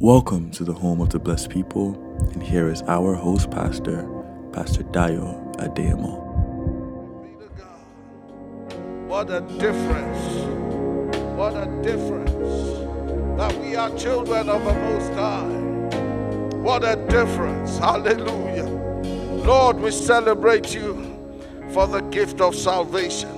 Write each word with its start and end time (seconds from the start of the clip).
Welcome 0.00 0.50
to 0.52 0.64
the 0.64 0.72
home 0.72 1.02
of 1.02 1.10
the 1.10 1.18
blessed 1.18 1.50
people, 1.50 1.94
and 2.32 2.42
here 2.42 2.70
is 2.70 2.80
our 2.84 3.14
host 3.14 3.50
pastor, 3.50 4.08
Pastor 4.50 4.82
Dayo 4.84 5.54
God. 7.58 9.08
What 9.08 9.28
a 9.28 9.42
difference. 9.58 10.24
What 11.36 11.54
a 11.54 11.66
difference. 11.82 12.30
That 13.36 13.54
we 13.60 13.76
are 13.76 13.94
children 13.98 14.48
of 14.48 14.64
the 14.64 14.72
Most 14.72 15.12
High. 15.12 16.56
What 16.62 16.82
a 16.82 16.96
difference. 17.10 17.76
Hallelujah. 17.76 18.70
Lord, 19.44 19.80
we 19.80 19.90
celebrate 19.90 20.74
you 20.74 20.94
for 21.74 21.86
the 21.86 22.00
gift 22.00 22.40
of 22.40 22.54
salvation. 22.54 23.28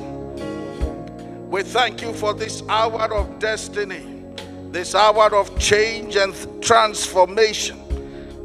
We 1.51 1.65
thank 1.65 2.03
you 2.03 2.13
for 2.13 2.33
this 2.33 2.63
hour 2.69 3.13
of 3.13 3.41
destiny, 3.41 4.12
this 4.73 4.95
hour 4.95 5.35
of 5.37 5.57
change 5.59 6.17
and 6.17 6.35
transformation, 6.63 7.79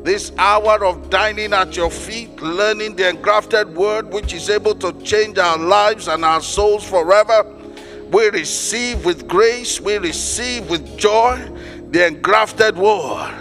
this 0.04 0.34
hour 0.38 0.84
of 0.84 1.10
dining 1.10 1.54
at 1.54 1.78
your 1.78 1.90
feet, 1.90 2.42
learning 2.42 2.98
the 2.98 3.10
engrafted 3.10 3.74
word 3.74 4.12
which 4.12 4.34
is 4.34 4.50
able 4.50 4.76
to 4.76 4.92
change 5.04 5.38
our 5.38 5.58
lives 5.58 6.10
and 6.10 6.26
our 6.26 6.42
souls 6.42 6.84
forever. 6.88 7.46
We 8.12 8.30
receive 8.30 9.06
with 9.06 9.28
grace, 9.28 9.80
we 9.80 9.98
receive 9.98 10.70
with 10.70 10.98
joy 10.98 11.50
the 11.92 12.08
engrafted 12.08 12.78
word. 12.78 13.34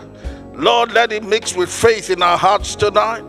Lord, 0.55 0.93
let 0.93 1.11
it 1.11 1.25
mix 1.25 1.57
with 1.57 1.73
faith 1.73 2.09
in 2.09 2.23
our 2.23 2.39
hearts 2.39 2.77
tonight. 2.77 3.25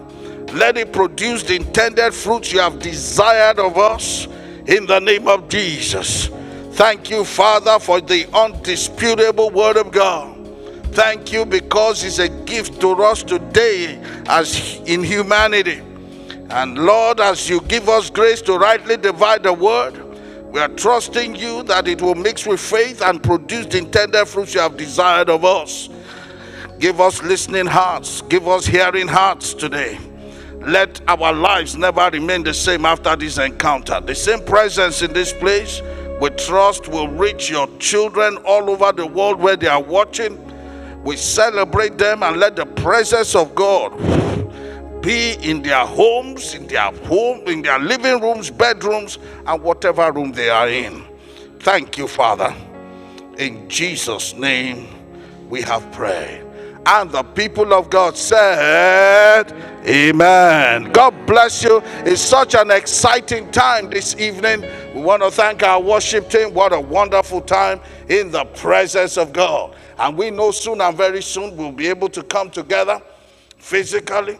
Let 0.53 0.77
it 0.77 0.93
produce 0.93 1.41
the 1.43 1.55
intended 1.55 2.13
fruits 2.13 2.53
you 2.53 2.59
have 2.59 2.79
desired 2.79 3.59
of 3.59 3.77
us 3.77 4.27
in 4.67 4.85
the 4.85 4.99
name 4.99 5.27
of 5.27 5.49
Jesus. 5.49 6.29
Thank 6.77 7.09
you, 7.09 7.25
Father, 7.25 7.79
for 7.79 7.99
the 7.99 8.27
undisputable 8.35 9.49
word 9.49 9.77
of 9.77 9.91
God. 9.91 10.47
Thank 10.93 11.31
you 11.33 11.43
because 11.43 12.03
it's 12.03 12.19
a 12.19 12.29
gift 12.29 12.79
to 12.81 12.91
us 12.91 13.23
today 13.23 13.99
as 14.27 14.75
in 14.85 15.01
humanity. 15.01 15.81
And 16.51 16.77
Lord, 16.77 17.19
as 17.19 17.49
you 17.49 17.61
give 17.61 17.89
us 17.89 18.11
grace 18.11 18.43
to 18.43 18.59
rightly 18.59 18.95
divide 18.95 19.41
the 19.41 19.53
word, 19.53 19.95
we 20.51 20.59
are 20.59 20.69
trusting 20.69 21.33
you 21.33 21.63
that 21.63 21.87
it 21.87 21.99
will 21.99 22.13
mix 22.13 22.45
with 22.45 22.59
faith 22.59 23.01
and 23.01 23.23
produce 23.23 23.65
the 23.65 23.79
intended 23.79 24.27
fruits 24.27 24.53
you 24.53 24.59
have 24.59 24.77
desired 24.77 25.31
of 25.31 25.45
us. 25.45 25.89
Give 26.77 27.01
us 27.01 27.23
listening 27.23 27.65
hearts, 27.65 28.21
give 28.21 28.47
us 28.47 28.67
hearing 28.67 29.07
hearts 29.07 29.55
today. 29.55 29.97
Let 30.59 31.01
our 31.09 31.33
lives 31.33 31.75
never 31.75 32.07
remain 32.11 32.43
the 32.43 32.53
same 32.53 32.85
after 32.85 33.15
this 33.15 33.39
encounter. 33.39 33.99
The 33.99 34.13
same 34.13 34.43
presence 34.45 35.01
in 35.01 35.11
this 35.11 35.33
place, 35.33 35.81
we 36.19 36.29
trust, 36.31 36.87
will 36.87 37.09
reach 37.09 37.49
your 37.49 37.67
children 37.77 38.37
all 38.37 38.69
over 38.69 38.91
the 38.91 39.05
world 39.05 39.39
where 39.39 39.55
they 39.55 39.67
are 39.67 39.81
watching. 39.81 40.43
We 41.03 41.15
celebrate 41.15 41.97
them 41.97 42.23
and 42.23 42.37
let 42.37 42.55
the 42.55 42.65
presence 42.65 43.35
of 43.35 43.53
God 43.53 43.91
be 45.01 45.33
in 45.41 45.61
their 45.61 45.85
homes, 45.85 46.55
in 46.55 46.67
their 46.67 46.91
home, 47.05 47.47
in 47.47 47.61
their 47.61 47.79
living 47.79 48.19
rooms, 48.19 48.49
bedrooms, 48.49 49.19
and 49.45 49.61
whatever 49.61 50.11
room 50.11 50.31
they 50.31 50.49
are 50.49 50.67
in. 50.67 51.03
Thank 51.59 51.97
you, 51.97 52.07
Father. 52.07 52.53
In 53.37 53.69
Jesus' 53.69 54.33
name 54.33 54.87
we 55.49 55.61
have 55.61 55.89
prayed. 55.91 56.46
And 56.87 57.11
the 57.11 57.23
people 57.23 57.73
of 57.73 57.89
God 57.89 58.15
said, 58.17 59.51
Amen. 59.85 60.85
God 60.93 61.13
bless 61.27 61.61
you. 61.61 61.81
It's 62.05 62.21
such 62.21 62.55
an 62.55 62.71
exciting 62.71 63.51
time 63.51 63.89
this 63.89 64.15
evening. 64.17 64.61
We 64.95 65.01
want 65.01 65.21
to 65.21 65.29
thank 65.29 65.63
our 65.63 65.81
worship 65.81 66.29
team. 66.29 66.53
What 66.53 66.71
a 66.71 66.79
wonderful 66.79 67.41
time 67.41 67.81
in 68.07 68.31
the 68.31 68.45
presence 68.45 69.17
of 69.17 69.33
God. 69.33 69.75
And 69.99 70.17
we 70.17 70.31
know 70.31 70.51
soon 70.51 70.79
and 70.79 70.95
very 70.95 71.21
soon 71.21 71.57
we'll 71.57 71.73
be 71.73 71.87
able 71.87 72.07
to 72.09 72.23
come 72.23 72.49
together 72.51 73.01
physically, 73.57 74.39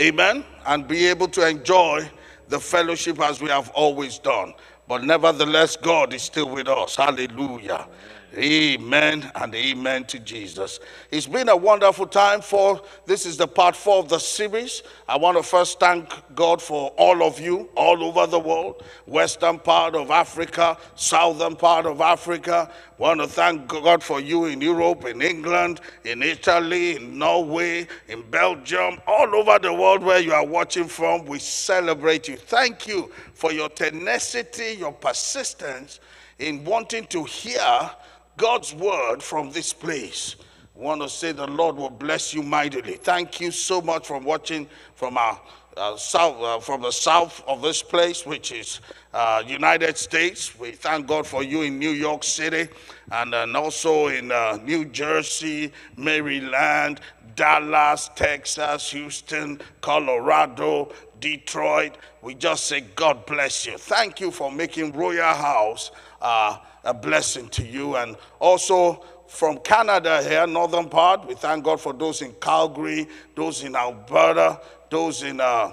amen, 0.00 0.44
and 0.66 0.86
be 0.86 1.06
able 1.06 1.28
to 1.28 1.48
enjoy 1.48 2.08
the 2.48 2.60
fellowship 2.60 3.18
as 3.20 3.40
we 3.40 3.48
have 3.48 3.70
always 3.70 4.18
done. 4.18 4.52
But 4.88 5.04
nevertheless, 5.04 5.76
God 5.76 6.12
is 6.12 6.22
still 6.22 6.50
with 6.50 6.68
us. 6.68 6.96
Hallelujah. 6.96 7.88
Amen 8.36 9.30
and 9.34 9.54
amen 9.54 10.04
to 10.04 10.18
Jesus. 10.18 10.78
It's 11.10 11.26
been 11.26 11.48
a 11.48 11.56
wonderful 11.56 12.06
time 12.06 12.42
for 12.42 12.82
this 13.06 13.24
is 13.24 13.38
the 13.38 13.48
part 13.48 13.74
four 13.74 14.00
of 14.00 14.10
the 14.10 14.18
series. 14.18 14.82
I 15.08 15.16
want 15.16 15.38
to 15.38 15.42
first 15.42 15.80
thank 15.80 16.12
God 16.34 16.60
for 16.60 16.90
all 16.98 17.22
of 17.22 17.40
you 17.40 17.70
all 17.74 18.04
over 18.04 18.26
the 18.26 18.38
world, 18.38 18.82
western 19.06 19.58
part 19.58 19.94
of 19.94 20.10
Africa, 20.10 20.76
southern 20.96 21.56
part 21.56 21.86
of 21.86 22.02
Africa. 22.02 22.70
I 22.70 23.02
Want 23.02 23.20
to 23.20 23.26
thank 23.26 23.68
God 23.68 24.02
for 24.02 24.20
you 24.20 24.44
in 24.46 24.60
Europe, 24.60 25.06
in 25.06 25.22
England, 25.22 25.80
in 26.04 26.22
Italy, 26.22 26.96
in 26.96 27.18
Norway, 27.18 27.86
in 28.08 28.22
Belgium, 28.30 28.98
all 29.06 29.34
over 29.34 29.58
the 29.58 29.72
world 29.72 30.02
where 30.02 30.20
you 30.20 30.34
are 30.34 30.44
watching 30.46 30.88
from. 30.88 31.24
We 31.24 31.38
celebrate 31.38 32.28
you. 32.28 32.36
Thank 32.36 32.86
you 32.86 33.10
for 33.32 33.50
your 33.50 33.70
tenacity, 33.70 34.76
your 34.78 34.92
persistence 34.92 36.00
in 36.38 36.64
wanting 36.64 37.06
to 37.06 37.24
hear 37.24 37.90
God's 38.36 38.74
word 38.74 39.22
from 39.22 39.50
this 39.50 39.72
place. 39.72 40.36
I 40.76 40.82
want 40.82 41.00
to 41.00 41.08
say 41.08 41.32
the 41.32 41.46
Lord 41.46 41.76
will 41.76 41.90
bless 41.90 42.34
you 42.34 42.42
mightily. 42.42 42.94
Thank 42.94 43.40
you 43.40 43.50
so 43.50 43.80
much 43.80 44.06
for 44.06 44.18
watching 44.18 44.68
from 44.94 45.16
our 45.16 45.40
uh, 45.76 45.96
south, 45.96 46.40
uh, 46.42 46.58
from 46.58 46.82
the 46.82 46.90
south 46.90 47.42
of 47.46 47.62
this 47.62 47.82
place, 47.82 48.26
which 48.26 48.52
is 48.52 48.80
uh, 49.14 49.42
United 49.46 49.96
States. 49.96 50.58
We 50.58 50.72
thank 50.72 51.06
God 51.06 51.26
for 51.26 51.42
you 51.42 51.62
in 51.62 51.78
New 51.78 51.90
York 51.90 52.24
City, 52.24 52.68
and, 53.10 53.34
and 53.34 53.56
also 53.56 54.08
in 54.08 54.30
uh, 54.30 54.58
New 54.62 54.84
Jersey, 54.86 55.72
Maryland, 55.96 57.00
Dallas, 57.36 58.10
Texas, 58.14 58.90
Houston, 58.90 59.60
Colorado, 59.80 60.92
Detroit. 61.20 61.98
We 62.22 62.34
just 62.34 62.66
say 62.66 62.82
God 62.94 63.26
bless 63.26 63.66
you. 63.66 63.78
Thank 63.78 64.20
you 64.20 64.30
for 64.30 64.50
making 64.50 64.92
Royal 64.92 65.34
House 65.34 65.90
uh, 66.20 66.58
a 66.84 66.94
blessing 66.94 67.48
to 67.50 67.64
you. 67.64 67.96
And 67.96 68.16
also 68.38 69.04
from 69.26 69.58
Canada 69.58 70.22
here, 70.22 70.46
northern 70.46 70.88
part, 70.88 71.26
we 71.26 71.34
thank 71.34 71.64
God 71.64 71.80
for 71.80 71.92
those 71.92 72.22
in 72.22 72.32
Calgary, 72.34 73.08
those 73.34 73.64
in 73.64 73.74
Alberta, 73.74 74.60
those 74.90 75.22
in, 75.22 75.40
uh, 75.40 75.72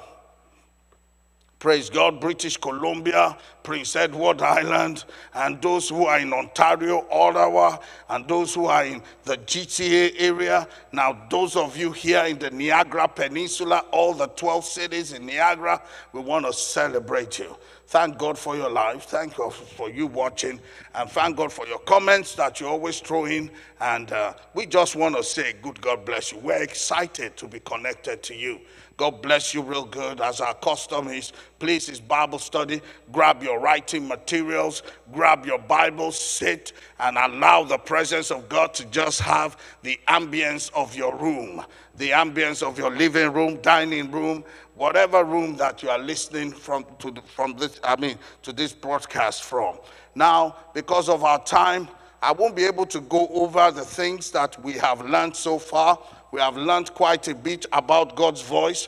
praise 1.63 1.89
God, 1.89 2.19
British 2.19 2.57
Columbia, 2.57 3.37
Prince 3.63 3.95
Edward 3.95 4.41
Island, 4.41 5.05
and 5.33 5.61
those 5.61 5.87
who 5.87 6.05
are 6.05 6.19
in 6.19 6.33
Ontario, 6.33 7.07
Ottawa, 7.09 7.77
and 8.09 8.27
those 8.27 8.53
who 8.53 8.65
are 8.65 8.83
in 8.83 9.01
the 9.23 9.37
GTA 9.37 10.11
area. 10.17 10.67
Now, 10.91 11.25
those 11.31 11.55
of 11.55 11.77
you 11.77 11.93
here 11.93 12.25
in 12.25 12.37
the 12.37 12.51
Niagara 12.51 13.07
Peninsula, 13.07 13.85
all 13.91 14.13
the 14.13 14.27
12 14.27 14.65
cities 14.65 15.13
in 15.13 15.25
Niagara, 15.25 15.81
we 16.11 16.19
want 16.19 16.45
to 16.45 16.51
celebrate 16.51 17.39
you. 17.39 17.55
Thank 17.87 18.17
God 18.17 18.37
for 18.37 18.57
your 18.57 18.69
life. 18.69 19.03
Thank 19.03 19.35
God 19.35 19.53
for 19.53 19.89
you 19.89 20.07
watching. 20.07 20.59
And 20.95 21.09
thank 21.09 21.37
God 21.37 21.53
for 21.53 21.65
your 21.67 21.79
comments 21.79 22.35
that 22.35 22.59
you 22.59 22.67
always 22.67 22.99
throw 22.99 23.25
in. 23.25 23.51
And 23.79 24.11
uh, 24.11 24.33
we 24.53 24.65
just 24.65 24.95
want 24.95 25.15
to 25.15 25.23
say, 25.23 25.53
good 25.61 25.79
God 25.79 26.03
bless 26.03 26.31
you. 26.31 26.39
We're 26.39 26.63
excited 26.63 27.37
to 27.37 27.47
be 27.47 27.59
connected 27.61 28.21
to 28.23 28.35
you. 28.35 28.59
God 28.97 29.21
bless 29.21 29.53
you 29.53 29.61
real 29.61 29.85
good. 29.85 30.21
As 30.21 30.39
our 30.39 30.53
custom 30.53 31.07
is, 31.07 31.33
please, 31.59 31.89
is 31.89 31.99
Bible 31.99 32.39
study. 32.39 32.81
Grab 33.11 33.41
your 33.41 33.59
writing 33.59 34.07
materials, 34.07 34.83
grab 35.11 35.45
your 35.45 35.59
Bible, 35.59 36.11
sit, 36.11 36.73
and 36.99 37.17
allow 37.17 37.63
the 37.63 37.77
presence 37.77 38.31
of 38.31 38.47
God 38.49 38.73
to 38.75 38.85
just 38.85 39.19
have 39.21 39.57
the 39.81 39.99
ambience 40.07 40.71
of 40.73 40.95
your 40.95 41.15
room, 41.15 41.65
the 41.97 42.11
ambience 42.11 42.61
of 42.61 42.77
your 42.77 42.91
living 42.91 43.33
room, 43.33 43.59
dining 43.61 44.11
room, 44.11 44.43
whatever 44.75 45.23
room 45.23 45.55
that 45.57 45.83
you 45.83 45.89
are 45.89 45.99
listening 45.99 46.51
from 46.51 46.85
to 46.99 47.11
the, 47.11 47.21
from 47.21 47.53
this 47.57 47.79
i 47.83 47.95
mean 47.99 48.17
to 48.41 48.51
this 48.51 48.73
broadcast 48.73 49.43
from 49.43 49.77
now 50.15 50.55
because 50.73 51.09
of 51.09 51.23
our 51.23 51.43
time 51.43 51.87
i 52.21 52.31
won't 52.31 52.55
be 52.55 52.65
able 52.65 52.85
to 52.85 52.99
go 53.01 53.27
over 53.29 53.71
the 53.71 53.85
things 53.85 54.31
that 54.31 54.61
we 54.63 54.73
have 54.73 55.01
learned 55.05 55.35
so 55.35 55.59
far 55.59 55.99
we 56.33 56.39
have 56.39 56.57
learned 56.57 56.91
quite 56.95 57.27
a 57.27 57.35
bit 57.35 57.67
about 57.71 58.15
god's 58.15 58.41
voice. 58.41 58.87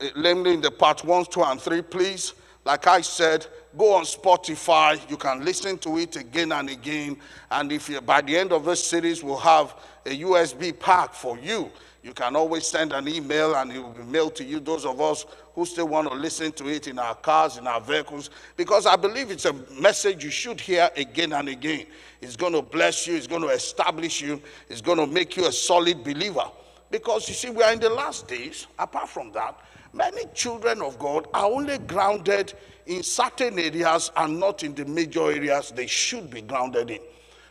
Uh, 0.00 0.06
Namely 0.16 0.54
in 0.54 0.60
the 0.60 0.70
part 0.70 1.04
one 1.04 1.24
two 1.24 1.42
and 1.42 1.60
three 1.60 1.82
please. 1.82 2.34
Like 2.64 2.86
i 2.86 3.00
said 3.00 3.44
go 3.76 3.94
on 3.94 4.04
spotify. 4.04 4.98
You 5.10 5.16
can 5.16 5.44
listen 5.44 5.76
to 5.78 5.98
it 5.98 6.14
again 6.14 6.52
and 6.52 6.70
again. 6.70 7.16
And 7.50 7.72
if 7.72 7.88
you 7.88 8.00
by 8.00 8.20
the 8.20 8.36
end 8.38 8.52
of 8.52 8.64
this 8.64 8.84
series 8.84 9.24
we'll 9.24 9.36
have 9.38 9.74
a 10.06 10.20
usb 10.20 10.78
pack 10.78 11.12
for 11.12 11.36
you 11.36 11.72
you 12.02 12.14
can 12.14 12.36
always 12.36 12.66
send 12.66 12.92
an 12.92 13.08
email 13.08 13.54
and 13.56 13.72
it 13.72 13.78
will 13.78 13.90
be 13.90 14.04
mailed 14.04 14.34
to 14.36 14.44
you, 14.44 14.60
those 14.60 14.86
of 14.86 15.00
us 15.00 15.26
who 15.54 15.66
still 15.66 15.88
want 15.88 16.08
to 16.08 16.14
listen 16.14 16.52
to 16.52 16.68
it 16.68 16.86
in 16.86 16.98
our 16.98 17.14
cars, 17.14 17.58
in 17.58 17.66
our 17.66 17.80
vehicles, 17.80 18.30
because 18.56 18.86
I 18.86 18.96
believe 18.96 19.30
it's 19.30 19.44
a 19.44 19.52
message 19.78 20.24
you 20.24 20.30
should 20.30 20.60
hear 20.60 20.88
again 20.96 21.32
and 21.32 21.48
again. 21.48 21.86
It's 22.20 22.36
going 22.36 22.52
to 22.52 22.62
bless 22.62 23.06
you, 23.06 23.14
it's 23.14 23.26
going 23.26 23.42
to 23.42 23.48
establish 23.48 24.20
you, 24.20 24.42
it's 24.68 24.80
going 24.80 24.98
to 24.98 25.06
make 25.06 25.36
you 25.36 25.46
a 25.46 25.52
solid 25.52 26.02
believer. 26.02 26.44
Because 26.90 27.28
you 27.28 27.34
see, 27.34 27.50
we 27.50 27.62
are 27.62 27.72
in 27.72 27.80
the 27.80 27.90
last 27.90 28.28
days. 28.28 28.66
Apart 28.78 29.08
from 29.08 29.30
that, 29.32 29.58
many 29.92 30.24
children 30.34 30.82
of 30.82 30.98
God 30.98 31.28
are 31.34 31.44
only 31.44 31.78
grounded 31.78 32.54
in 32.86 33.02
certain 33.02 33.58
areas 33.58 34.10
and 34.16 34.40
not 34.40 34.64
in 34.64 34.74
the 34.74 34.84
major 34.84 35.30
areas 35.30 35.70
they 35.70 35.86
should 35.86 36.30
be 36.30 36.40
grounded 36.40 36.90
in. 36.90 37.00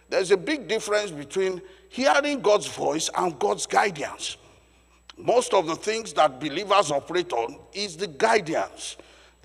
There's 0.10 0.32
a 0.32 0.38
big 0.38 0.68
difference 0.68 1.12
between 1.12 1.62
hearing 1.90 2.42
God's 2.42 2.68
voice 2.68 3.10
and 3.16 3.38
God's 3.38 3.66
guidance. 3.66 4.38
Most 5.18 5.54
of 5.54 5.68
the 5.68 5.76
things 5.76 6.14
that 6.14 6.40
believers 6.40 6.92
operate 6.92 7.34
on 7.34 7.58
is 7.74 7.98
the 7.98 8.08
guidance 8.08 8.98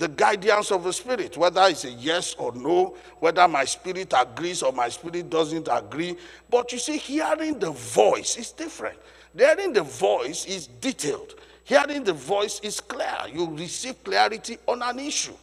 the 0.03 0.09
guidance 0.09 0.73
of 0.73 0.83
the 0.83 0.93
Spirit, 0.93 1.37
whether 1.37 1.63
it's 1.69 1.85
a 1.85 1.91
yes 1.93 2.35
or 2.35 2.53
no, 2.57 2.97
whether 3.21 3.47
my 3.47 3.65
spirit 3.65 4.13
agrees 4.19 4.61
or 4.61 4.73
my 4.73 4.89
spirit 4.89 5.31
doesn't 5.31 5.69
agree. 5.71 6.17
But 6.51 6.73
you 6.73 6.81
see, 6.81 6.97
hearing 6.97 7.61
the 7.61 7.71
voice 7.71 8.37
is 8.37 8.51
different. 8.51 8.99
Hearing 9.39 9.73
the 9.73 9.85
voice 9.85 10.45
is 10.45 10.67
detailed. 10.67 11.37
Hearing 11.63 12.03
the 12.03 12.15
voice 12.15 12.59
is 12.65 12.81
clear. 12.81 13.17
You 13.33 13.49
receive 13.51 14.03
clarity 14.03 14.59
on 14.67 14.83
an 14.83 14.99
issue. 14.99 15.37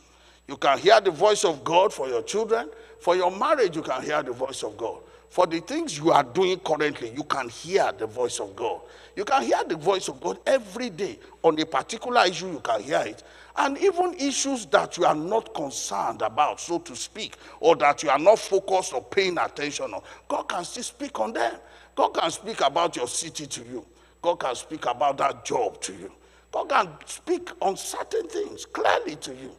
You 0.46 0.58
can 0.58 0.78
hear 0.78 1.00
the 1.00 1.12
voice 1.12 1.46
of 1.46 1.64
God 1.64 1.94
for 1.94 2.10
your 2.10 2.24
children. 2.24 2.70
For 3.00 3.16
your 3.16 3.32
marriage, 3.32 3.78
you 3.78 3.82
can 3.82 4.04
hear 4.04 4.22
the 4.22 4.34
voice 4.34 4.62
of 4.64 4.76
God. 4.76 4.98
For 5.30 5.48
the 5.48 5.62
things 5.62 5.98
you 5.98 6.12
are 6.12 6.24
doing 6.24 6.60
currently, 6.60 7.12
you 7.16 7.24
can 7.24 7.48
hear 7.48 7.94
the 7.98 8.08
voice 8.08 8.42
of 8.42 8.58
God. 8.58 8.82
You 9.16 9.24
can 9.24 9.44
hear 9.44 9.64
the 9.64 9.78
voice 9.78 10.10
of 10.10 10.20
God 10.20 10.40
every 10.46 10.90
day. 10.90 11.18
On 11.44 11.58
a 11.58 11.66
particular 11.66 12.26
issue, 12.26 12.52
you 12.52 12.60
can 12.60 12.82
hear 12.82 13.04
it. 13.06 13.24
And 13.56 13.78
even 13.78 14.14
issues 14.16 14.66
that 14.68 14.98
you 14.98 15.06
are 15.06 15.16
not 15.16 15.54
concerned 15.54 16.22
about, 16.22 16.60
so 16.60 16.80
to 16.80 16.96
speak, 16.96 17.36
or 17.60 17.76
that 17.78 18.04
you 18.04 18.10
are 18.10 18.20
not 18.20 18.40
focused 18.40 18.94
or 18.94 19.04
paying 19.04 19.38
attention 19.38 19.94
on, 19.94 20.02
God 20.28 20.44
can 20.44 20.64
still 20.64 20.84
speak 20.84 21.20
on 21.20 21.34
them. 21.34 21.56
God 21.96 22.10
can 22.10 22.32
speak 22.32 22.62
about 22.62 22.96
your 22.96 23.08
city 23.08 23.46
to 23.48 23.62
you. 23.64 23.86
God 24.22 24.40
can 24.40 24.56
speak 24.56 24.86
about 24.86 25.18
that 25.18 25.44
job 25.44 25.82
to 25.82 25.94
you. 25.94 26.12
God 26.52 26.70
can 26.70 26.90
speak 27.06 27.50
on 27.62 27.78
certain 27.78 28.28
things 28.28 28.66
clearly 28.66 29.16
to 29.18 29.32
you. 29.32 29.52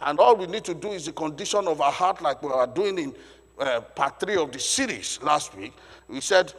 And 0.00 0.18
all 0.18 0.36
we 0.36 0.46
need 0.46 0.64
to 0.64 0.74
do 0.74 0.92
is 0.92 1.06
the 1.06 1.12
condition 1.12 1.66
of 1.66 1.80
our 1.80 1.92
heart, 1.92 2.20
like 2.20 2.42
we 2.42 2.48
were 2.48 2.66
doing 2.66 2.98
in 2.98 3.14
uh, 3.58 3.80
part 3.80 4.20
three 4.20 4.36
of 4.36 4.52
the 4.52 4.58
series 4.58 5.18
last 5.22 5.56
week. 5.56 5.72
We 6.08 6.20
said, 6.20 6.52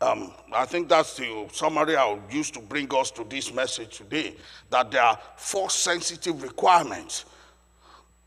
um, 0.00 0.32
I 0.52 0.64
think 0.66 0.88
that's 0.88 1.16
the 1.16 1.48
summary 1.52 1.96
I'll 1.96 2.22
use 2.30 2.50
to 2.52 2.60
bring 2.60 2.92
us 2.94 3.10
to 3.12 3.24
this 3.24 3.52
message 3.52 3.98
today 3.98 4.34
that 4.70 4.90
there 4.90 5.02
are 5.02 5.18
four 5.36 5.70
sensitive 5.70 6.42
requirements 6.42 7.24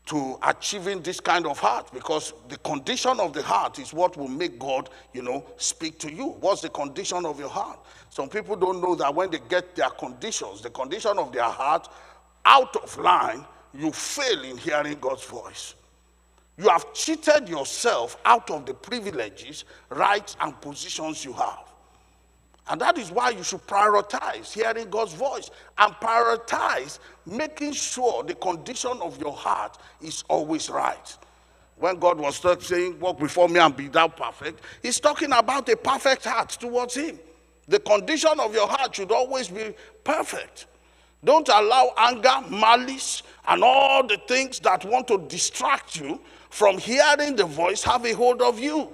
to 0.06 0.38
achieving 0.42 1.02
this 1.02 1.20
kind 1.20 1.46
of 1.46 1.58
heart 1.58 1.92
because 1.92 2.32
the 2.48 2.56
condition 2.58 3.20
of 3.20 3.34
the 3.34 3.42
heart 3.42 3.78
is 3.78 3.92
what 3.92 4.16
will 4.16 4.28
make 4.28 4.58
God, 4.58 4.88
you 5.12 5.20
know, 5.20 5.44
speak 5.58 5.98
to 5.98 6.10
you. 6.10 6.30
What's 6.40 6.62
the 6.62 6.70
condition 6.70 7.26
of 7.26 7.38
your 7.38 7.50
heart? 7.50 7.78
Some 8.08 8.30
people 8.30 8.56
don't 8.56 8.80
know 8.80 8.94
that 8.94 9.14
when 9.14 9.30
they 9.30 9.40
get 9.50 9.76
their 9.76 9.90
conditions, 9.90 10.62
the 10.62 10.70
condition 10.70 11.18
of 11.18 11.30
their 11.30 11.42
heart 11.44 11.88
out 12.46 12.74
of 12.76 12.96
line, 12.96 13.44
you 13.74 13.92
fail 13.92 14.42
in 14.44 14.56
hearing 14.56 14.96
God's 14.98 15.24
voice. 15.24 15.74
You 16.58 16.68
have 16.68 16.92
cheated 16.92 17.48
yourself 17.48 18.16
out 18.24 18.50
of 18.50 18.66
the 18.66 18.74
privileges, 18.74 19.64
rights, 19.90 20.36
and 20.40 20.60
positions 20.60 21.24
you 21.24 21.32
have. 21.32 21.68
And 22.68 22.80
that 22.80 22.98
is 22.98 23.10
why 23.10 23.30
you 23.30 23.42
should 23.44 23.66
prioritize 23.66 24.52
hearing 24.52 24.90
God's 24.90 25.14
voice 25.14 25.50
and 25.78 25.92
prioritize 25.94 26.98
making 27.24 27.72
sure 27.72 28.24
the 28.24 28.34
condition 28.34 28.98
of 29.00 29.18
your 29.20 29.32
heart 29.32 29.78
is 30.02 30.24
always 30.28 30.68
right. 30.68 31.16
When 31.76 31.98
God 31.98 32.18
was 32.18 32.42
saying, 32.66 32.98
Walk 32.98 33.20
before 33.20 33.48
me 33.48 33.60
and 33.60 33.74
be 33.74 33.86
thou 33.86 34.08
perfect, 34.08 34.60
He's 34.82 34.98
talking 34.98 35.32
about 35.32 35.68
a 35.68 35.76
perfect 35.76 36.24
heart 36.24 36.50
towards 36.50 36.96
Him. 36.96 37.18
The 37.68 37.78
condition 37.78 38.38
of 38.40 38.52
your 38.52 38.66
heart 38.66 38.96
should 38.96 39.12
always 39.12 39.48
be 39.48 39.74
perfect. 40.02 40.66
Don't 41.24 41.48
allow 41.48 41.92
anger, 41.96 42.48
malice, 42.50 43.22
and 43.46 43.62
all 43.62 44.06
the 44.06 44.18
things 44.26 44.58
that 44.60 44.84
want 44.84 45.08
to 45.08 45.18
distract 45.28 46.00
you 46.00 46.20
from 46.50 46.78
hearing 46.78 47.36
the 47.36 47.44
voice 47.44 47.82
have 47.82 48.04
a 48.04 48.12
hold 48.12 48.42
of 48.42 48.58
you. 48.58 48.88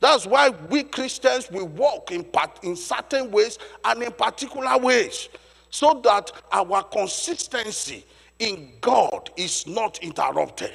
That's 0.00 0.26
why 0.26 0.50
we 0.50 0.82
Christians 0.82 1.50
we 1.50 1.62
walk 1.62 2.10
in 2.10 2.24
part, 2.24 2.64
in 2.64 2.74
certain 2.74 3.30
ways 3.30 3.58
and 3.84 4.02
in 4.02 4.12
particular 4.12 4.76
ways, 4.78 5.28
so 5.70 6.00
that 6.04 6.32
our 6.50 6.82
consistency 6.82 8.04
in 8.38 8.72
God 8.80 9.30
is 9.36 9.66
not 9.66 9.98
interrupted. 10.02 10.72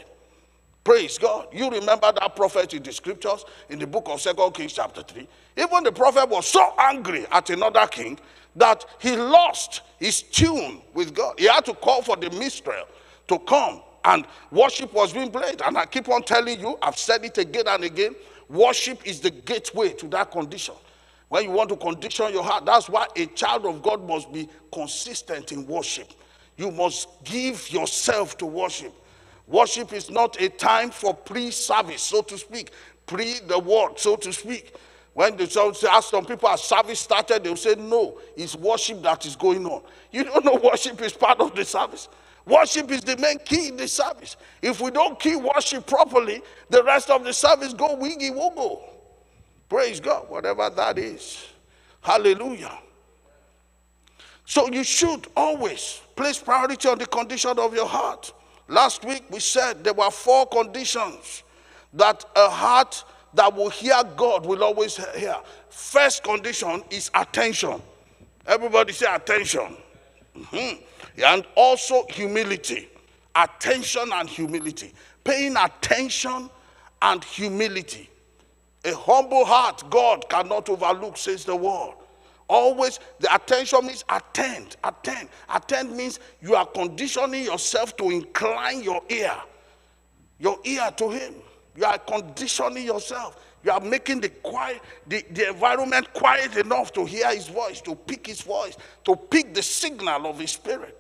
Praise 0.88 1.18
God. 1.18 1.50
You 1.52 1.70
remember 1.70 2.14
that 2.14 2.36
prophet 2.38 2.74
in 2.74 2.82
the 2.82 2.94
scriptures 2.94 3.44
in 3.68 3.78
the 3.78 3.86
book 3.86 4.08
of 4.08 4.22
Second 4.22 4.54
Kings, 4.54 4.72
chapter 4.72 5.04
3. 5.04 5.28
Even 5.58 5.84
the 5.84 5.92
prophet 5.92 6.30
was 6.30 6.48
so 6.48 6.74
angry 6.80 7.26
at 7.30 7.50
another 7.50 7.86
king 7.88 8.18
that 8.56 8.86
he 9.00 9.18
lost 9.18 9.82
his 10.00 10.22
tune 10.22 10.82
with 10.94 11.14
God. 11.14 11.36
He 11.38 11.46
had 11.46 11.66
to 11.66 11.74
call 11.74 12.02
for 12.02 12.16
the 12.16 12.30
minstrel 12.30 12.86
to 13.28 13.40
come, 13.40 13.82
and 14.08 14.26
worship 14.52 14.94
was 14.94 15.14
being 15.14 15.32
played. 15.32 15.62
And 15.64 15.78
I 15.78 15.86
keep 15.86 16.10
on 16.10 16.24
telling 16.24 16.60
you, 16.60 16.78
I've 16.82 16.98
said 16.98 17.24
it 17.26 17.38
again 17.38 17.68
and 17.68 17.84
again 17.84 18.16
Worship 18.50 19.06
is 19.06 19.20
the 19.20 19.30
gateway 19.32 19.90
to 19.94 20.08
that 20.10 20.32
condition. 20.32 20.76
When 21.30 21.44
you 21.44 21.52
want 21.52 21.70
to 21.70 21.76
condition 21.76 22.32
your 22.32 22.44
heart, 22.44 22.66
that's 22.66 22.88
why 22.90 23.08
a 23.16 23.26
child 23.28 23.66
of 23.66 23.82
God 23.84 24.08
must 24.08 24.32
be 24.32 24.48
consistent 24.72 25.52
in 25.52 25.68
worship. 25.68 26.08
You 26.56 26.72
must 26.72 27.10
give 27.26 27.70
yourself 27.70 28.38
to 28.38 28.46
worship. 28.46 28.94
Worship 29.46 29.92
is 29.94 30.10
not 30.10 30.42
a 30.42 30.50
time 30.50 30.92
for 30.92 31.14
pre 31.14 31.52
service, 31.52 32.02
so 32.02 32.22
to 32.24 32.38
speak, 32.38 32.72
pre 33.06 33.40
the 33.48 33.60
word, 33.60 34.00
so 34.00 34.16
to 34.16 34.32
speak. 34.32 34.76
When 35.14 35.36
they 35.36 35.46
ask 35.90 36.10
some 36.10 36.26
people, 36.26 36.48
as 36.50 36.64
service 36.64 37.00
started, 37.00 37.44
they'll 37.44 37.56
say, 37.56 37.76
No, 37.76 38.20
it's 38.36 38.56
worship 38.56 39.02
that 39.04 39.26
is 39.26 39.36
going 39.36 39.66
on. 39.66 39.82
You 40.12 40.24
don't 40.24 40.46
know 40.46 40.56
worship 40.64 41.02
is 41.02 41.14
part 41.14 41.40
of 41.42 41.56
the 41.56 41.66
service. 41.66 42.08
Worship 42.48 42.90
is 42.92 43.02
the 43.02 43.18
main 43.18 43.40
key 43.40 43.68
in 43.68 43.78
the 43.78 43.88
service. 43.88 44.38
If 44.62 44.80
we 44.80 44.90
don't 44.90 45.20
key 45.20 45.36
worship 45.36 45.86
properly, 45.86 46.42
the 46.70 46.82
rest 46.82 47.10
of 47.10 47.26
the 47.26 47.34
service 47.34 47.74
go 47.74 47.96
wiggy 47.96 48.32
woggle. 48.32 48.82
Praise 49.68 50.00
God, 50.00 50.30
whatever 50.30 50.70
that 50.70 50.98
is. 50.98 51.46
Hallelujah. 52.02 52.80
So 54.46 54.70
you 54.72 54.86
should 54.86 55.28
always 55.36 56.02
place 56.16 56.40
priority 56.40 56.88
on 56.88 57.00
the 57.00 57.06
condition 57.06 57.60
of 57.60 57.74
your 57.74 57.88
heart. 57.88 58.32
Last 58.70 59.04
week 59.04 59.26
we 59.30 59.42
said 59.42 59.84
there 59.84 59.94
were 59.94 60.10
four 60.10 60.48
conditions 60.48 61.44
that 61.94 62.24
a 62.34 62.50
heart 62.50 63.04
that 63.34 63.54
will 63.54 63.70
hear 63.70 64.02
God 64.16 64.46
will 64.46 64.64
always 64.64 64.96
hear. 65.16 65.36
First 65.70 66.24
condition 66.24 66.82
is 66.90 67.12
attention. 67.14 67.82
Everybody 68.46 68.94
say 68.94 69.14
attention. 69.14 69.76
Mm-hmm 70.46 70.84
and 71.24 71.46
also 71.56 72.06
humility. 72.10 72.90
Attention 73.36 74.10
and 74.14 74.30
humility. 74.30 74.94
Paying 75.24 75.56
attention 75.58 76.50
and 77.02 77.24
humility. 77.24 78.10
A 78.86 78.96
humble 78.96 79.46
heart 79.46 79.84
God 79.90 80.28
cannot 80.30 80.70
overlook, 80.70 81.18
says 81.18 81.46
the 81.46 81.56
word. 81.56 81.94
Always, 82.48 83.00
the 83.20 83.34
attention 83.34 83.86
means 83.86 84.06
attend, 84.10 84.78
attend. 84.84 85.28
Attend 85.54 85.96
means 85.96 86.20
you 86.42 86.56
are 86.56 86.66
conditioning 86.66 87.44
yourself 87.44 87.98
to 87.98 88.10
incline 88.10 88.82
your 88.82 89.02
ear, 89.10 89.36
your 90.40 90.58
ear 90.64 90.90
to 90.96 91.10
Him. 91.10 91.36
You 91.76 91.86
are 91.86 91.98
conditioning 91.98 92.86
yourself. 92.86 93.44
You 93.64 93.72
are 93.72 93.80
making 93.82 94.22
the 94.22 94.30
quiet, 94.30 94.82
the, 95.08 95.26
the 95.32 95.50
environment 95.50 96.14
quiet 96.14 96.56
enough 96.58 96.94
to 96.94 97.06
hear 97.06 97.28
His 97.34 97.48
voice, 97.48 97.82
to 97.82 97.96
pick 97.96 98.28
His 98.28 98.42
voice, 98.42 98.78
to 99.06 99.16
pick 99.16 99.54
the 99.54 99.64
signal 99.64 100.28
of 100.28 100.40
His 100.40 100.52
Spirit. 100.52 101.00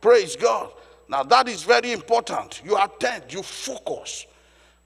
Praise 0.00 0.36
God. 0.36 0.70
Now 1.08 1.22
that 1.24 1.48
is 1.48 1.62
very 1.62 1.92
important. 1.92 2.62
You 2.64 2.78
attend, 2.82 3.32
you 3.32 3.42
focus. 3.42 4.26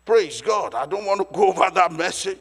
Praise 0.04 0.40
God. 0.40 0.74
I 0.74 0.86
don't 0.86 1.04
want 1.04 1.20
to 1.20 1.34
go 1.34 1.48
over 1.52 1.70
that 1.74 1.92
message. 1.92 2.38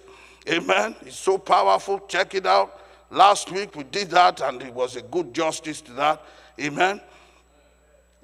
Amen. 0.49 0.95
It's 1.01 1.17
so 1.17 1.37
powerful. 1.37 1.99
Check 2.07 2.33
it 2.35 2.45
out. 2.45 2.81
Last 3.11 3.51
week 3.51 3.75
we 3.75 3.83
did 3.83 4.09
that 4.11 4.41
and 4.41 4.61
it 4.61 4.73
was 4.73 4.95
a 4.95 5.01
good 5.01 5.33
justice 5.33 5.81
to 5.81 5.93
that. 5.93 6.23
Amen. 6.59 7.01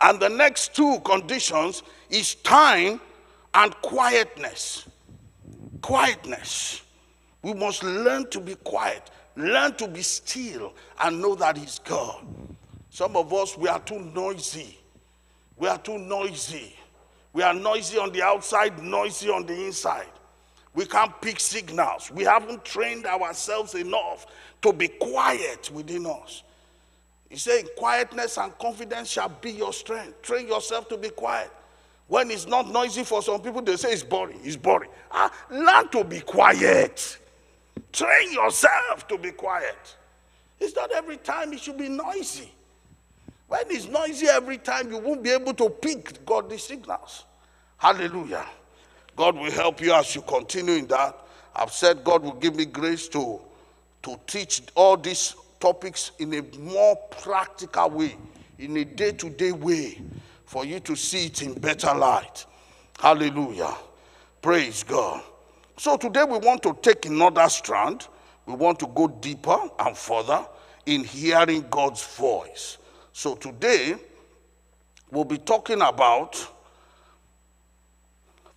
And 0.02 0.20
the 0.20 0.30
next 0.30 0.76
two 0.76 1.00
conditions 1.06 1.84
is 2.10 2.36
time 2.36 3.00
and 3.54 3.74
quietness. 3.82 4.86
Quietness. 5.86 6.82
We 7.44 7.54
must 7.54 7.84
learn 7.84 8.28
to 8.32 8.40
be 8.40 8.56
quiet, 8.56 9.12
learn 9.36 9.76
to 9.76 9.88
be 9.88 10.02
still, 10.02 10.74
and 11.00 11.22
know 11.22 11.36
that 11.36 11.58
He's 11.58 11.78
God. 11.78 12.26
Some 12.90 13.16
of 13.16 13.32
us, 13.32 13.56
we 13.56 13.68
are 13.68 13.80
too 13.80 14.00
noisy. 14.00 14.80
We 15.58 15.68
are 15.68 15.78
too 15.78 16.00
noisy. 16.00 16.76
We 17.34 17.44
are 17.44 17.54
noisy 17.54 18.00
on 18.00 18.12
the 18.12 18.24
outside, 18.24 18.82
noisy 18.82 19.30
on 19.30 19.46
the 19.46 19.54
inside. 19.68 20.08
We 20.74 20.88
can't 20.88 21.22
pick 21.22 21.40
signals. 21.40 22.10
We 22.10 22.24
haven't 22.24 22.66
trained 22.66 23.06
ourselves 23.06 23.76
enough 23.76 24.26
to 24.64 24.74
be 24.74 24.88
quiet 24.88 25.70
within 25.72 26.08
us. 26.08 26.42
He 27.30 27.38
said, 27.38 27.64
Quietness 27.78 28.40
and 28.40 28.58
confidence 28.58 29.12
shall 29.12 29.30
be 29.30 29.52
your 29.52 29.72
strength. 29.72 30.24
Train 30.24 30.48
yourself 30.48 30.90
to 30.90 30.98
be 30.98 31.10
quiet. 31.10 31.52
When 32.08 32.30
it's 32.30 32.46
not 32.46 32.70
noisy 32.70 33.04
for 33.04 33.22
some 33.22 33.42
people, 33.42 33.62
they 33.62 33.78
say 33.78 33.92
it's 33.92 34.04
boring. 34.04 34.40
It's 34.44 34.56
boring. 34.56 34.90
Ah, 35.12 35.32
learn 35.50 35.90
to 35.90 36.04
be 36.04 36.20
quiet. 36.20 37.18
Train 37.92 38.34
yourself 38.34 39.08
to 39.08 39.18
be 39.18 39.32
quiet. 39.32 39.96
It's 40.60 40.76
not 40.76 40.92
every 40.92 41.18
time 41.18 41.52
it 41.54 41.60
should 41.60 41.78
be 41.78 41.90
noisy. 41.90 42.52
When 43.48 43.62
it's 43.68 43.88
noisy 43.88 44.28
every 44.28 44.58
time, 44.58 44.92
you 44.92 44.98
won't 44.98 45.24
be 45.24 45.32
able 45.32 45.54
to 45.56 45.70
pick 45.70 46.26
godly 46.26 46.58
signals. 46.58 47.26
Hallelujah. 47.78 48.46
God 49.16 49.36
will 49.36 49.52
help 49.52 49.82
you 49.82 49.94
as 49.94 50.16
you 50.16 50.22
continue 50.22 50.76
in 50.76 50.88
that. 50.88 51.18
I've 51.56 51.72
said 51.72 52.04
God 52.04 52.24
will 52.24 52.34
give 52.34 52.56
me 52.56 52.66
grace 52.66 53.08
to 53.10 53.40
to 54.04 54.20
teach 54.28 54.62
all 54.76 54.98
these 54.98 55.36
topics 55.60 56.12
in 56.20 56.32
a 56.36 56.42
more 56.60 56.96
practical 56.96 57.90
way, 57.90 58.16
in 58.60 58.78
a 58.78 58.86
day 58.86 59.12
to 59.12 59.32
day 59.32 59.52
way, 59.52 60.00
for 60.56 60.64
you 60.64 60.80
to 60.80 60.96
see 60.96 61.26
it 61.26 61.42
in 61.42 61.54
better 61.54 61.94
light. 61.94 62.46
Hallelujah. 62.98 63.76
Praise 64.42 64.84
God. 64.84 65.22
So 65.76 65.98
today 65.98 66.24
we 66.24 66.38
want 66.38 66.64
to 66.64 66.74
take 66.82 67.06
another 67.08 67.50
strand. 67.50 68.08
We 68.46 68.54
want 68.54 68.80
to 68.80 68.88
go 68.88 69.10
deeper 69.10 69.58
and 69.80 69.98
further 69.98 70.46
in 70.86 71.04
hearing 71.04 71.66
God's 71.70 72.08
voice. 72.16 72.78
So 73.12 73.36
today 73.36 73.96
we'll 75.12 75.26
be 75.26 75.40
talking 75.40 75.82
about. 75.82 76.38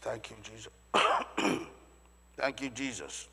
Thank 0.01 0.31
you, 0.31 0.37
Jesus. 0.45 0.73
Thank 2.37 2.63
you, 2.63 2.71
Jesus. 2.71 3.27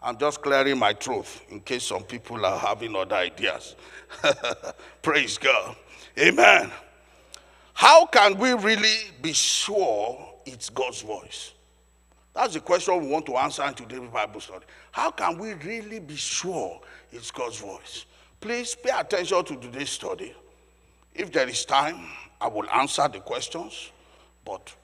I'm 0.00 0.16
just 0.16 0.40
clearing 0.40 0.78
my 0.78 0.94
truth 0.94 1.42
in 1.50 1.60
case 1.60 1.82
some 1.82 2.04
people 2.04 2.46
are 2.46 2.58
having 2.58 2.96
other 2.96 3.16
ideas. 3.16 3.76
Praise 5.02 5.36
God. 5.36 5.76
Amen. 6.18 6.72
How 7.74 8.06
can 8.06 8.38
we 8.38 8.52
really 8.52 9.10
be 9.20 9.32
sure 9.32 10.16
it's 10.46 10.70
God's 10.70 11.02
voice? 11.02 11.52
That's 12.32 12.54
the 12.54 12.60
question 12.60 13.00
we 13.00 13.08
want 13.08 13.26
to 13.26 13.36
answer 13.36 13.64
in 13.64 13.74
today's 13.74 14.08
Bible 14.10 14.40
study. 14.40 14.64
How 14.92 15.10
can 15.10 15.38
we 15.38 15.54
really 15.54 15.98
be 15.98 16.16
sure 16.16 16.80
it's 17.12 17.30
God's 17.30 17.58
voice? 17.58 18.06
Please 18.40 18.74
pay 18.74 18.90
attention 18.90 19.44
to 19.44 19.56
today's 19.56 19.90
study. 19.90 20.34
If 21.14 21.32
there 21.32 21.48
is 21.48 21.64
time, 21.64 22.06
I 22.40 22.48
will 22.48 22.68
answer 22.70 23.08
the 23.08 23.20
questions. 23.20 23.90
But 24.44 24.74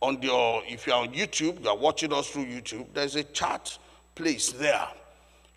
on 0.00 0.20
your, 0.20 0.62
if 0.66 0.86
you're 0.86 0.96
on 0.96 1.12
YouTube, 1.12 1.62
you're 1.62 1.76
watching 1.76 2.12
us 2.12 2.28
through 2.30 2.46
YouTube, 2.46 2.86
there's 2.94 3.16
a 3.16 3.24
chat 3.24 3.76
place 4.14 4.52
there. 4.52 4.86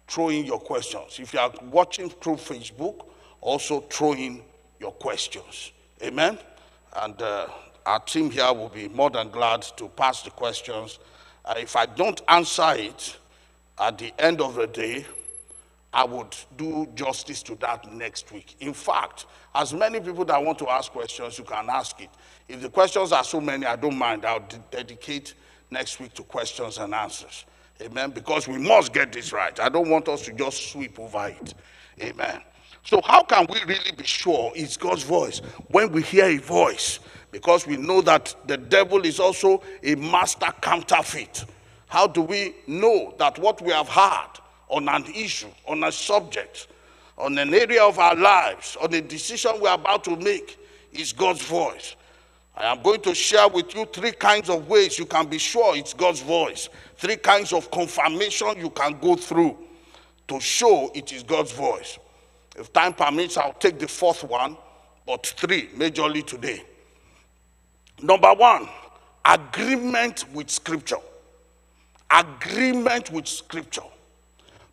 Throw 0.08 0.30
in 0.30 0.46
your 0.46 0.60
questions. 0.60 1.20
If 1.20 1.34
you 1.34 1.40
are 1.40 1.52
watching 1.70 2.10
through 2.10 2.36
Facebook, 2.36 3.06
also 3.42 3.82
throw 3.82 4.14
in 4.14 4.42
your 4.80 4.92
questions. 4.92 5.72
Amen. 6.02 6.38
And 6.96 7.22
uh, 7.22 7.48
our 7.86 8.00
team 8.00 8.29
here 8.29 8.51
will 8.53 8.70
be 8.70 8.88
more 8.89 9.10
than 9.10 9.29
glad 9.29 9.62
to 9.77 9.88
pass 9.89 10.22
the 10.22 10.32
questions. 10.32 11.00
Uh, 11.46 11.56
if 11.58 11.75
I 11.75 11.86
don't 11.86 12.22
answer 12.27 12.74
it 12.75 13.17
at 13.79 13.98
the 13.98 14.13
end 14.20 14.41
of 14.41 14.56
the 14.56 14.67
day, 14.67 15.06
I 15.94 16.03
would 16.03 16.36
do 16.58 16.88
justice 16.96 17.41
to 17.44 17.56
that 17.56 17.91
next 17.91 18.32
week. 18.32 18.56
In 18.60 18.74
fact, 18.74 19.25
as 19.56 19.74
many 19.74 20.00
people 20.00 20.25
that 20.25 20.44
want 20.44 20.60
to 20.60 20.70
ask 20.70 20.91
questions, 20.91 21.38
you 21.38 21.44
can 21.44 21.70
ask 21.70 22.00
it. 22.01 22.10
If 22.48 22.62
the 22.62 22.70
questions 22.70 23.12
are 23.12 23.24
so 23.24 23.39
many, 23.39 23.65
I 23.65 23.75
don't 23.75 23.98
mind. 23.98 24.25
I'll 24.25 24.41
de- 24.41 24.62
dedicate 24.70 25.34
next 25.72 26.00
week 26.00 26.13
to 26.15 26.24
questions 26.24 26.77
and 26.77 26.94
answers. 26.94 27.46
Amen. 27.82 28.12
Because 28.12 28.48
we 28.48 28.58
must 28.58 28.94
get 28.94 29.12
this 29.12 29.32
right. 29.32 29.58
I 29.60 29.70
don't 29.70 29.89
want 29.89 30.08
us 30.10 30.24
to 30.24 30.34
just 30.34 30.72
sweep 30.72 31.00
over 31.00 31.27
it. 31.27 31.53
Amen. 32.01 32.41
So, 32.84 33.02
how 33.04 33.24
can 33.24 33.48
we 33.50 33.60
really 33.64 33.92
be 33.92 34.06
sure 34.06 34.52
it's 34.56 34.78
God's 34.78 35.04
voice 35.04 35.40
when 35.70 35.92
we 35.92 36.02
hear 36.02 36.26
a 36.26 36.38
voice? 36.38 37.00
Because 37.32 37.68
we 37.68 37.78
know 37.78 38.02
that 38.02 38.34
the 38.48 38.58
devil 38.58 39.06
is 39.06 39.20
also 39.20 39.62
a 39.84 39.96
master 39.96 40.48
counterfeit. 40.62 41.46
How 41.88 42.08
do 42.08 42.22
we 42.22 42.56
know 42.66 43.14
that 43.20 43.38
what 43.40 43.62
we 43.62 43.72
have 43.72 43.90
heard 43.90 44.40
on 44.70 44.88
an 44.90 45.06
issue, 45.14 45.50
on 45.68 45.84
a 45.84 45.92
subject, 45.92 46.68
on 47.18 47.38
an 47.38 47.54
area 47.54 47.84
of 47.84 48.00
our 48.00 48.16
lives, 48.16 48.78
on 48.82 48.94
a 48.94 49.02
decision 49.02 49.52
we're 49.60 49.74
about 49.74 50.04
to 50.06 50.16
make 50.16 50.58
is 50.92 51.14
God's 51.14 51.42
voice? 51.42 51.96
I 52.56 52.72
am 52.72 52.82
going 52.82 53.02
to 53.02 53.14
share 53.14 53.48
with 53.48 53.76
you 53.76 53.86
three 53.86 54.14
kinds 54.14 54.50
of 54.50 54.68
ways 54.68 54.98
you 54.98 55.06
can 55.06 55.28
be 55.28 55.38
sure 55.38 55.78
it's 55.78 55.94
God's 55.94 56.22
voice, 56.22 56.70
three 56.96 57.18
kinds 57.18 57.54
of 57.54 57.70
confirmation 57.70 58.58
you 58.58 58.72
can 58.72 58.98
go 59.00 59.16
through 59.16 59.56
to 60.28 60.40
show 60.40 60.92
it 60.96 61.14
is 61.14 61.22
God's 61.22 61.52
voice. 61.52 62.00
If 62.58 62.74
time 62.74 62.94
permits, 62.94 63.38
I'll 63.38 63.54
take 63.54 63.78
the 63.80 63.88
fourth 63.88 64.24
one, 64.24 64.58
but 65.06 65.26
three 65.26 65.68
majorly 65.76 66.26
today. 66.26 66.64
Number 68.02 68.34
one, 68.34 68.68
agreement 69.24 70.26
with 70.34 70.50
Scripture. 70.50 70.98
Agreement 72.10 73.12
with 73.12 73.28
Scripture. 73.28 73.82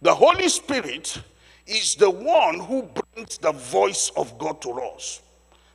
The 0.01 0.15
Holy 0.15 0.49
Spirit 0.49 1.21
is 1.67 1.95
the 1.95 2.11
one 2.11 2.61
who 2.61 2.83
brings 2.83 3.39
the 3.39 3.53
voice 3.53 4.11
of 4.17 4.39
God 4.39 4.61
to 4.63 4.71
us. 4.73 5.23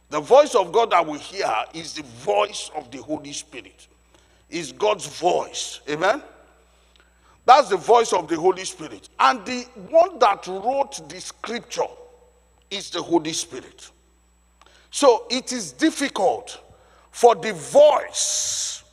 The 0.09 0.19
voice 0.19 0.55
of 0.55 0.71
God 0.71 0.91
that 0.91 1.05
we 1.05 1.19
hear 1.19 1.53
is 1.73 1.93
the 1.93 2.03
voice 2.03 2.71
of 2.75 2.89
the 2.89 2.99
Holy 2.99 3.33
Spirit. 3.33 3.87
Is 4.49 4.71
God's 4.71 5.05
voice. 5.05 5.81
Amen? 5.87 6.23
That's 7.49 7.69
the 7.69 7.77
voice 7.77 8.13
of 8.13 8.27
the 8.27 8.35
Holy 8.35 8.63
Spirit. 8.63 9.09
And 9.19 9.43
the 9.43 9.61
one 9.89 10.19
that 10.19 10.45
wrote 10.45 11.09
the 11.09 11.19
scripture 11.19 11.89
is 12.69 12.91
the 12.91 13.01
Holy 13.01 13.33
Spirit. 13.33 13.89
So 14.91 15.25
it 15.31 15.51
is 15.51 15.71
difficult 15.71 16.61
for 17.09 17.33
the 17.33 17.53
voice 17.53 18.83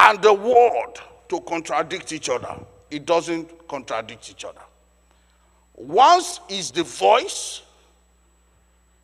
and 0.00 0.20
the 0.20 0.34
word 0.34 0.94
to 1.28 1.40
contradict 1.42 2.10
each 2.10 2.28
other. 2.28 2.58
It 2.90 3.06
doesn't 3.06 3.68
contradict 3.68 4.28
each 4.28 4.44
other. 4.44 4.62
Once 5.76 6.40
is 6.48 6.72
the 6.72 6.82
voice, 6.82 7.62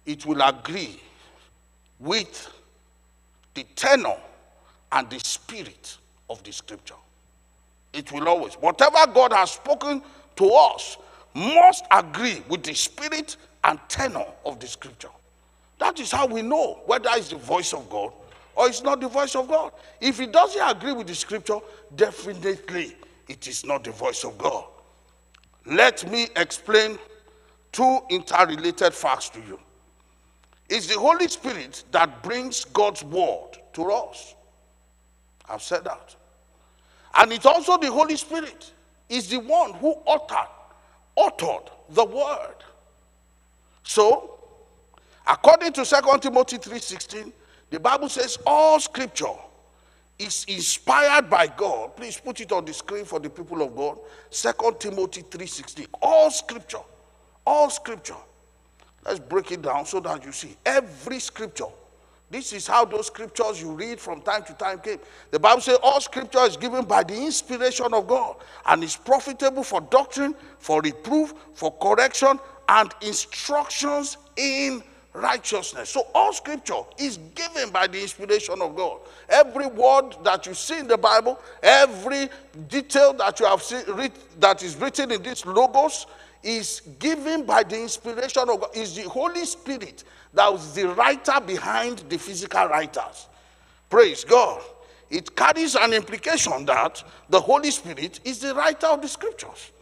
it 0.04 0.26
will 0.26 0.42
agree 0.42 1.00
with 2.00 2.52
the 3.54 3.62
tenor 3.76 4.16
and 4.90 5.08
the 5.10 5.20
spirit 5.20 5.96
of 6.28 6.42
the 6.42 6.50
scripture. 6.50 6.96
It 7.98 8.12
will 8.12 8.28
always, 8.28 8.54
whatever 8.54 9.10
God 9.12 9.32
has 9.32 9.50
spoken 9.50 10.02
to 10.36 10.46
us, 10.46 10.98
must 11.34 11.84
agree 11.90 12.44
with 12.48 12.62
the 12.62 12.72
spirit 12.72 13.36
and 13.64 13.80
tenor 13.88 14.24
of 14.46 14.60
the 14.60 14.68
scripture. 14.68 15.08
That 15.80 15.98
is 15.98 16.12
how 16.12 16.26
we 16.26 16.42
know 16.42 16.80
whether 16.86 17.10
it's 17.14 17.30
the 17.30 17.36
voice 17.36 17.72
of 17.72 17.90
God 17.90 18.12
or 18.54 18.68
it's 18.68 18.82
not 18.82 19.00
the 19.00 19.08
voice 19.08 19.34
of 19.34 19.48
God. 19.48 19.72
If 20.00 20.20
it 20.20 20.32
doesn't 20.32 20.76
agree 20.76 20.92
with 20.92 21.08
the 21.08 21.14
scripture, 21.16 21.58
definitely 21.96 22.96
it 23.26 23.48
is 23.48 23.66
not 23.66 23.82
the 23.82 23.90
voice 23.90 24.24
of 24.24 24.38
God. 24.38 24.64
Let 25.66 26.08
me 26.08 26.28
explain 26.36 26.98
two 27.72 27.98
interrelated 28.10 28.94
facts 28.94 29.28
to 29.30 29.40
you. 29.40 29.58
It's 30.68 30.86
the 30.86 30.98
Holy 30.98 31.26
Spirit 31.26 31.82
that 31.90 32.22
brings 32.22 32.64
God's 32.64 33.02
word 33.02 33.58
to 33.72 33.90
us. 33.90 34.36
I've 35.48 35.62
said 35.62 35.82
that. 35.84 36.14
And 37.14 37.32
it's 37.32 37.46
also 37.46 37.78
the 37.78 37.90
Holy 37.90 38.16
Spirit 38.16 38.72
is 39.08 39.28
the 39.28 39.38
one 39.38 39.74
who 39.74 39.96
uttered, 40.06 40.48
uttered 41.16 41.70
the 41.90 42.04
word. 42.04 42.56
So, 43.82 44.38
according 45.26 45.72
to 45.74 45.84
2 45.84 46.18
Timothy 46.20 46.58
3:16, 46.58 47.32
the 47.70 47.80
Bible 47.80 48.08
says 48.08 48.38
all 48.46 48.78
scripture 48.80 49.34
is 50.18 50.44
inspired 50.48 51.30
by 51.30 51.46
God. 51.46 51.96
Please 51.96 52.18
put 52.18 52.40
it 52.40 52.52
on 52.52 52.64
the 52.64 52.72
screen 52.74 53.04
for 53.04 53.20
the 53.20 53.30
people 53.30 53.62
of 53.62 53.74
God. 53.74 53.98
2 54.30 54.78
Timothy 54.78 55.22
3:16. 55.22 55.86
All 56.02 56.30
scripture, 56.30 56.82
all 57.46 57.70
scripture 57.70 58.16
Let's 59.04 59.20
break 59.20 59.52
it 59.52 59.62
down 59.62 59.86
so 59.86 60.00
that 60.00 60.24
you 60.24 60.32
see 60.32 60.56
every 60.66 61.18
scripture. 61.18 61.64
This 62.30 62.52
is 62.52 62.66
how 62.66 62.84
those 62.84 63.06
scriptures 63.06 63.60
you 63.60 63.70
read 63.72 63.98
from 63.98 64.20
time 64.20 64.44
to 64.44 64.52
time 64.54 64.80
came. 64.80 64.98
The 65.30 65.38
Bible 65.38 65.62
says 65.62 65.78
all 65.82 66.00
scripture 66.00 66.40
is 66.40 66.58
given 66.58 66.84
by 66.84 67.02
the 67.02 67.14
inspiration 67.16 67.94
of 67.94 68.06
God 68.06 68.36
and 68.66 68.84
is 68.84 68.96
profitable 68.96 69.62
for 69.62 69.80
doctrine, 69.80 70.34
for 70.58 70.82
reproof, 70.82 71.32
for 71.54 71.72
correction, 71.78 72.38
and 72.68 72.94
instructions 73.00 74.18
in 74.36 74.82
righteousness. 75.14 75.88
So 75.88 76.06
all 76.14 76.34
scripture 76.34 76.82
is 76.98 77.18
given 77.34 77.70
by 77.70 77.86
the 77.86 78.00
inspiration 78.00 78.60
of 78.60 78.76
God. 78.76 79.00
Every 79.30 79.66
word 79.66 80.16
that 80.22 80.46
you 80.46 80.52
see 80.52 80.78
in 80.78 80.86
the 80.86 80.98
Bible, 80.98 81.40
every 81.62 82.28
detail 82.68 83.14
that 83.14 83.40
you 83.40 83.46
have 83.46 83.62
seen 83.62 83.82
that 84.38 84.62
is 84.62 84.76
written 84.76 85.12
in 85.12 85.22
these 85.22 85.46
logos 85.46 86.06
is 86.42 86.82
given 86.98 87.44
by 87.44 87.62
the 87.62 87.80
inspiration 87.80 88.48
of 88.48 88.60
God. 88.60 88.76
Is 88.76 88.96
the 88.96 89.08
Holy 89.08 89.44
Spirit 89.44 90.04
that 90.34 90.52
was 90.52 90.74
the 90.74 90.88
writer 90.88 91.40
behind 91.40 91.98
the 92.08 92.18
physical 92.18 92.66
writers. 92.66 93.26
Praise 93.88 94.24
God. 94.24 94.60
It 95.10 95.34
carries 95.34 95.74
an 95.74 95.94
implication 95.94 96.66
that 96.66 97.02
the 97.30 97.40
Holy 97.40 97.70
Spirit 97.70 98.20
is 98.24 98.40
the 98.40 98.54
writer 98.54 98.88
of 98.88 99.00
the 99.00 99.08
scriptures. 99.08 99.72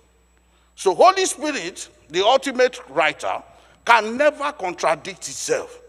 So, 0.77 0.95
Holy 0.95 1.27
Spirit, 1.27 1.89
the 2.11 2.25
ultimate 2.25 2.81
writer, 2.89 3.43
can 3.85 4.17
never 4.17 4.53
contradict 4.53 5.29
itself. 5.29 5.81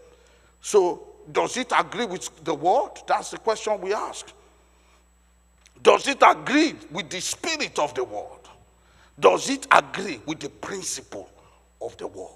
So, 0.60 1.04
does 1.30 1.56
it 1.56 1.72
agree 1.78 2.06
with 2.06 2.44
the 2.44 2.54
word? 2.54 2.92
That's 3.06 3.30
the 3.30 3.38
question 3.38 3.80
we 3.80 3.94
ask. 3.94 4.32
Does 5.80 6.08
it 6.08 6.22
agree 6.26 6.74
with 6.90 7.08
the 7.10 7.20
spirit 7.20 7.78
of 7.78 7.94
the 7.94 8.02
word? 8.02 8.37
Does 9.20 9.50
it 9.50 9.66
agree 9.70 10.20
with 10.26 10.40
the 10.40 10.48
principle 10.48 11.28
of 11.80 11.96
the 11.96 12.06
word? 12.06 12.28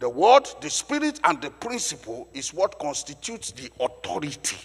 The 0.00 0.08
word, 0.08 0.48
the 0.60 0.68
spirit, 0.70 1.20
and 1.24 1.40
the 1.40 1.50
principle 1.50 2.28
is 2.34 2.52
what 2.52 2.78
constitutes 2.78 3.52
the 3.52 3.70
authority 3.80 4.56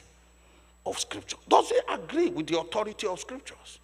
of 0.86 1.00
Scripture. 1.00 1.38
Does 1.48 1.72
it 1.72 1.86
agree 1.88 2.30
with 2.30 2.48
the 2.48 2.60
authority 2.60 3.08
of 3.08 3.20
Scriptures? 3.20 3.80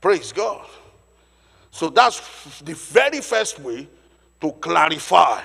Praise 0.00 0.32
God. 0.32 0.66
So 1.70 1.88
that's 1.88 2.60
the 2.60 2.74
very 2.74 3.20
first 3.20 3.58
way 3.58 3.88
to 4.40 4.52
clarify 4.52 5.42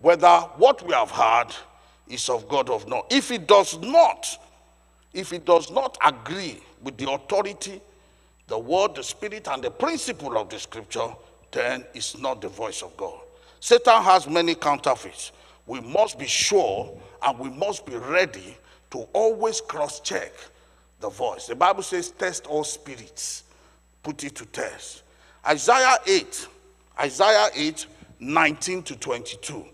whether 0.00 0.28
what 0.56 0.84
we 0.86 0.92
have 0.92 1.10
heard 1.10 1.54
is 2.08 2.28
of 2.28 2.48
God 2.48 2.68
or 2.68 2.80
not. 2.86 3.06
If 3.10 3.30
it 3.30 3.46
does 3.46 3.78
not, 3.78 4.26
if 5.12 5.32
it 5.32 5.44
does 5.44 5.70
not 5.70 5.96
agree 6.04 6.60
with 6.82 6.96
the 6.98 7.10
authority, 7.10 7.80
the 8.46 8.58
word, 8.58 8.94
the 8.94 9.02
spirit, 9.02 9.48
and 9.48 9.62
the 9.62 9.70
principle 9.70 10.36
of 10.36 10.48
the 10.50 10.58
scripture, 10.58 11.08
then 11.50 11.84
it's 11.94 12.18
not 12.18 12.40
the 12.40 12.48
voice 12.48 12.82
of 12.82 12.96
God. 12.96 13.20
Satan 13.60 14.02
has 14.02 14.28
many 14.28 14.54
counterfeits. 14.54 15.32
We 15.66 15.80
must 15.80 16.18
be 16.18 16.26
sure 16.26 17.00
and 17.22 17.38
we 17.38 17.48
must 17.48 17.86
be 17.86 17.96
ready 17.96 18.56
to 18.90 18.98
always 19.12 19.60
cross 19.60 20.00
check 20.00 20.32
the 21.00 21.08
voice. 21.08 21.46
The 21.46 21.54
Bible 21.54 21.82
says, 21.82 22.10
test 22.10 22.46
all 22.46 22.64
spirits, 22.64 23.44
put 24.02 24.22
it 24.24 24.34
to 24.36 24.46
test. 24.46 25.02
Isaiah 25.46 25.96
8, 26.06 26.48
Isaiah 27.00 27.48
8, 27.54 27.86
19 28.20 28.82
to 28.82 28.96
22. 28.96 29.64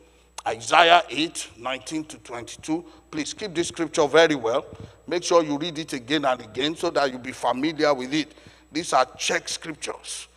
Isaiah 0.46 1.02
8, 1.08 1.50
19 1.58 2.04
to 2.04 2.18
22. 2.18 2.84
Please 3.10 3.34
keep 3.34 3.54
this 3.54 3.68
scripture 3.68 4.06
very 4.06 4.34
well. 4.34 4.64
Make 5.06 5.22
sure 5.24 5.42
you 5.42 5.58
read 5.58 5.78
it 5.78 5.92
again 5.92 6.24
and 6.24 6.40
again 6.40 6.76
so 6.76 6.90
that 6.90 7.10
you'll 7.10 7.20
be 7.20 7.32
familiar 7.32 7.92
with 7.92 8.14
it. 8.14 8.32
These 8.72 8.92
are 8.92 9.06
check 9.16 9.48
scriptures 9.48 10.28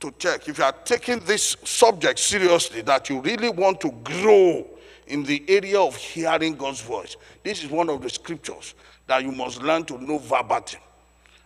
to 0.00 0.12
check. 0.18 0.48
If 0.48 0.58
you 0.58 0.64
are 0.64 0.74
taking 0.84 1.20
this 1.20 1.56
subject 1.64 2.18
seriously, 2.18 2.82
that 2.82 3.08
you 3.08 3.20
really 3.20 3.48
want 3.48 3.80
to 3.82 3.90
grow 4.02 4.66
in 5.06 5.22
the 5.22 5.44
area 5.48 5.80
of 5.80 5.96
hearing 5.96 6.54
God's 6.54 6.80
voice, 6.80 7.16
this 7.42 7.62
is 7.64 7.70
one 7.70 7.88
of 7.88 8.02
the 8.02 8.10
scriptures 8.10 8.74
that 9.06 9.22
you 9.22 9.32
must 9.32 9.62
learn 9.62 9.84
to 9.84 9.98
know 9.98 10.18
verbatim. 10.18 10.80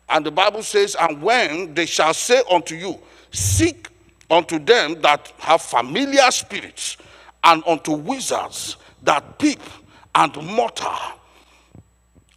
And 0.08 0.25
the 0.25 0.30
Bible 0.30 0.62
says, 0.62 0.96
And 0.99 1.20
when 1.20 1.75
they 1.75 1.87
shall 1.87 2.14
say 2.14 2.42
unto 2.50 2.75
you, 2.75 2.99
Seek 3.32 3.88
unto 4.30 4.58
them 4.58 5.00
that 5.02 5.32
have 5.38 5.62
familiar 5.62 6.30
spirits, 6.30 6.96
and 7.44 7.62
unto 7.66 7.92
wizards 7.92 8.76
that 9.02 9.38
peep 9.38 9.61
and 10.14 10.35
mutter, 10.56 10.96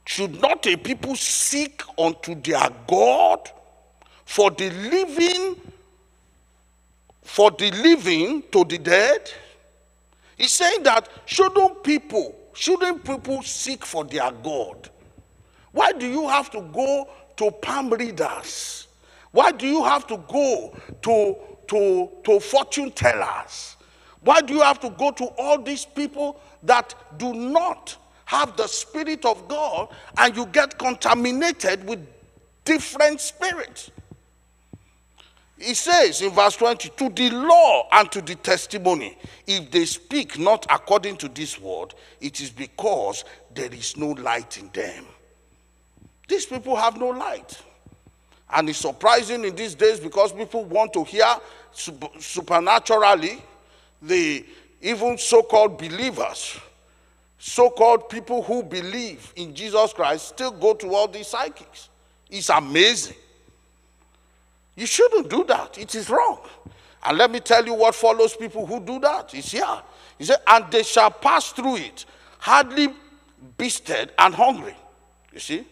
should 0.09 0.41
not 0.41 0.65
a 0.65 0.75
people 0.75 1.15
seek 1.15 1.83
unto 1.95 2.33
their 2.33 2.67
God 2.87 3.47
for 4.25 4.49
the 4.49 4.71
living, 4.71 5.55
for 7.21 7.51
the 7.51 7.69
living 7.69 8.41
to 8.51 8.63
the 8.65 8.79
dead? 8.79 9.31
He's 10.35 10.51
saying 10.51 10.81
that 10.81 11.07
shouldn't 11.27 11.83
people, 11.83 12.35
shouldn't 12.55 13.05
people 13.05 13.43
seek 13.43 13.85
for 13.85 14.03
their 14.03 14.31
God? 14.31 14.89
Why 15.73 15.91
do 15.91 16.07
you 16.07 16.27
have 16.27 16.49
to 16.51 16.61
go 16.61 17.07
to 17.37 17.51
palm 17.61 17.91
readers? 17.91 18.87
Why 19.29 19.51
do 19.51 19.67
you 19.67 19.83
have 19.83 20.07
to 20.07 20.17
go 20.27 20.75
to, 21.03 21.35
to, 21.67 22.09
to 22.23 22.39
fortune 22.39 22.91
tellers? 22.93 23.75
Why 24.21 24.41
do 24.41 24.55
you 24.55 24.61
have 24.61 24.79
to 24.79 24.89
go 24.89 25.11
to 25.11 25.25
all 25.37 25.61
these 25.61 25.85
people 25.85 26.41
that 26.63 26.95
do 27.19 27.31
not 27.31 27.95
have 28.29 28.55
the 28.55 28.67
Spirit 28.67 29.25
of 29.25 29.47
God 29.47 29.89
and 30.19 30.37
you 30.37 30.45
get 30.45 30.77
contaminated 30.77 31.83
with 31.87 32.07
different 32.63 33.19
spirits? 33.19 33.89
He 35.57 35.73
says 35.73 36.21
in 36.21 36.29
verse 36.29 36.55
20, 36.55 36.89
to 36.89 37.09
the 37.09 37.31
law 37.31 37.87
and 37.91 38.11
to 38.11 38.21
the 38.21 38.35
testimony, 38.35 39.17
if 39.47 39.71
they 39.71 39.85
speak 39.85 40.37
not 40.37 40.67
according 40.69 41.17
to 41.17 41.27
this 41.27 41.59
word, 41.59 41.95
it 42.21 42.39
is 42.39 42.51
because 42.51 43.25
there 43.55 43.73
is 43.73 43.97
no 43.97 44.09
light 44.09 44.59
in 44.59 44.69
them. 44.73 45.05
These 46.27 46.45
people 46.45 46.75
have 46.75 46.99
no 46.99 47.07
light. 47.07 47.59
And 48.51 48.69
it's 48.69 48.77
surprising 48.77 49.43
in 49.43 49.55
these 49.55 49.73
days 49.73 49.99
because 49.99 50.33
people 50.33 50.65
want 50.65 50.93
to 50.93 51.03
hear 51.03 51.35
supernaturally 51.71 53.41
the 54.03 54.45
even 54.81 55.17
so-called 55.17 55.79
believers 55.79 56.59
so-called 57.39 58.09
people 58.09 58.43
who 58.43 58.61
believe 58.61 59.33
in 59.37 59.55
jesus 59.55 59.93
christ 59.93 60.27
still 60.27 60.51
go 60.51 60.73
to 60.73 60.93
all 60.93 61.07
these 61.07 61.27
psychics. 61.27 61.89
It's 62.29 62.49
amazing. 62.49 63.15
You 64.75 64.85
shouldn't 64.85 65.29
do 65.29 65.43
that. 65.45 65.77
It 65.77 65.95
is 65.95 66.09
wrong. 66.09 66.39
And 67.03 67.17
let 67.17 67.31
me 67.31 67.39
tell 67.39 67.65
you 67.65 67.73
what 67.73 67.95
follows 67.95 68.35
people 68.35 68.65
who 68.65 68.79
do 68.79 68.99
that. 68.99 69.33
It's 69.33 69.51
here. 69.51 69.81
He 70.17 70.25
said 70.25 70.37
and 70.47 70.69
they 70.71 70.83
shall 70.83 71.11
pass 71.11 71.51
through 71.51 71.77
it 71.77 72.05
hardly 72.37 72.89
bestead 73.57 74.11
and 74.17 74.33
hungry. 74.33 74.75
You 75.33 75.39
see? 75.39 75.67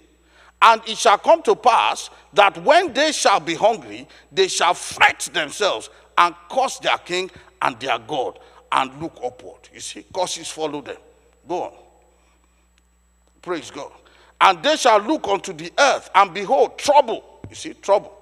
And 0.61 0.81
it 0.87 0.97
shall 0.97 1.17
come 1.17 1.43
to 1.43 1.55
pass 1.55 2.09
that 2.33 2.57
when 2.63 2.91
they 2.93 3.11
shall 3.11 3.39
be 3.39 3.53
hungry, 3.53 4.07
they 4.31 4.47
shall 4.47 4.73
fret 4.73 5.29
themselves 5.33 5.89
and 6.17 6.33
curse 6.49 6.79
their 6.79 6.97
king 6.97 7.29
and 7.61 7.79
their 7.79 7.99
God 7.99 8.39
and 8.71 9.01
look 9.01 9.17
upward. 9.23 9.69
You 9.73 9.79
see, 9.79 10.05
curses 10.13 10.49
follow 10.49 10.81
them. 10.81 10.97
Go 11.47 11.63
on. 11.63 11.73
Praise 13.41 13.71
God. 13.71 13.91
And 14.41 14.61
they 14.61 14.75
shall 14.75 14.99
look 14.99 15.27
unto 15.27 15.53
the 15.53 15.71
earth 15.79 16.09
and 16.13 16.33
behold 16.33 16.77
trouble. 16.77 17.41
You 17.49 17.55
see, 17.55 17.73
trouble. 17.73 18.13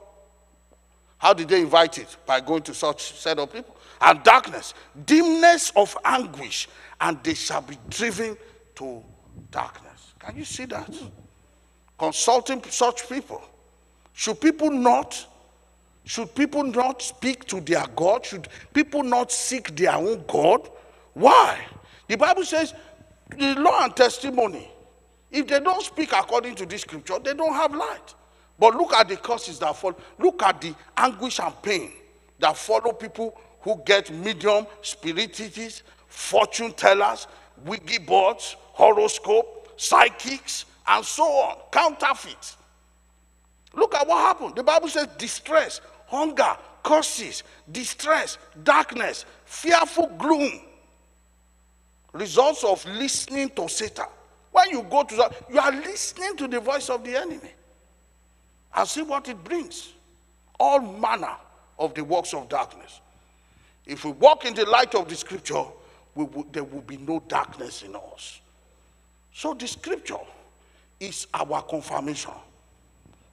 How 1.18 1.34
did 1.34 1.48
they 1.50 1.62
invite 1.62 1.98
it? 1.98 2.16
By 2.26 2.40
going 2.40 2.62
to 2.64 2.74
such 2.74 3.14
set 3.14 3.40
of 3.40 3.52
people. 3.52 3.76
And 4.02 4.22
darkness, 4.24 4.74
dimness 5.06 5.72
of 5.76 5.98
anguish, 6.06 6.70
and 7.02 7.22
they 7.24 7.34
shall 7.34 7.62
be 7.62 7.78
driven 7.90 8.38
to 8.76 9.04
darkness. 9.52 10.14
Can 10.20 10.38
you 10.38 10.46
see 10.46 10.66
that? 10.66 10.94
Consulting 11.98 12.62
such 12.64 13.10
people. 13.10 13.42
Should 14.14 14.40
people 14.40 14.70
not 14.70 15.26
should 16.06 16.36
people 16.36 16.64
not 16.64 17.02
speak 17.02 17.46
to 17.46 17.60
their 17.62 17.86
God? 17.96 18.24
Should 18.26 18.48
people 18.74 19.02
not 19.02 19.32
seek 19.32 19.76
their 19.76 19.96
own 19.96 20.24
God? 20.28 20.70
Why? 21.14 21.66
The 22.08 22.16
Bible 22.16 22.46
says 22.46 22.76
the 23.30 23.56
law 23.56 23.84
and 23.84 23.96
testimony. 23.96 24.70
If 25.32 25.48
they 25.48 25.60
don't 25.60 25.84
speak 25.84 26.14
according 26.14 26.56
to 26.56 26.66
this 26.66 26.82
scripture, 26.82 27.20
they 27.20 27.34
don't 27.34 27.54
have 27.54 27.74
light. 27.74 28.14
But 28.58 28.76
look 28.76 28.94
at 28.94 29.10
the 29.10 29.18
curses 29.18 29.60
that 29.60 29.76
follow. 29.76 29.98
Look 30.20 30.42
at 30.44 30.62
the 30.62 30.74
anguish 30.96 31.40
and 31.40 31.54
pain 31.62 31.92
that 32.40 32.56
follow 32.56 32.94
people 32.94 33.38
who 33.62 33.82
get 33.86 34.12
medium, 34.12 34.68
spiritists, 34.82 35.84
fortune 36.08 36.72
tellers, 36.74 37.28
Ouija 37.66 38.00
boards, 38.02 38.56
horoscope, 38.60 39.74
psychics, 39.78 40.66
and 40.88 41.04
so 41.04 41.24
on. 41.24 41.58
Counterfeit. 41.72 42.56
Look 43.74 43.94
at 43.96 44.08
what 44.08 44.20
happened. 44.20 44.56
The 44.56 44.64
Bible 44.64 44.88
says 44.88 45.08
distress, 45.18 45.82
hunger, 46.08 46.56
curses, 46.84 47.44
distress, 47.72 48.38
darkness, 48.64 49.26
fearful 49.46 50.08
gloom. 50.18 50.62
Results 52.16 52.64
of 52.64 52.86
listening 52.86 53.50
to 53.50 53.68
Satan. 53.68 54.06
When 54.54 54.70
you 54.70 54.84
go 54.84 55.04
to 55.04 55.16
that, 55.18 55.34
you 55.52 55.60
are 55.60 55.72
listening 55.72 56.38
to 56.38 56.48
the 56.48 56.62
voice 56.62 56.90
of 56.90 57.04
the 57.04 57.14
enemy. 57.14 57.52
And 58.74 58.88
see 58.88 59.02
what 59.02 59.28
it 59.28 59.44
brings. 59.44 59.92
All 60.58 60.80
manner 60.80 61.36
of 61.78 61.94
the 61.94 62.06
works 62.06 62.34
of 62.34 62.48
darkness. 62.48 63.02
If 63.86 64.06
we 64.06 64.12
walk 64.12 64.46
in 64.46 64.54
the 64.54 64.66
light 64.66 64.96
of 64.96 65.10
the 65.10 65.16
scripture, 65.16 65.66
will, 66.16 66.46
there 66.54 66.64
will 66.64 66.84
be 66.84 66.96
no 66.96 67.22
darkness 67.28 67.84
in 67.84 67.98
us. 67.98 68.40
So 69.34 69.54
the 69.54 69.68
scripture 69.68 70.16
is 71.02 71.28
our 71.34 71.62
confirmation. 71.64 72.32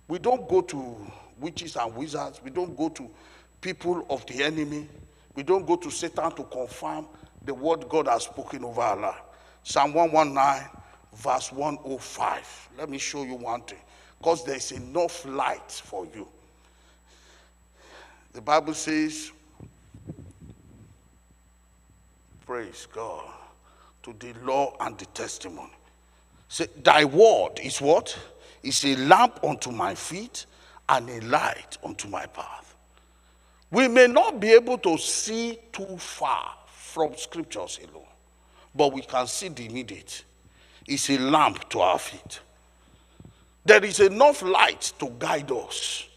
We 0.08 0.18
don't 0.18 0.48
go 0.48 0.60
to 0.60 0.96
witches 1.38 1.76
and 1.76 1.94
wizards. 1.94 2.40
We 2.42 2.50
don't 2.50 2.76
go 2.76 2.88
to 2.88 3.08
people 3.60 4.04
of 4.10 4.26
the 4.26 4.42
enemy. 4.42 4.88
We 5.36 5.44
don't 5.44 5.64
go 5.68 5.76
to 5.76 5.88
Satan 5.88 6.32
to 6.32 6.42
confirm 6.42 7.06
the 7.44 7.54
word 7.54 7.88
God 7.88 8.08
has 8.08 8.24
spoken 8.24 8.64
over 8.64 8.80
our 8.80 8.96
life. 8.96 9.20
Psalm 9.62 9.94
119, 9.94 10.68
verse 11.16 11.52
105. 11.52 12.68
Let 12.78 12.88
me 12.88 12.98
show 12.98 13.24
you 13.24 13.34
one 13.34 13.62
thing. 13.62 13.78
Because 14.18 14.44
there's 14.44 14.72
enough 14.72 15.24
light 15.24 15.70
for 15.70 16.06
you. 16.14 16.28
The 18.32 18.40
Bible 18.40 18.74
says, 18.74 19.30
Praise 22.46 22.86
God, 22.92 23.24
to 24.02 24.14
the 24.18 24.32
law 24.44 24.76
and 24.80 24.98
the 24.98 25.06
testimony. 25.06 25.72
Say, 26.48 26.66
Thy 26.82 27.04
word 27.04 27.60
is 27.62 27.80
what? 27.80 28.16
Is 28.62 28.84
a 28.84 28.96
lamp 28.96 29.42
unto 29.42 29.70
my 29.70 29.94
feet 29.94 30.46
and 30.88 31.08
a 31.08 31.20
light 31.22 31.78
unto 31.84 32.08
my 32.08 32.26
path. 32.26 32.76
We 33.70 33.88
may 33.88 34.06
not 34.06 34.38
be 34.38 34.52
able 34.52 34.78
to 34.78 34.98
see 34.98 35.58
too 35.72 35.96
far 35.96 36.54
from 36.92 37.16
scriptures 37.16 37.80
alone, 37.82 38.06
but 38.74 38.92
we 38.92 39.02
can 39.02 39.26
see 39.26 39.48
the 39.48 39.66
immediate. 39.66 40.24
It's 40.86 41.10
a 41.10 41.18
lamp 41.18 41.68
to 41.70 41.80
our 41.80 41.98
feet. 41.98 42.40
There 43.64 43.84
is 43.84 44.00
enough 44.00 44.42
light 44.42 44.92
to 44.98 45.10
guide 45.18 45.50
us. 45.52 46.08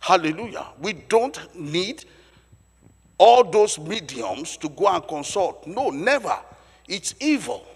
Hallelujah. 0.00 0.66
We 0.80 0.92
don't 0.94 1.38
need 1.58 2.04
all 3.18 3.44
those 3.44 3.78
mediums 3.78 4.56
to 4.58 4.68
go 4.68 4.88
and 4.88 5.06
consult. 5.08 5.66
No, 5.66 5.90
never. 5.90 6.38
It's 6.88 7.14
evil. 7.20 7.66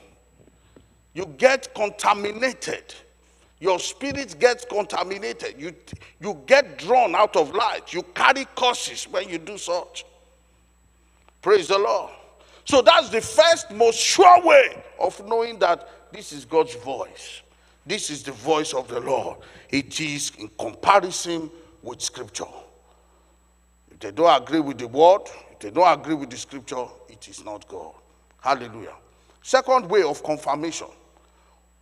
You 1.15 1.27
get 1.27 1.75
contaminated 1.75 2.95
Your 3.63 3.79
spirit 3.79 4.41
gets 4.41 4.65
contaminated. 4.65 5.55
You, 5.57 5.73
you 6.21 6.43
get 6.47 6.79
drawn 6.79 7.15
out 7.15 7.37
of 7.37 7.55
light. 7.55 7.93
You 7.93 8.03
carry 8.13 8.45
curses 8.57 9.05
when 9.05 9.29
you 9.29 9.39
do 9.39 9.57
such. 9.57 10.05
Praise 11.43 11.69
the 11.69 11.79
Lord. 11.79 12.13
So 12.65 12.81
that's 12.81 13.11
the 13.11 13.21
first, 13.21 13.71
most 13.73 13.99
sure 13.99 14.43
way 14.43 14.83
of 15.01 15.21
knowing 15.27 15.59
that 15.59 15.89
this 16.13 16.33
is 16.33 16.45
God's 16.45 16.77
voice. 16.77 17.43
This 17.85 18.11
is 18.11 18.23
the 18.23 18.33
voice 18.33 18.73
of 18.73 18.87
the 18.87 19.01
Lord. 19.01 19.39
It 19.69 20.01
is 20.01 20.31
in 20.39 20.49
comparison 20.59 21.51
with 21.83 22.01
Scripture. 22.01 22.45
If 23.91 23.99
they 23.99 24.13
don't 24.13 24.41
agree 24.41 24.61
with 24.61 24.79
the 24.79 24.87
word, 24.87 25.23
if 25.51 25.59
they 25.59 25.71
don't 25.71 26.01
agree 26.01 26.15
with 26.15 26.31
the 26.31 26.37
Scripture, 26.37 26.87
it 27.09 27.29
is 27.29 27.45
not 27.45 27.67
God. 27.67 27.93
Hallelujah. 28.41 28.95
Second 29.43 29.91
way 29.91 30.03
of 30.05 30.23
confirmation 30.23 30.87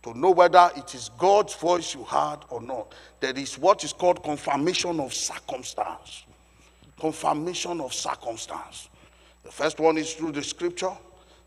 to 0.01 0.17
know 0.17 0.31
whether 0.31 0.71
it 0.75 0.95
is 0.95 1.11
God's 1.19 1.53
voice 1.53 1.93
you 1.93 2.03
heard 2.03 2.39
or 2.49 2.59
not, 2.61 2.93
there 3.19 3.37
is 3.37 3.59
what 3.59 3.83
is 3.83 3.93
called 3.93 4.23
confirmation 4.23 4.99
of 4.99 5.13
circumstance. 5.13 6.23
Confirmation 6.99 7.79
of 7.81 7.93
circumstance. 7.93 8.89
The 9.43 9.51
first 9.51 9.79
one 9.79 9.97
is 9.97 10.13
through 10.13 10.33
the 10.33 10.43
scripture. 10.43 10.91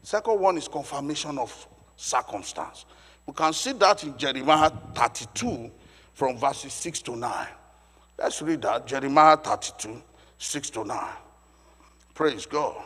Second 0.02 0.40
one 0.40 0.58
is 0.58 0.68
confirmation 0.68 1.38
of 1.38 1.66
circumstance. 1.96 2.84
We 3.26 3.32
can 3.32 3.52
see 3.52 3.72
that 3.72 4.04
in 4.04 4.16
Jeremiah 4.18 4.70
32 4.94 5.70
from 6.12 6.38
verses 6.38 6.72
6 6.72 7.02
to 7.02 7.16
9. 7.16 7.46
Let's 8.18 8.42
read 8.42 8.62
that. 8.62 8.86
Jeremiah 8.86 9.36
32, 9.36 10.02
6 10.38 10.70
to 10.70 10.84
9. 10.84 10.98
Praise 12.14 12.46
God. 12.46 12.76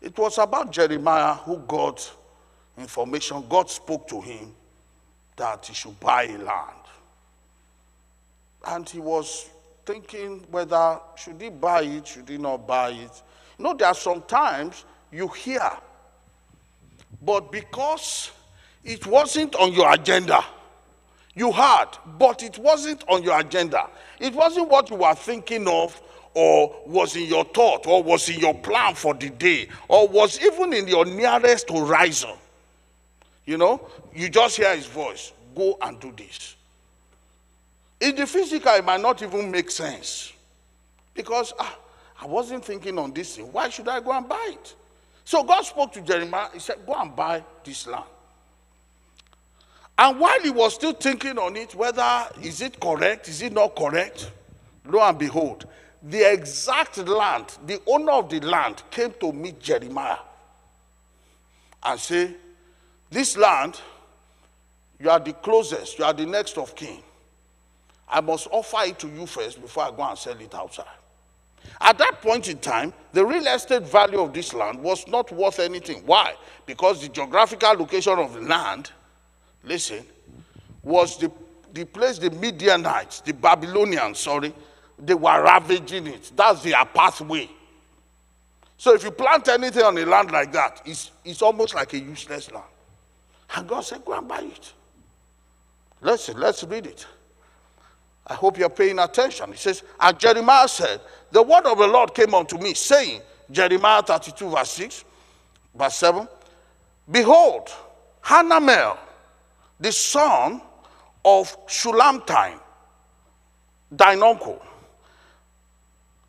It 0.00 0.18
was 0.18 0.38
about 0.38 0.72
Jeremiah 0.72 1.34
who 1.34 1.58
got 1.58 2.10
information. 2.76 3.44
God 3.48 3.70
spoke 3.70 4.08
to 4.08 4.20
him 4.20 4.54
that 5.36 5.66
he 5.66 5.74
should 5.74 5.98
buy 6.00 6.24
a 6.24 6.38
land. 6.38 6.79
And 8.66 8.88
he 8.88 8.98
was 8.98 9.48
thinking 9.86 10.44
whether 10.50 11.00
should 11.16 11.40
he 11.40 11.50
buy 11.50 11.82
it, 11.82 12.06
should 12.06 12.28
he 12.28 12.38
not 12.38 12.66
buy 12.66 12.90
it. 12.90 13.22
You 13.58 13.64
know, 13.64 13.74
there 13.74 13.88
are 13.88 13.94
some 13.94 14.22
times 14.22 14.84
you 15.10 15.28
hear, 15.28 15.70
but 17.22 17.50
because 17.50 18.30
it 18.84 19.06
wasn't 19.06 19.54
on 19.56 19.72
your 19.72 19.92
agenda, 19.92 20.44
you 21.34 21.52
heard, 21.52 21.88
but 22.18 22.42
it 22.42 22.58
wasn't 22.58 23.04
on 23.08 23.22
your 23.22 23.38
agenda. 23.38 23.88
It 24.18 24.34
wasn't 24.34 24.68
what 24.68 24.90
you 24.90 24.96
were 24.96 25.14
thinking 25.14 25.66
of 25.68 26.00
or 26.34 26.82
was 26.86 27.16
in 27.16 27.24
your 27.24 27.44
thought 27.44 27.86
or 27.86 28.02
was 28.02 28.28
in 28.28 28.38
your 28.40 28.54
plan 28.54 28.94
for 28.94 29.14
the 29.14 29.30
day 29.30 29.68
or 29.88 30.06
was 30.08 30.40
even 30.40 30.72
in 30.72 30.86
your 30.86 31.04
nearest 31.04 31.70
horizon. 31.70 32.36
You 33.44 33.58
know, 33.58 33.88
you 34.14 34.28
just 34.28 34.56
hear 34.56 34.74
his 34.76 34.86
voice 34.86 35.32
go 35.56 35.76
and 35.82 35.98
do 35.98 36.12
this. 36.16 36.56
In 38.00 38.16
the 38.16 38.26
physical, 38.26 38.72
it 38.74 38.84
might 38.84 39.00
not 39.00 39.22
even 39.22 39.50
make 39.50 39.70
sense 39.70 40.32
because 41.14 41.52
ah, 41.58 41.78
I 42.20 42.26
wasn't 42.26 42.64
thinking 42.64 42.98
on 42.98 43.12
this 43.12 43.36
thing. 43.36 43.52
Why 43.52 43.68
should 43.68 43.88
I 43.88 44.00
go 44.00 44.12
and 44.12 44.28
buy 44.28 44.52
it? 44.52 44.74
So 45.24 45.44
God 45.44 45.62
spoke 45.62 45.92
to 45.92 46.00
Jeremiah. 46.00 46.48
He 46.52 46.58
said, 46.58 46.78
Go 46.86 46.94
and 46.94 47.14
buy 47.14 47.44
this 47.62 47.86
land. 47.86 48.04
And 49.98 50.18
while 50.18 50.40
he 50.40 50.48
was 50.48 50.74
still 50.74 50.94
thinking 50.94 51.38
on 51.38 51.56
it, 51.56 51.74
whether 51.74 52.26
is 52.42 52.62
it 52.62 52.80
correct, 52.80 53.28
is 53.28 53.42
it 53.42 53.52
not 53.52 53.76
correct, 53.76 54.30
lo 54.86 55.00
and 55.02 55.18
behold, 55.18 55.66
the 56.02 56.32
exact 56.32 56.96
land, 56.96 57.58
the 57.66 57.82
owner 57.86 58.12
of 58.12 58.30
the 58.30 58.40
land 58.40 58.82
came 58.90 59.12
to 59.20 59.30
meet 59.30 59.60
Jeremiah 59.60 60.16
and 61.82 62.00
say, 62.00 62.34
This 63.10 63.36
land, 63.36 63.78
you 64.98 65.10
are 65.10 65.20
the 65.20 65.34
closest, 65.34 65.98
you 65.98 66.04
are 66.06 66.14
the 66.14 66.24
next 66.24 66.56
of 66.56 66.74
kin. 66.74 67.02
I 68.10 68.20
must 68.20 68.48
offer 68.50 68.78
it 68.84 68.98
to 69.00 69.08
you 69.08 69.26
first 69.26 69.60
before 69.60 69.84
I 69.84 69.90
go 69.90 70.02
and 70.02 70.18
sell 70.18 70.38
it 70.38 70.54
outside. 70.54 70.86
At 71.80 71.98
that 71.98 72.20
point 72.22 72.48
in 72.48 72.58
time, 72.58 72.92
the 73.12 73.24
real 73.24 73.46
estate 73.46 73.82
value 73.82 74.20
of 74.20 74.32
this 74.32 74.52
land 74.54 74.82
was 74.82 75.06
not 75.06 75.30
worth 75.32 75.58
anything. 75.60 76.02
Why? 76.06 76.34
Because 76.66 77.02
the 77.02 77.08
geographical 77.08 77.72
location 77.74 78.18
of 78.18 78.34
the 78.34 78.40
land, 78.40 78.90
listen, 79.64 80.04
was 80.82 81.18
the, 81.18 81.30
the 81.72 81.84
place 81.84 82.18
the 82.18 82.30
Midianites, 82.30 83.20
the 83.20 83.32
Babylonians, 83.32 84.18
sorry, 84.18 84.54
they 84.98 85.14
were 85.14 85.42
ravaging 85.42 86.06
it. 86.06 86.32
That's 86.34 86.62
their 86.62 86.84
pathway. 86.84 87.48
So 88.76 88.94
if 88.94 89.04
you 89.04 89.10
plant 89.10 89.48
anything 89.48 89.82
on 89.82 89.96
a 89.98 90.06
land 90.06 90.30
like 90.30 90.52
that, 90.52 90.82
it's, 90.84 91.10
it's 91.24 91.42
almost 91.42 91.74
like 91.74 91.92
a 91.92 91.98
useless 91.98 92.50
land. 92.50 92.64
And 93.54 93.68
God 93.68 93.82
said, 93.82 94.04
Go 94.04 94.12
and 94.16 94.26
buy 94.26 94.40
it. 94.40 94.72
Listen, 96.00 96.38
let's 96.38 96.64
read 96.64 96.86
it. 96.86 97.06
I 98.30 98.34
hope 98.34 98.56
you're 98.56 98.70
paying 98.70 99.00
attention. 99.00 99.50
He 99.50 99.58
says, 99.58 99.82
And 99.98 100.18
Jeremiah 100.18 100.68
said, 100.68 101.00
The 101.32 101.42
word 101.42 101.66
of 101.66 101.78
the 101.78 101.86
Lord 101.86 102.14
came 102.14 102.32
unto 102.32 102.56
me, 102.58 102.74
saying, 102.74 103.22
Jeremiah 103.50 104.02
32, 104.02 104.48
verse 104.48 104.70
6, 104.70 105.04
verse 105.74 105.96
7, 105.96 106.28
Behold, 107.10 107.70
Hanamel, 108.22 108.96
the 109.80 109.90
son 109.90 110.62
of 111.24 111.66
Shulamtime, 111.66 112.60
thine 113.90 114.22
uncle, 114.22 114.62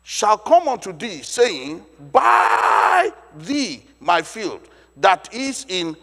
shall 0.02 0.38
come 0.38 0.66
unto 0.66 0.92
thee, 0.92 1.22
saying, 1.22 1.84
Buy 2.10 3.10
thee 3.38 3.84
my 4.00 4.22
field 4.22 4.60
that 4.96 5.32
is 5.32 5.64
in 5.68 5.96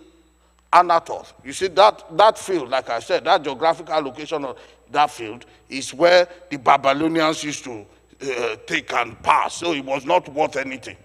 Anathoth. 0.71 1.33
You 1.43 1.53
see, 1.53 1.67
that, 1.69 2.05
that 2.17 2.37
field, 2.37 2.69
like 2.69 2.89
I 2.89 2.99
said, 2.99 3.25
that 3.25 3.43
geographical 3.43 3.99
location 4.01 4.45
of 4.45 4.57
that 4.91 5.09
field 5.11 5.45
is 5.69 5.93
where 5.93 6.27
the 6.49 6.57
Babylonians 6.57 7.43
used 7.43 7.63
to 7.63 7.85
uh, 8.21 8.55
take 8.67 8.91
and 8.93 9.21
pass. 9.23 9.55
So 9.55 9.73
it 9.73 9.83
was 9.83 10.05
not 10.05 10.29
worth 10.29 10.55
anything. 10.55 10.97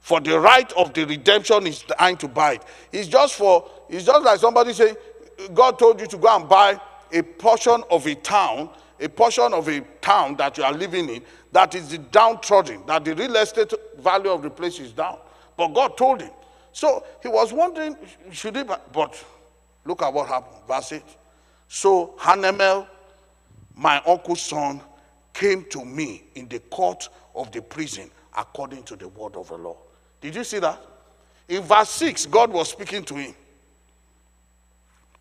For 0.00 0.20
the 0.20 0.38
right 0.38 0.70
of 0.74 0.94
the 0.94 1.04
redemption 1.04 1.66
is 1.66 1.82
trying 1.82 2.16
to 2.18 2.28
buy 2.28 2.54
it. 2.54 2.62
It's 2.92 3.08
just 3.08 3.34
for, 3.34 3.68
it's 3.88 4.06
just 4.06 4.24
like 4.24 4.38
somebody 4.38 4.72
saying, 4.72 4.94
God 5.52 5.78
told 5.78 6.00
you 6.00 6.06
to 6.06 6.16
go 6.16 6.34
and 6.34 6.48
buy 6.48 6.80
a 7.12 7.22
portion 7.22 7.82
of 7.90 8.06
a 8.06 8.14
town, 8.14 8.70
a 9.00 9.08
portion 9.08 9.52
of 9.52 9.68
a 9.68 9.80
town 10.00 10.36
that 10.36 10.56
you 10.56 10.64
are 10.64 10.72
living 10.72 11.08
in, 11.08 11.22
that 11.52 11.74
is 11.74 11.90
the 11.90 11.98
downtrodden, 11.98 12.86
that 12.86 13.04
the 13.04 13.14
real 13.14 13.36
estate 13.36 13.72
value 13.98 14.30
of 14.30 14.42
the 14.42 14.50
place 14.50 14.78
is 14.78 14.92
down. 14.92 15.18
But 15.56 15.68
God 15.68 15.96
told 15.96 16.22
him. 16.22 16.30
So 16.76 17.06
he 17.22 17.28
was 17.28 17.54
wondering, 17.54 17.96
should 18.30 18.54
he, 18.54 18.62
but 18.62 19.24
look 19.86 20.02
at 20.02 20.12
what 20.12 20.28
happened. 20.28 20.60
Verse 20.68 20.92
8. 20.92 21.02
So 21.68 22.14
Hanamel, 22.18 22.86
my 23.74 24.02
uncle's 24.06 24.42
son, 24.42 24.82
came 25.32 25.64
to 25.70 25.82
me 25.86 26.24
in 26.34 26.46
the 26.48 26.58
court 26.58 27.08
of 27.34 27.50
the 27.50 27.62
prison 27.62 28.10
according 28.36 28.82
to 28.82 28.94
the 28.94 29.08
word 29.08 29.36
of 29.36 29.48
the 29.48 29.56
law. 29.56 29.78
Did 30.20 30.34
you 30.34 30.44
see 30.44 30.58
that? 30.58 30.78
In 31.48 31.62
verse 31.62 31.88
6, 31.88 32.26
God 32.26 32.52
was 32.52 32.68
speaking 32.68 33.04
to 33.04 33.14
him. 33.14 33.34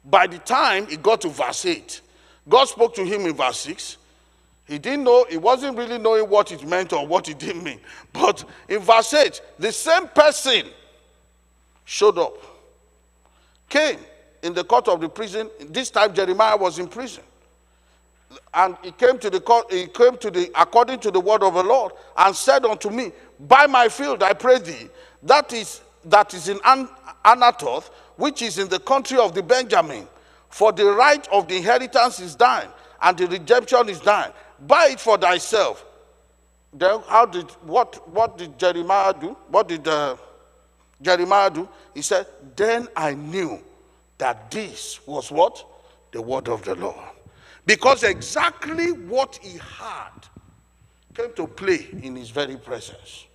By 0.03 0.27
the 0.27 0.39
time 0.39 0.87
he 0.87 0.97
got 0.97 1.21
to 1.21 1.29
verse 1.29 1.65
8, 1.65 2.01
God 2.49 2.65
spoke 2.65 2.95
to 2.95 3.05
him 3.05 3.21
in 3.21 3.33
verse 3.33 3.59
6. 3.59 3.95
He 4.67 4.77
didn't 4.77 5.05
know, 5.05 5.25
he 5.29 5.37
wasn't 5.37 5.77
really 5.77 5.99
knowing 5.99 6.29
what 6.29 6.51
it 6.51 6.67
meant 6.67 6.91
or 6.91 7.07
what 7.07 7.29
it 7.29 7.39
didn't 7.39 7.63
mean. 7.63 7.79
But 8.11 8.43
in 8.67 8.79
verse 8.79 9.13
8, 9.13 9.41
the 9.57 9.71
same 9.71 10.09
person 10.09 10.65
showed 11.85 12.17
up, 12.17 12.35
came 13.69 13.99
in 14.43 14.53
the 14.53 14.63
court 14.63 14.87
of 14.87 15.01
the 15.01 15.09
prison. 15.09 15.49
This 15.69 15.89
time 15.89 16.13
Jeremiah 16.13 16.57
was 16.57 16.79
in 16.79 16.87
prison. 16.87 17.23
And 18.53 18.75
he 18.83 18.91
came 18.91 19.17
to 19.19 19.29
the 19.29 19.39
court, 19.39 19.71
he 19.71 19.87
came 19.87 20.17
to 20.17 20.29
the 20.31 20.51
according 20.55 20.99
to 21.01 21.11
the 21.11 21.19
word 21.19 21.43
of 21.43 21.53
the 21.53 21.63
Lord, 21.63 21.93
and 22.17 22.35
said 22.35 22.65
unto 22.65 22.89
me, 22.89 23.11
Buy 23.39 23.67
my 23.67 23.87
field, 23.87 24.23
I 24.23 24.33
pray 24.33 24.59
thee, 24.59 24.89
that 25.23 25.53
is 25.53 25.81
that 26.05 26.33
is 26.33 26.47
in 26.49 26.59
An- 26.65 26.89
Anathoth, 27.23 27.89
which 28.17 28.41
is 28.41 28.57
in 28.59 28.67
the 28.67 28.79
country 28.79 29.17
of 29.17 29.33
the 29.33 29.43
Benjamin. 29.43 30.07
For 30.49 30.71
the 30.71 30.85
right 30.91 31.27
of 31.31 31.47
the 31.47 31.57
inheritance 31.57 32.19
is 32.19 32.35
thine, 32.35 32.69
and 33.01 33.17
the 33.17 33.27
redemption 33.27 33.89
is 33.89 33.99
thine. 34.01 34.31
Buy 34.67 34.89
it 34.91 34.99
for 34.99 35.17
thyself. 35.17 35.85
Then 36.73 37.01
how 37.07 37.25
did 37.25 37.49
what 37.63 38.07
what 38.09 38.37
did 38.37 38.57
Jeremiah 38.57 39.13
do? 39.19 39.35
What 39.49 39.67
did 39.67 39.87
uh, 39.87 40.15
Jeremiah 41.01 41.49
do? 41.49 41.67
He 41.93 42.01
said, 42.01 42.27
Then 42.55 42.87
I 42.95 43.13
knew 43.13 43.59
that 44.17 44.49
this 44.51 45.05
was 45.05 45.31
what? 45.31 45.65
The 46.11 46.21
word 46.21 46.47
of 46.47 46.63
the 46.63 46.75
Lord. 46.75 46.95
Because 47.65 48.03
exactly 48.03 48.91
what 48.91 49.37
he 49.41 49.57
had 49.57 50.11
came 51.13 51.33
to 51.33 51.47
play 51.47 51.87
in 52.01 52.15
his 52.15 52.29
very 52.29 52.57
presence. 52.57 53.25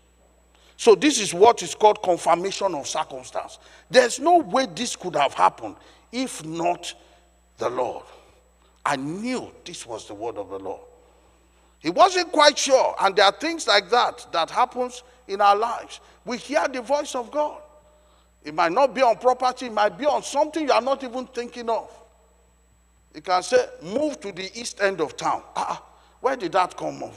So, 0.76 0.94
this 0.94 1.20
is 1.20 1.34
what 1.34 1.62
is 1.62 1.74
called 1.74 2.02
confirmation 2.02 2.74
of 2.74 2.86
circumstance. 2.86 3.58
There's 3.90 4.18
no 4.18 4.38
way 4.38 4.66
this 4.74 4.96
could 4.96 5.14
have 5.14 5.34
happened 5.34 5.76
if 6.10 6.44
not 6.44 6.94
the 7.58 7.68
Lord. 7.68 8.04
I 8.84 8.96
knew 8.96 9.50
this 9.64 9.86
was 9.86 10.08
the 10.08 10.14
word 10.14 10.38
of 10.38 10.48
the 10.48 10.58
Lord. 10.58 10.80
He 11.80 11.90
wasn't 11.90 12.30
quite 12.30 12.58
sure, 12.58 12.94
and 13.00 13.16
there 13.16 13.24
are 13.24 13.32
things 13.32 13.66
like 13.66 13.90
that 13.90 14.26
that 14.32 14.50
happens 14.50 15.02
in 15.26 15.40
our 15.40 15.56
lives. 15.56 16.00
We 16.24 16.36
hear 16.36 16.68
the 16.68 16.82
voice 16.82 17.14
of 17.14 17.30
God. 17.30 17.60
It 18.44 18.54
might 18.54 18.72
not 18.72 18.94
be 18.94 19.02
on 19.02 19.16
property, 19.16 19.66
it 19.66 19.72
might 19.72 19.98
be 19.98 20.06
on 20.06 20.22
something 20.22 20.66
you 20.66 20.72
are 20.72 20.80
not 20.80 21.02
even 21.02 21.26
thinking 21.26 21.68
of. 21.68 21.90
You 23.14 23.22
can 23.22 23.42
say, 23.42 23.66
move 23.82 24.20
to 24.20 24.30
the 24.30 24.50
east 24.58 24.80
end 24.80 25.00
of 25.00 25.16
town. 25.16 25.42
Ah, 25.56 25.82
where 26.20 26.36
did 26.36 26.52
that 26.52 26.76
come 26.76 26.98
from? 26.98 27.10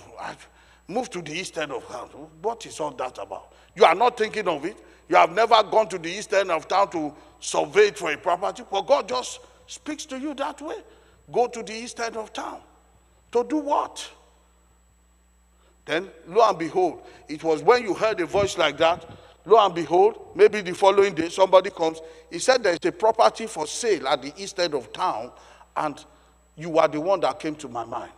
Move 0.88 1.10
to 1.12 1.21
the 1.21 1.32
east 1.32 1.58
end 1.58 1.71
of 1.71 1.88
town. 1.88 2.08
What 2.41 2.65
is 2.65 2.80
all 2.80 2.91
that 2.91 3.17
about? 3.17 3.54
You 3.76 3.86
are 3.86 3.95
not 3.95 4.17
thinking 4.17 4.47
of 4.47 4.65
it. 4.65 4.78
You 5.08 5.15
have 5.15 5.32
never 5.32 5.62
gone 5.63 5.88
to 5.89 5.97
the 5.97 6.10
east 6.10 6.34
end 6.34 6.52
of 6.52 6.67
town 6.67 6.89
to 6.91 7.13
survey 7.39 7.91
for 7.91 8.12
a 8.12 8.17
property. 8.17 8.63
But 8.69 8.82
God 8.82 9.08
just 9.08 9.39
speaks 9.67 10.06
to 10.06 10.19
you 10.19 10.34
that 10.36 10.62
way. 10.62 10.78
Go 11.32 11.47
to 11.47 11.63
the 11.63 11.73
east 11.73 11.99
end 11.99 12.17
of 12.17 12.34
town. 12.34 12.60
To 13.32 13.43
do 13.43 13.58
what? 13.58 14.10
Then, 15.86 16.10
lo 16.28 16.48
and 16.48 16.58
behold, 16.58 17.02
it 17.28 17.43
was 17.43 17.62
when 17.62 17.84
you 17.84 17.93
heard 17.93 18.19
a 18.22 18.26
voice 18.26 18.58
like 18.58 18.78
that, 18.78 19.10
lo 19.46 19.63
and 19.65 19.76
behold, 19.76 20.28
maybe 20.36 20.62
the 20.62 20.74
following 20.74 21.13
day 21.13 21.30
somebody 21.30 21.69
comes. 21.69 22.00
He 22.32 22.39
said 22.39 22.63
there's 22.63 22.80
a 22.86 22.91
property 22.91 23.48
for 23.48 23.67
sale 23.67 24.08
at 24.08 24.22
the 24.22 24.34
east 24.38 24.60
end 24.60 24.74
of 24.74 24.93
town, 24.93 25.32
and 25.76 26.04
you 26.56 26.78
are 26.78 26.88
the 26.88 27.02
one 27.02 27.19
that 27.22 27.39
came 27.39 27.56
to 27.56 27.67
my 27.67 27.84
mind. 27.84 28.12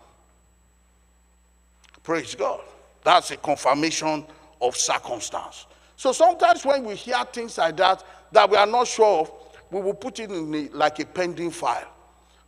Praise 2.03 2.35
God. 2.35 2.61
That's 3.03 3.31
a 3.31 3.37
confirmation 3.37 4.25
of 4.61 4.75
circumstance. 4.75 5.65
So 5.95 6.11
sometimes 6.11 6.65
when 6.65 6.83
we 6.83 6.95
hear 6.95 7.23
things 7.25 7.57
like 7.57 7.77
that 7.77 8.03
that 8.31 8.49
we 8.49 8.57
are 8.57 8.67
not 8.67 8.87
sure 8.87 9.21
of, 9.21 9.31
we 9.71 9.81
will 9.81 9.93
put 9.93 10.19
it 10.19 10.29
in 10.29 10.69
like 10.73 10.99
a 10.99 11.05
pending 11.05 11.51
file 11.51 11.87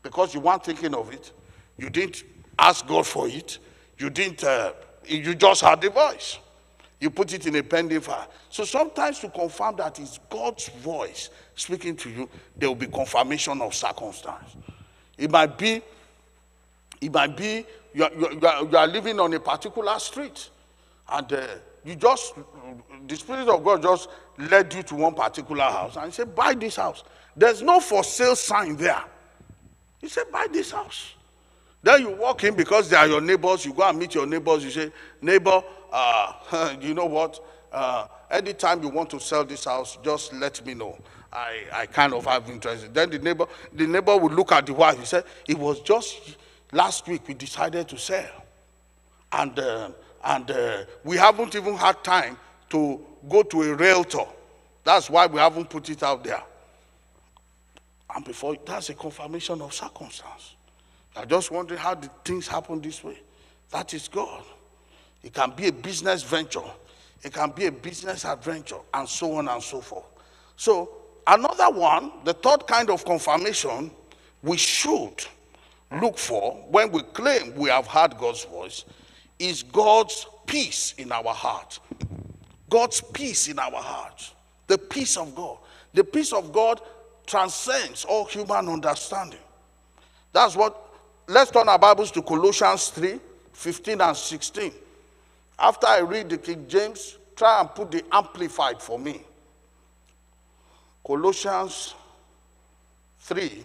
because 0.04 0.34
you 0.34 0.42
weren't 0.42 0.64
thinking 0.64 0.94
of 0.94 1.12
it. 1.12 1.32
You 1.78 1.90
didn't 1.90 2.24
ask 2.60 2.86
God 2.86 3.08
for 3.08 3.28
it. 3.28 3.58
You 3.98 4.10
didn't. 4.10 4.44
Uh, 4.44 4.74
you 5.08 5.36
just 5.36 5.62
had 5.62 5.82
the 5.82 5.90
voice. 5.90 6.40
You 7.00 7.10
put 7.12 7.34
it 7.34 7.46
in 7.46 7.56
a 7.56 7.64
pending 7.64 8.02
file. 8.02 8.28
So 8.50 8.66
sometimes 8.66 9.20
to 9.20 9.30
confirm 9.30 9.76
that 9.78 10.00
it's 10.00 10.20
God's 10.30 10.70
voice 10.70 11.30
speaking 11.56 11.96
to 11.98 12.10
you, 12.10 12.30
there 12.56 12.70
will 12.70 12.76
be 12.76 12.88
confirmation 12.88 13.62
of 13.62 13.76
circumstance. 13.76 14.56
It 15.18 15.30
might 15.30 15.58
be, 15.58 15.82
it 17.02 17.14
might 17.14 17.38
be 17.38 17.66
you 17.94 18.04
are, 18.04 18.12
you 18.14 18.48
are, 18.48 18.64
you 18.66 18.78
are 18.78 18.88
living 18.88 19.20
on 19.20 19.34
a 19.34 19.40
particular 19.40 19.98
street, 20.00 20.50
and 21.12 21.34
uh, 21.34 21.48
you 21.84 21.96
just 21.96 22.34
the 23.08 23.16
spirit 23.16 23.48
of 23.48 23.64
God 23.64 23.82
just 23.82 24.10
led 24.38 24.74
you 24.74 24.84
to 24.84 24.96
one 24.96 25.14
particular 25.14 25.64
house 25.64 25.96
and 25.98 26.14
said, 26.14 26.36
"Buy 26.36 26.54
this 26.54 26.76
house." 26.76 27.04
There's 27.36 27.62
no 27.62 27.80
for 27.80 28.04
sale 28.04 28.36
sign 28.36 28.76
there. 28.76 29.04
He 30.00 30.10
said, 30.10 30.32
"Buy 30.32 30.48
this 30.52 30.72
house." 30.72 31.14
Then 31.88 32.02
you 32.02 32.10
walk 32.10 32.44
in 32.44 32.54
because 32.54 32.90
they 32.90 32.98
are 32.98 33.08
your 33.08 33.22
neighbors. 33.22 33.64
You 33.64 33.72
go 33.72 33.88
and 33.88 33.98
meet 33.98 34.14
your 34.14 34.26
neighbors. 34.26 34.62
You 34.62 34.72
say, 34.72 34.92
neighbor, 35.22 35.64
uh, 35.90 36.76
you 36.82 36.94
know 36.94 37.06
what? 37.06 37.40
Uh, 37.72 38.08
anytime 38.30 38.84
you 38.84 38.90
want 38.90 39.10
to 39.12 39.22
sell 39.22 39.46
this 39.46 39.64
house, 39.64 39.98
just 40.04 40.34
let 40.34 40.66
me 40.66 40.74
know. 40.74 40.98
I, 41.32 41.64
I 41.72 41.86
kind 41.86 42.14
of 42.14 42.26
have 42.26 42.50
interest. 42.50 42.94
Then 42.94 43.10
the 43.10 43.20
neighbor, 43.20 43.48
the 43.72 43.88
neighbor 43.88 44.18
would 44.18 44.34
look 44.34 44.52
at 44.52 44.66
the 44.66 44.74
wife. 44.74 45.00
He 45.00 45.06
said, 45.06 45.24
it 45.48 45.58
was 45.58 45.80
just 45.80 46.36
last 46.74 47.08
week 47.08 47.26
we 47.26 47.36
decided 47.36 47.88
to 47.88 47.98
sell. 47.98 48.44
And, 49.32 49.58
uh, 49.58 49.92
and 50.26 50.52
uh, 50.52 50.84
we 51.06 51.16
haven't 51.16 51.56
even 51.56 51.78
had 51.78 52.04
time 52.04 52.38
to 52.72 53.00
go 53.30 53.44
to 53.44 53.64
a 53.64 53.74
realtor. 53.76 54.26
That's 54.84 55.10
why 55.10 55.28
we 55.28 55.40
haven't 55.40 55.70
put 55.70 55.90
it 55.90 56.04
out 56.04 56.22
there. 56.22 56.44
And 58.14 58.26
before, 58.26 58.58
that's 58.66 58.90
a 58.90 58.94
confirmation 58.94 59.62
of 59.62 59.74
circumstance. 59.74 60.57
I 61.18 61.26
just 61.26 61.50
wondering 61.50 61.80
how 61.80 61.96
did 61.96 62.12
things 62.24 62.48
happen 62.48 62.80
this 62.80 63.04
way. 63.04 63.18
That 63.72 63.94
is 63.94 64.08
God. 64.08 64.44
It 65.24 65.34
can 65.34 65.52
be 65.52 65.68
a 65.68 65.72
business 65.72 66.24
venture, 66.24 66.62
it 67.24 67.34
can 67.34 67.52
be 67.52 67.66
a 67.66 67.72
business 67.72 68.24
adventure, 68.24 68.78
and 68.94 69.10
so 69.10 69.34
on 69.34 69.48
and 69.48 69.62
so 69.62 69.82
forth. 69.82 70.06
So, 70.56 70.92
another 71.26 71.70
one, 71.72 72.12
the 72.24 72.34
third 72.34 72.68
kind 72.68 72.90
of 72.90 73.04
confirmation 73.04 73.92
we 74.44 74.58
should 74.58 75.26
look 76.02 76.18
for 76.18 76.54
when 76.70 76.92
we 76.92 77.02
claim 77.02 77.56
we 77.56 77.70
have 77.70 77.88
heard 77.88 78.18
God's 78.18 78.46
voice 78.46 78.86
is 79.40 79.64
God's 79.64 80.28
peace 80.46 80.94
in 80.98 81.12
our 81.12 81.34
heart. 81.34 81.80
God's 82.70 83.02
peace 83.02 83.48
in 83.48 83.58
our 83.58 83.82
heart. 83.82 84.34
The 84.68 84.78
peace 84.78 85.18
of 85.18 85.34
God. 85.34 85.58
The 85.94 86.04
peace 86.04 86.34
of 86.34 86.52
God 86.52 86.82
transcends 87.26 88.06
all 88.06 88.26
human 88.26 88.70
understanding. 88.70 89.40
That's 90.34 90.56
what 90.56 90.87
let's 91.28 91.52
turn 91.52 91.68
our 91.68 91.78
Bibles 91.78 92.12
to 92.12 92.22
Colossians 92.22 92.90
3 92.90 93.20
15 93.54 94.02
and 94.02 94.16
16. 94.16 94.72
After 95.60 95.88
I 95.88 96.00
read 96.00 96.30
the 96.30 96.38
King 96.38 96.66
James, 96.68 97.18
try 97.36 97.60
and 97.60 97.74
put 97.74 97.92
the 97.92 98.04
Amplified 98.12 98.82
for 98.82 98.98
me. 99.00 99.24
Colossians 101.06 101.96
3 103.20 103.64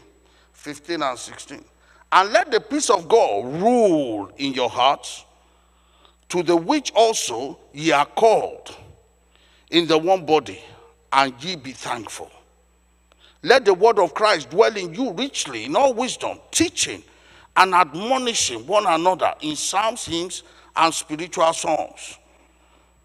15 0.53 1.03
and 1.03 1.19
16. 1.19 1.65
And 2.11 2.33
let 2.33 2.51
the 2.51 2.61
peace 2.61 2.91
of 2.91 3.09
God 3.09 3.45
rule 3.61 4.31
in 4.37 4.53
your 4.53 4.69
hearts, 4.69 5.25
to 6.29 6.43
the 6.43 6.57
which 6.57 6.93
also 6.95 7.59
ye 7.73 7.93
are 7.93 8.07
called 8.07 8.77
in 9.71 9.87
the 9.87 9.97
one 9.97 10.27
body, 10.27 10.61
and 11.13 11.33
ye 11.43 11.57
be 11.57 11.73
thankful. 11.73 12.31
Let 13.43 13.65
the 13.65 13.75
word 13.75 13.99
of 13.99 14.15
Christ 14.15 14.51
dwell 14.51 14.77
in 14.77 14.95
you 14.95 15.13
richly 15.13 15.65
in 15.65 15.75
all 15.75 15.95
wisdom, 15.95 16.39
teaching 16.51 17.03
and 17.57 17.75
admonishing 17.75 18.67
one 18.67 18.87
another 18.87 19.35
in 19.41 19.57
psalms, 19.57 20.05
hymns, 20.05 20.43
and 20.77 20.93
spiritual 20.93 21.53
songs, 21.53 22.19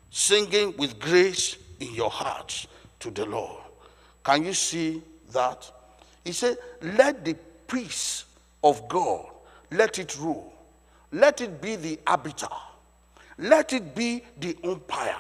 singing 0.10 0.74
with 0.78 1.00
grace 1.00 1.58
in 1.80 1.94
your 1.94 2.10
hearts 2.10 2.68
to 3.00 3.12
the 3.12 3.26
Lord. 3.26 3.62
Can 4.24 4.46
you 4.46 4.54
see 4.54 5.02
that? 5.32 5.70
He 6.24 6.32
said, 6.32 6.58
Let 6.82 7.26
the 7.26 7.36
peace 7.68 8.26
of 8.64 8.88
God, 8.88 9.26
let 9.72 10.00
it 10.00 10.18
rule. 10.18 10.54
Let 11.12 11.42
it 11.42 11.62
be 11.62 11.76
the 11.76 12.00
arbiter. 12.06 12.48
Let 13.38 13.74
it 13.74 13.96
be 13.96 14.24
the 14.40 14.58
umpire. 14.64 15.16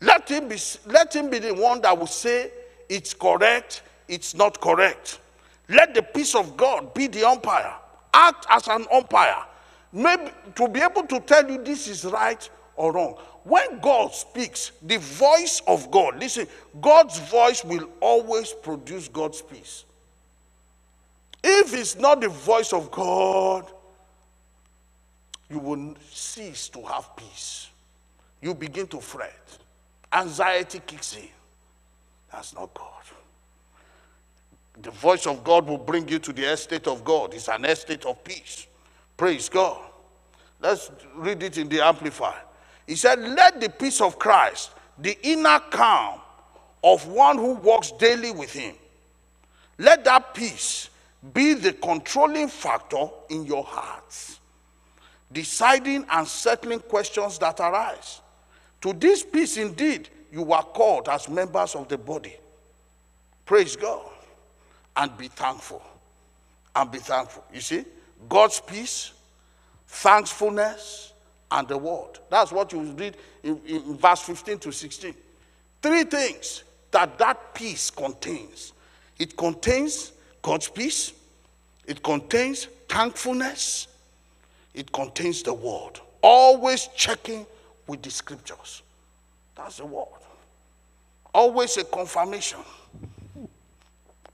Let 0.00 0.28
him 0.28 0.48
be, 0.48 0.58
let 0.86 1.14
him 1.14 1.30
be 1.30 1.38
the 1.38 1.54
one 1.54 1.80
that 1.82 1.96
will 1.96 2.06
say 2.06 2.50
it's 2.88 3.14
correct, 3.14 3.82
it's 4.08 4.34
not 4.34 4.60
correct. 4.60 5.20
Let 5.68 5.94
the 5.94 6.02
peace 6.02 6.34
of 6.34 6.56
God 6.56 6.92
be 6.94 7.06
the 7.06 7.24
umpire 7.28 7.74
act 8.14 8.46
as 8.50 8.68
an 8.68 8.86
umpire, 8.92 9.44
maybe 9.92 10.30
to 10.54 10.68
be 10.68 10.80
able 10.80 11.02
to 11.04 11.20
tell 11.20 11.48
you 11.50 11.62
this 11.62 11.88
is 11.88 12.04
right 12.04 12.48
or 12.76 12.92
wrong. 12.92 13.16
When 13.44 13.80
God 13.80 14.14
speaks, 14.14 14.72
the 14.82 14.98
voice 14.98 15.62
of 15.66 15.90
God, 15.90 16.18
listen, 16.18 16.46
God's 16.80 17.18
voice 17.18 17.64
will 17.64 17.88
always 18.00 18.52
produce 18.52 19.08
God's 19.08 19.40
peace. 19.40 19.84
If 21.42 21.72
it's 21.74 21.96
not 21.96 22.20
the 22.20 22.28
voice 22.28 22.72
of 22.72 22.90
God, 22.90 23.70
you 25.48 25.58
will 25.58 25.94
cease 26.10 26.68
to 26.68 26.82
have 26.82 27.16
peace. 27.16 27.68
You 28.40 28.54
begin 28.54 28.86
to 28.88 29.00
fret. 29.00 29.58
Anxiety 30.12 30.80
kicks 30.86 31.16
in. 31.16 31.28
That's 32.30 32.54
not 32.54 32.72
God. 32.74 32.86
The 34.82 34.90
voice 34.90 35.26
of 35.26 35.44
God 35.44 35.66
will 35.66 35.78
bring 35.78 36.08
you 36.08 36.18
to 36.20 36.32
the 36.32 36.50
estate 36.50 36.86
of 36.86 37.04
God. 37.04 37.34
It's 37.34 37.48
an 37.48 37.64
estate 37.64 38.06
of 38.06 38.22
peace. 38.24 38.66
Praise 39.16 39.48
God. 39.48 39.78
Let's 40.60 40.90
read 41.14 41.42
it 41.42 41.58
in 41.58 41.68
the 41.68 41.80
Amplified. 41.80 42.42
He 42.86 42.96
said, 42.96 43.18
Let 43.20 43.60
the 43.60 43.68
peace 43.68 44.00
of 44.00 44.18
Christ, 44.18 44.70
the 44.98 45.18
inner 45.22 45.60
calm 45.70 46.20
of 46.82 47.06
one 47.08 47.36
who 47.36 47.54
walks 47.54 47.92
daily 47.92 48.30
with 48.30 48.52
him, 48.52 48.74
let 49.78 50.04
that 50.04 50.34
peace 50.34 50.88
be 51.34 51.54
the 51.54 51.72
controlling 51.74 52.48
factor 52.48 53.08
in 53.28 53.44
your 53.44 53.64
hearts, 53.64 54.40
deciding 55.30 56.06
and 56.10 56.26
settling 56.26 56.80
questions 56.80 57.38
that 57.38 57.60
arise. 57.60 58.20
To 58.80 58.94
this 58.94 59.22
peace, 59.22 59.58
indeed, 59.58 60.08
you 60.32 60.50
are 60.52 60.62
called 60.62 61.08
as 61.08 61.28
members 61.28 61.74
of 61.74 61.88
the 61.88 61.98
body. 61.98 62.36
Praise 63.44 63.76
God 63.76 64.10
and 64.96 65.16
be 65.16 65.28
thankful. 65.28 65.82
And 66.74 66.90
be 66.90 66.98
thankful. 66.98 67.44
You 67.52 67.60
see, 67.60 67.84
God's 68.28 68.60
peace, 68.60 69.12
thankfulness, 69.86 71.12
and 71.50 71.66
the 71.66 71.78
word. 71.78 72.18
That's 72.30 72.52
what 72.52 72.72
you 72.72 72.80
read 72.82 73.16
in, 73.42 73.60
in 73.66 73.96
verse 73.96 74.20
15 74.20 74.58
to 74.60 74.72
16. 74.72 75.14
Three 75.82 76.04
things 76.04 76.64
that 76.90 77.18
that 77.18 77.54
peace 77.54 77.90
contains 77.90 78.72
it 79.20 79.36
contains 79.36 80.12
God's 80.40 80.68
peace, 80.68 81.12
it 81.86 82.02
contains 82.02 82.68
thankfulness, 82.88 83.86
it 84.72 84.90
contains 84.90 85.42
the 85.42 85.52
word. 85.52 86.00
Always 86.22 86.88
checking 86.96 87.44
with 87.86 88.00
the 88.02 88.10
scriptures. 88.10 88.82
That's 89.54 89.76
the 89.76 89.84
word. 89.84 90.06
Always 91.34 91.76
a 91.76 91.84
confirmation. 91.84 92.60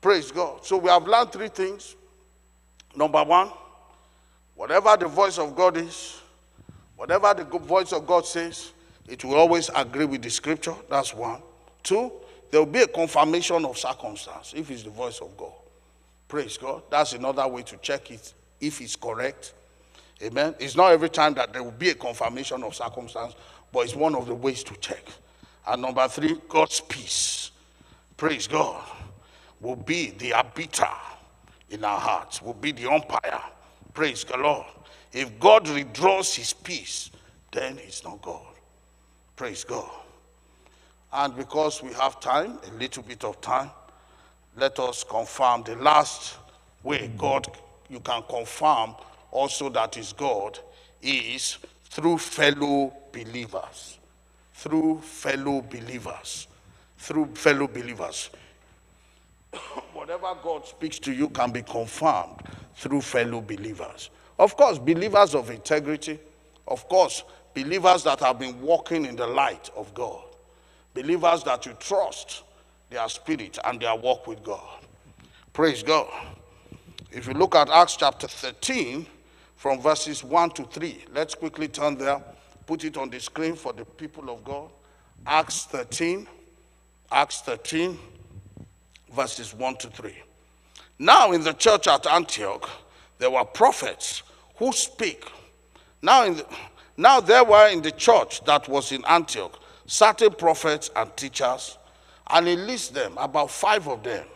Praise 0.01 0.31
God. 0.31 0.65
So 0.65 0.77
we 0.77 0.89
have 0.89 1.07
learned 1.07 1.33
three 1.33 1.49
things. 1.49 1.97
Number 2.95 3.23
one, 3.23 3.51
whatever 4.55 4.97
the 4.97 5.09
voice 5.09 5.39
of 5.39 5.55
God 5.55 5.77
is, 5.77 6.21
whatever 6.97 7.35
the 7.35 7.45
voice 7.45 7.93
of 7.93 8.07
God 8.07 8.25
says, 8.27 8.73
it 9.09 9.25
will 9.25 9.35
always 9.35 9.71
agree 9.75 10.05
with 10.05 10.23
the 10.23 10.31
scripture. 10.31 10.75
That's 10.89 11.15
one. 11.15 11.43
Two, 11.83 12.13
there 12.51 12.61
will 12.61 12.73
be 12.73 12.81
a 12.81 12.87
confirmation 12.87 13.65
of 13.65 13.77
circumstance 13.77 14.55
if 14.57 14.71
it's 14.71 14.83
the 14.83 14.91
voice 14.91 15.21
of 15.21 15.37
God. 15.37 15.53
Praise 16.29 16.57
God. 16.57 16.83
That's 16.91 17.13
another 17.13 17.47
way 17.47 17.63
to 17.63 17.77
check 17.77 18.11
it 18.11 18.35
if 18.61 18.81
it's 18.81 18.97
correct. 18.97 19.53
Amen. 20.23 20.55
It's 20.59 20.75
not 20.75 20.93
every 20.93 21.11
time 21.11 21.35
that 21.35 21.53
there 21.53 21.63
will 21.63 21.71
be 21.71 21.91
a 21.91 21.95
confirmation 21.95 22.63
of 22.65 22.75
circumstance, 22.75 23.35
but 23.73 23.81
it's 23.81 23.95
one 23.95 24.15
of 24.15 24.27
the 24.27 24.35
ways 24.35 24.65
to 24.65 24.75
check. 24.77 25.05
And 25.67 25.83
number 25.83 26.09
three, 26.09 26.37
God's 26.49 26.81
peace. 26.81 27.51
Praise 28.17 28.47
God. 28.47 28.83
Will 29.61 29.77
be 29.77 30.11
the 30.11 30.35
arbiter 30.35 30.89
in 31.71 31.85
our 31.85 31.99
hearts, 31.99 32.43
will 32.43 32.55
be 32.55 32.73
the 32.73 32.91
umpire. 32.91 33.43
Praise 33.95 34.25
the 34.25 34.37
Lord. 34.37 34.67
If 35.13 35.39
God 35.41 35.69
withdraws 35.69 36.35
his 36.35 36.53
peace, 36.53 37.11
then 37.51 37.79
he's 37.79 38.05
not 38.05 38.21
God. 38.23 38.55
Praise 39.35 39.65
God. 39.65 39.91
And 41.13 41.35
because 41.37 41.83
we 41.83 41.93
have 41.95 42.21
time, 42.21 42.59
a 42.71 42.75
little 42.75 43.03
bit 43.03 43.25
of 43.25 43.41
time, 43.41 43.71
let 44.57 44.79
us 44.79 45.05
confirm 45.05 45.63
the 45.63 45.77
last 45.77 46.37
way 46.83 47.11
God, 47.17 47.47
you 47.89 48.01
can 48.01 48.23
confirm 48.29 48.95
also 49.31 49.69
that 49.71 49.97
is 49.97 50.13
God, 50.13 50.59
is 51.03 51.59
through 51.85 52.19
fellow 52.19 52.93
believers. 53.13 53.99
Through 54.55 55.01
fellow 55.01 55.63
believers. 55.63 56.49
Through 56.99 57.35
fellow 57.35 57.69
believers. 57.69 58.31
Whatever 59.93 60.35
God 60.43 60.67
speaks 60.67 60.99
to 61.01 61.13
you 61.13 61.29
can 61.29 61.51
be 61.51 61.63
confirmed 61.63 62.43
through 62.75 63.01
fellow 63.01 63.41
believers. 63.41 64.11
Of 64.39 64.57
course, 64.57 64.79
believers 64.79 65.35
of 65.35 65.51
integrity. 65.51 66.19
Of 66.69 66.89
course, 66.89 67.23
believers 67.55 68.05
that 68.05 68.21
have 68.21 68.39
been 68.39 68.61
walking 68.61 69.05
in 69.07 69.17
the 69.17 69.27
light 69.27 69.71
of 69.77 69.93
God. 69.95 70.23
Believers 70.95 71.45
that 71.45 71.67
you 71.67 71.73
trust 71.79 72.43
their 72.91 73.09
spirit 73.09 73.59
and 73.65 73.81
their 73.81 73.95
walk 73.95 74.27
with 74.27 74.43
God. 74.43 74.85
Praise 75.53 75.83
God. 75.83 76.11
If 77.11 77.27
you 77.27 77.35
look 77.35 77.55
at 77.55 77.71
Acts 77.71 77.97
chapter 77.97 78.29
13, 78.29 79.07
from 79.57 79.81
verses 79.81 80.23
1 80.23 80.51
to 80.51 80.65
3, 80.65 81.07
let's 81.15 81.35
quickly 81.35 81.67
turn 81.67 81.97
there, 81.97 82.23
put 82.67 82.85
it 82.85 82.97
on 82.97 83.11
the 83.11 83.19
screen 83.19 83.57
for 83.57 83.73
the 83.73 83.85
people 83.85 84.31
of 84.31 84.45
God. 84.45 84.69
Acts 85.27 85.65
13, 85.65 86.29
Acts 87.11 87.41
13, 87.41 87.99
verses 89.17 89.55
1 89.55 89.77
to 89.79 89.89
3. 89.89 90.15
Now, 90.99 91.33
in 91.33 91.43
the 91.43 91.53
church 91.53 91.89
at 91.89 92.07
Antioch, 92.07 92.69
there 93.19 93.31
were 93.31 93.45
prophets 93.45 94.23
who 94.57 94.73
speak. 94.73 95.25
Now, 96.03 96.25
in 96.25 96.37
the, 96.37 96.47
now 96.97 97.21
there 97.21 97.45
were 97.45 97.69
in 97.69 97.83
the 97.83 97.91
church 97.91 98.45
that 98.45 98.69
was 98.69 98.93
in 98.93 99.05
Antioch 99.07 99.61
certain 99.87 100.33
prophets 100.33 100.91
and 100.97 101.17
teachers 101.17 101.79
and 102.29 102.47
he 102.49 102.57
lists 102.57 102.89
them, 102.89 103.17
about 103.19 103.51
five 103.51 103.87
of 103.87 104.03
them, 104.03 104.27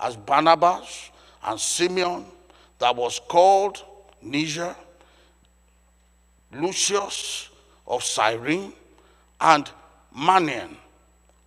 as 0.00 0.16
Barnabas 0.16 1.10
and 1.44 1.58
Simeon, 1.58 2.26
that 2.78 2.94
was 2.94 3.20
called 3.26 3.82
Niger, 4.20 4.76
Lucius 6.52 7.48
of 7.86 8.02
Cyrene, 8.04 8.72
and 9.40 9.70
Manaen, 10.16 10.76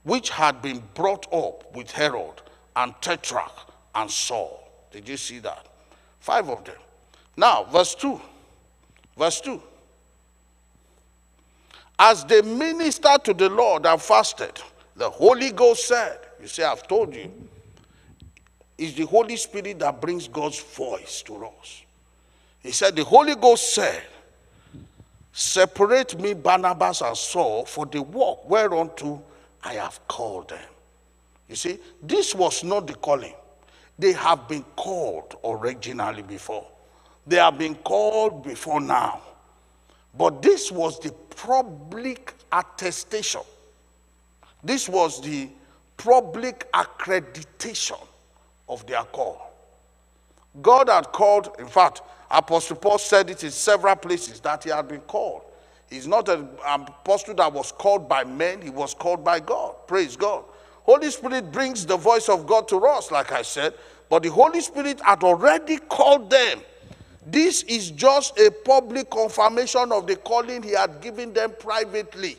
which 0.03 0.29
had 0.29 0.61
been 0.61 0.81
brought 0.95 1.31
up 1.31 1.75
with 1.75 1.91
Herod 1.91 2.41
and 2.81 2.93
Tetrarch 3.01 3.51
and 3.95 4.09
Saul. 4.09 4.67
Did 4.91 5.07
you 5.07 5.17
see 5.17 5.39
that? 5.39 5.67
Five 6.19 6.49
of 6.49 6.63
them. 6.63 6.75
Now, 7.37 7.63
verse 7.63 7.95
2. 7.95 8.19
Verse 9.17 9.41
2. 9.41 9.61
As 11.99 12.25
they 12.25 12.41
ministered 12.41 13.23
to 13.25 13.33
the 13.33 13.49
Lord 13.49 13.85
and 13.85 14.01
fasted, 14.01 14.59
the 14.95 15.09
Holy 15.09 15.51
Ghost 15.51 15.87
said, 15.87 16.17
You 16.41 16.47
see, 16.47 16.63
I've 16.63 16.87
told 16.87 17.15
you, 17.15 17.31
it's 18.77 18.93
the 18.95 19.05
Holy 19.05 19.35
Spirit 19.35 19.79
that 19.79 20.01
brings 20.01 20.27
God's 20.27 20.59
voice 20.59 21.21
to 21.23 21.45
us. 21.45 21.83
He 22.63 22.71
said, 22.71 22.95
The 22.95 23.03
Holy 23.03 23.35
Ghost 23.35 23.75
said, 23.75 24.03
Separate 25.31 26.19
me, 26.19 26.33
Barnabas 26.33 27.01
and 27.01 27.15
Saul, 27.15 27.65
for 27.65 27.85
the 27.85 28.01
work 28.01 28.49
whereunto 28.49 29.23
I 29.63 29.73
have 29.73 29.99
called 30.07 30.49
them. 30.49 30.70
You 31.51 31.55
see, 31.55 31.77
this 32.01 32.33
was 32.33 32.63
not 32.63 32.87
the 32.87 32.95
calling. 32.95 33.35
They 33.99 34.13
have 34.13 34.47
been 34.47 34.63
called 34.75 35.35
originally 35.43 36.23
before. 36.23 36.65
They 37.27 37.35
have 37.35 37.59
been 37.59 37.75
called 37.75 38.43
before 38.43 38.81
now. 38.81 39.21
But 40.17 40.41
this 40.41 40.71
was 40.71 40.99
the 40.99 41.11
public 41.35 42.33
attestation 42.51 43.41
this 44.63 44.87
was 44.87 45.21
the 45.21 45.49
public 45.97 46.71
accreditation 46.71 47.99
of 48.69 48.85
their 48.85 49.03
call. 49.03 49.51
God 50.61 50.89
had 50.89 51.11
called, 51.11 51.55
in 51.59 51.67
fact, 51.67 52.01
Apostle 52.29 52.77
Paul 52.77 52.97
said 52.97 53.29
it 53.29 53.43
in 53.43 53.51
several 53.51 53.95
places 53.95 54.39
that 54.41 54.63
he 54.63 54.69
had 54.69 54.87
been 54.87 55.01
called. 55.01 55.43
He's 55.89 56.07
not 56.07 56.29
an 56.29 56.47
apostle 56.63 57.33
that 57.35 57.51
was 57.51 57.71
called 57.71 58.07
by 58.07 58.23
men, 58.23 58.61
he 58.61 58.69
was 58.69 58.93
called 58.93 59.23
by 59.23 59.39
God. 59.39 59.75
Praise 59.87 60.15
God. 60.15 60.45
Holy 60.91 61.09
Spirit 61.09 61.53
brings 61.53 61.85
the 61.85 61.95
voice 61.95 62.27
of 62.27 62.45
God 62.45 62.67
to 62.67 62.85
us, 62.85 63.11
like 63.11 63.31
I 63.31 63.43
said, 63.43 63.75
but 64.09 64.23
the 64.23 64.29
Holy 64.29 64.59
Spirit 64.59 64.99
had 64.99 65.23
already 65.23 65.77
called 65.77 66.29
them. 66.29 66.59
This 67.25 67.63
is 67.63 67.91
just 67.91 68.37
a 68.37 68.51
public 68.51 69.09
confirmation 69.09 69.93
of 69.93 70.05
the 70.05 70.17
calling 70.17 70.61
he 70.61 70.71
had 70.71 70.99
given 70.99 71.31
them 71.31 71.53
privately. 71.57 72.37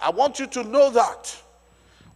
I 0.00 0.10
want 0.10 0.40
you 0.40 0.48
to 0.48 0.64
know 0.64 0.90
that. 0.90 1.40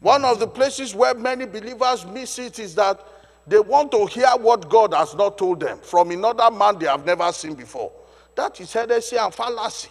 One 0.01 0.25
of 0.25 0.41
the 0.41 0.49
places 0.49 0.97
where 0.97 1.15
many 1.15 1.47
believers 1.47 2.05
miss 2.07 2.37
it 2.41 2.59
is 2.59 2.75
that 2.75 3.01
they 3.47 3.61
want 3.61 3.93
to 3.93 4.07
hear 4.07 4.31
what 4.31 4.69
God 4.69 4.93
has 4.95 5.15
not 5.15 5.39
told 5.39 5.61
them 5.61 5.79
from 5.79 6.11
another 6.11 6.51
man 6.51 6.77
they 6.77 6.87
have 6.87 7.07
never 7.07 7.31
seen 7.31 7.55
before. 7.55 7.93
That 8.35 8.61
is 8.61 8.73
heresy 8.73 9.17
and 9.17 9.33
fallacy. 9.33 9.91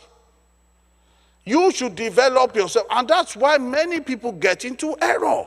You 1.45 1.71
should 1.71 1.95
develop 1.95 2.55
yourself, 2.55 2.87
and 2.91 3.07
that's 3.07 3.35
why 3.35 3.57
many 3.57 3.99
people 3.99 4.31
get 4.31 4.65
into 4.65 4.95
error 5.01 5.45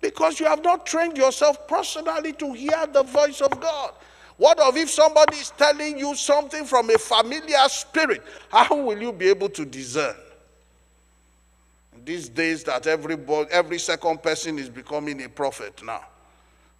because 0.00 0.40
you 0.40 0.46
have 0.46 0.62
not 0.62 0.86
trained 0.86 1.16
yourself 1.16 1.66
personally 1.68 2.32
to 2.34 2.52
hear 2.52 2.86
the 2.92 3.02
voice 3.02 3.40
of 3.40 3.58
God. 3.60 3.92
What 4.36 4.58
of 4.60 4.76
if 4.76 4.90
somebody 4.90 5.38
is 5.38 5.50
telling 5.50 5.98
you 5.98 6.14
something 6.14 6.64
from 6.64 6.90
a 6.90 6.98
familiar 6.98 7.68
spirit? 7.68 8.22
How 8.50 8.74
will 8.74 9.00
you 9.00 9.12
be 9.12 9.28
able 9.28 9.48
to 9.50 9.64
discern? 9.64 10.16
these 12.06 12.28
days 12.28 12.62
that 12.64 12.86
everybody, 12.86 13.50
every 13.50 13.78
second 13.78 14.22
person 14.22 14.58
is 14.58 14.70
becoming 14.70 15.22
a 15.24 15.28
prophet 15.28 15.82
now. 15.84 16.02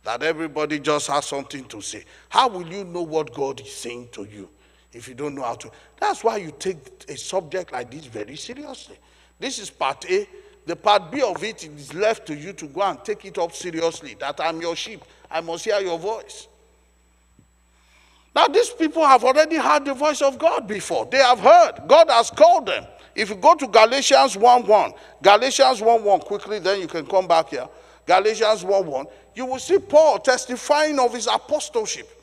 That 0.05 0.23
everybody 0.23 0.79
just 0.79 1.09
has 1.09 1.27
something 1.27 1.65
to 1.65 1.81
say. 1.83 2.05
How 2.29 2.49
will 2.49 2.67
you 2.67 2.85
know 2.85 3.03
what 3.03 3.35
God 3.35 3.61
is 3.61 3.73
saying 3.73 4.11
to 4.13 4.25
you 4.25 4.49
if 4.93 5.09
you 5.09 5.15
don't 5.15 5.35
know 5.35 5.43
how 5.43 5.55
to? 5.55 5.71
That's 6.01 6.25
why 6.25 6.39
you 6.39 6.53
take 6.59 7.05
a 7.09 7.17
subject 7.17 7.73
like 7.73 7.91
this 7.91 8.07
very 8.07 8.37
seriously. 8.37 8.97
This 9.39 9.59
is 9.59 9.71
part 9.71 10.09
A. 10.11 10.27
The 10.67 10.75
part 10.75 11.13
B 11.13 11.23
of 11.23 11.43
it 11.45 11.65
is 11.65 11.95
left 11.95 12.27
to 12.27 12.35
you 12.35 12.53
to 12.55 12.67
go 12.67 12.83
and 12.83 13.03
take 13.05 13.25
it 13.25 13.39
up 13.39 13.53
seriously. 13.53 14.17
That 14.19 14.41
I'm 14.41 14.61
your 14.61 14.75
sheep. 14.75 15.05
I 15.31 15.41
must 15.41 15.65
hear 15.65 15.79
your 15.81 15.99
voice. 15.99 16.49
Now, 18.35 18.49
these 18.49 18.71
people 18.71 19.05
have 19.07 19.25
already 19.25 19.57
heard 19.57 19.87
the 19.87 19.95
voice 19.95 20.21
of 20.21 20.39
God 20.39 20.67
before. 20.67 21.07
They 21.07 21.19
have 21.19 21.41
heard. 21.41 21.83
God 21.87 22.11
has 22.11 22.31
called 22.31 22.67
them. 22.67 22.85
If 23.15 23.31
you 23.31 23.37
go 23.37 23.55
to 23.55 23.67
Galatians 23.67 24.37
1 24.37 24.67
1, 24.67 24.93
Galatians 25.23 25.81
1 25.81 26.05
1, 26.05 26.21
quickly, 26.21 26.59
then 26.59 26.81
you 26.81 26.87
can 26.87 27.07
come 27.07 27.27
back 27.27 27.49
here. 27.49 27.67
Galatians 28.05 28.63
1 28.63 28.87
1, 28.87 29.07
you 29.35 29.47
will 29.47 29.59
see 29.59 29.79
Paul 29.79 30.19
testifying 30.19 30.99
of 30.99 31.15
his 31.15 31.27
apostleship. 31.27 32.16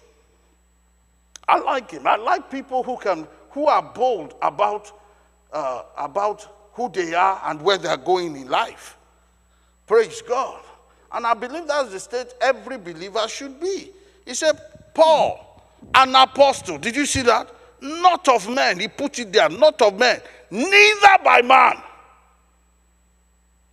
I 1.48 1.60
like 1.60 1.92
him. 1.92 2.08
I 2.08 2.16
like 2.16 2.50
people 2.50 2.84
who 2.84 2.98
can 2.98 3.28
who 3.52 3.68
are 3.68 3.82
bold 3.82 4.36
about 4.42 4.92
uh, 5.52 5.84
about 5.98 6.72
who 6.74 6.90
they 6.90 7.14
are 7.14 7.42
and 7.46 7.62
where 7.62 7.78
they 7.78 7.90
are 7.90 7.98
going 7.98 8.36
in 8.36 8.50
life. 8.50 8.98
Praise 9.86 10.22
God. 10.22 10.62
And 11.12 11.28
I 11.28 11.34
believe 11.36 11.68
that's 11.68 11.92
the 11.92 12.00
state 12.00 12.34
every 12.42 12.78
believer 12.78 13.28
should 13.28 13.60
be. 13.60 13.92
He 14.26 14.34
said, 14.34 14.60
Paul, 14.96 15.62
an 15.94 16.16
apostle. 16.16 16.80
Did 16.80 16.96
you 16.96 17.06
see 17.06 17.22
that? 17.24 17.54
Not 17.82 18.28
of 18.30 18.50
men. 18.50 18.80
He 18.80 18.88
put 18.88 19.20
it 19.20 19.32
there, 19.32 19.50
not 19.50 19.80
of 19.82 20.00
men 20.00 20.22
neither 20.54 21.24
by 21.24 21.42
man. 21.42 21.82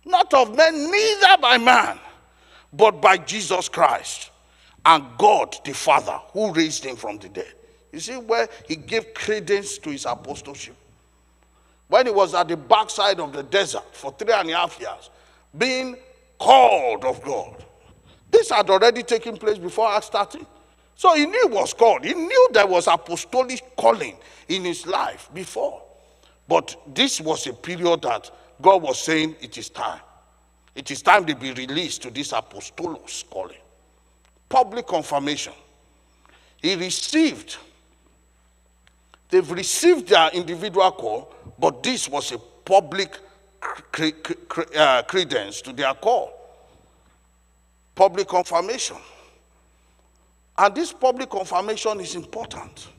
Not 0.03 0.33
of 0.33 0.55
men, 0.55 0.89
neither 0.89 1.37
by 1.39 1.57
man, 1.59 1.99
but 2.73 2.99
by 3.01 3.17
Jesus 3.17 3.69
Christ 3.69 4.31
and 4.83 5.05
God 5.19 5.55
the 5.63 5.73
Father 5.73 6.19
who 6.33 6.51
raised 6.51 6.83
him 6.83 6.95
from 6.95 7.19
the 7.19 7.29
dead. 7.29 7.53
You 7.91 7.99
see 7.99 8.17
where 8.17 8.47
he 8.67 8.75
gave 8.75 9.13
credence 9.13 9.77
to 9.79 9.89
his 9.89 10.05
apostleship. 10.05 10.75
When 11.87 12.05
he 12.05 12.11
was 12.11 12.33
at 12.33 12.47
the 12.47 12.55
backside 12.55 13.19
of 13.19 13.33
the 13.33 13.43
desert 13.43 13.95
for 13.95 14.13
three 14.13 14.33
and 14.33 14.49
a 14.49 14.55
half 14.55 14.79
years, 14.79 15.09
being 15.57 15.97
called 16.39 17.05
of 17.05 17.21
God. 17.21 17.63
This 18.31 18.49
had 18.49 18.69
already 18.69 19.03
taken 19.03 19.37
place 19.37 19.57
before 19.57 19.89
Acts 19.89 20.09
13. 20.09 20.45
So 20.95 21.13
he 21.15 21.25
knew 21.25 21.49
he 21.49 21.53
was 21.53 21.73
called. 21.73 22.05
He 22.05 22.13
knew 22.13 22.49
there 22.53 22.67
was 22.67 22.87
apostolic 22.87 23.75
calling 23.75 24.15
in 24.47 24.63
his 24.63 24.87
life 24.87 25.29
before. 25.33 25.81
But 26.47 26.75
this 26.93 27.19
was 27.19 27.45
a 27.47 27.53
period 27.53 28.01
that 28.03 28.31
God 28.61 28.81
was 28.81 29.01
saying 29.01 29.35
it 29.41 29.57
is 29.57 29.69
time. 29.69 30.01
It 30.75 30.89
is 30.89 31.01
time 31.01 31.25
to 31.25 31.35
be 31.35 31.51
released 31.53 32.01
to 32.03 32.11
this 32.11 32.31
apostolos 32.31 33.29
calling. 33.29 33.57
Public 34.47 34.87
confirmation. 34.87 35.53
He 36.61 36.75
received, 36.75 37.57
they've 39.31 39.49
received 39.49 40.09
their 40.09 40.29
individual 40.29 40.91
call, 40.91 41.33
but 41.57 41.81
this 41.81 42.07
was 42.07 42.31
a 42.31 42.37
public 42.37 43.17
uh, 44.75 45.03
credence 45.03 45.61
to 45.61 45.73
their 45.73 45.93
call. 45.95 46.37
Public 47.95 48.27
confirmation. 48.27 48.97
And 50.57 50.75
this 50.75 50.93
public 50.93 51.29
confirmation 51.29 51.99
is 52.01 52.13
important. 52.15 52.89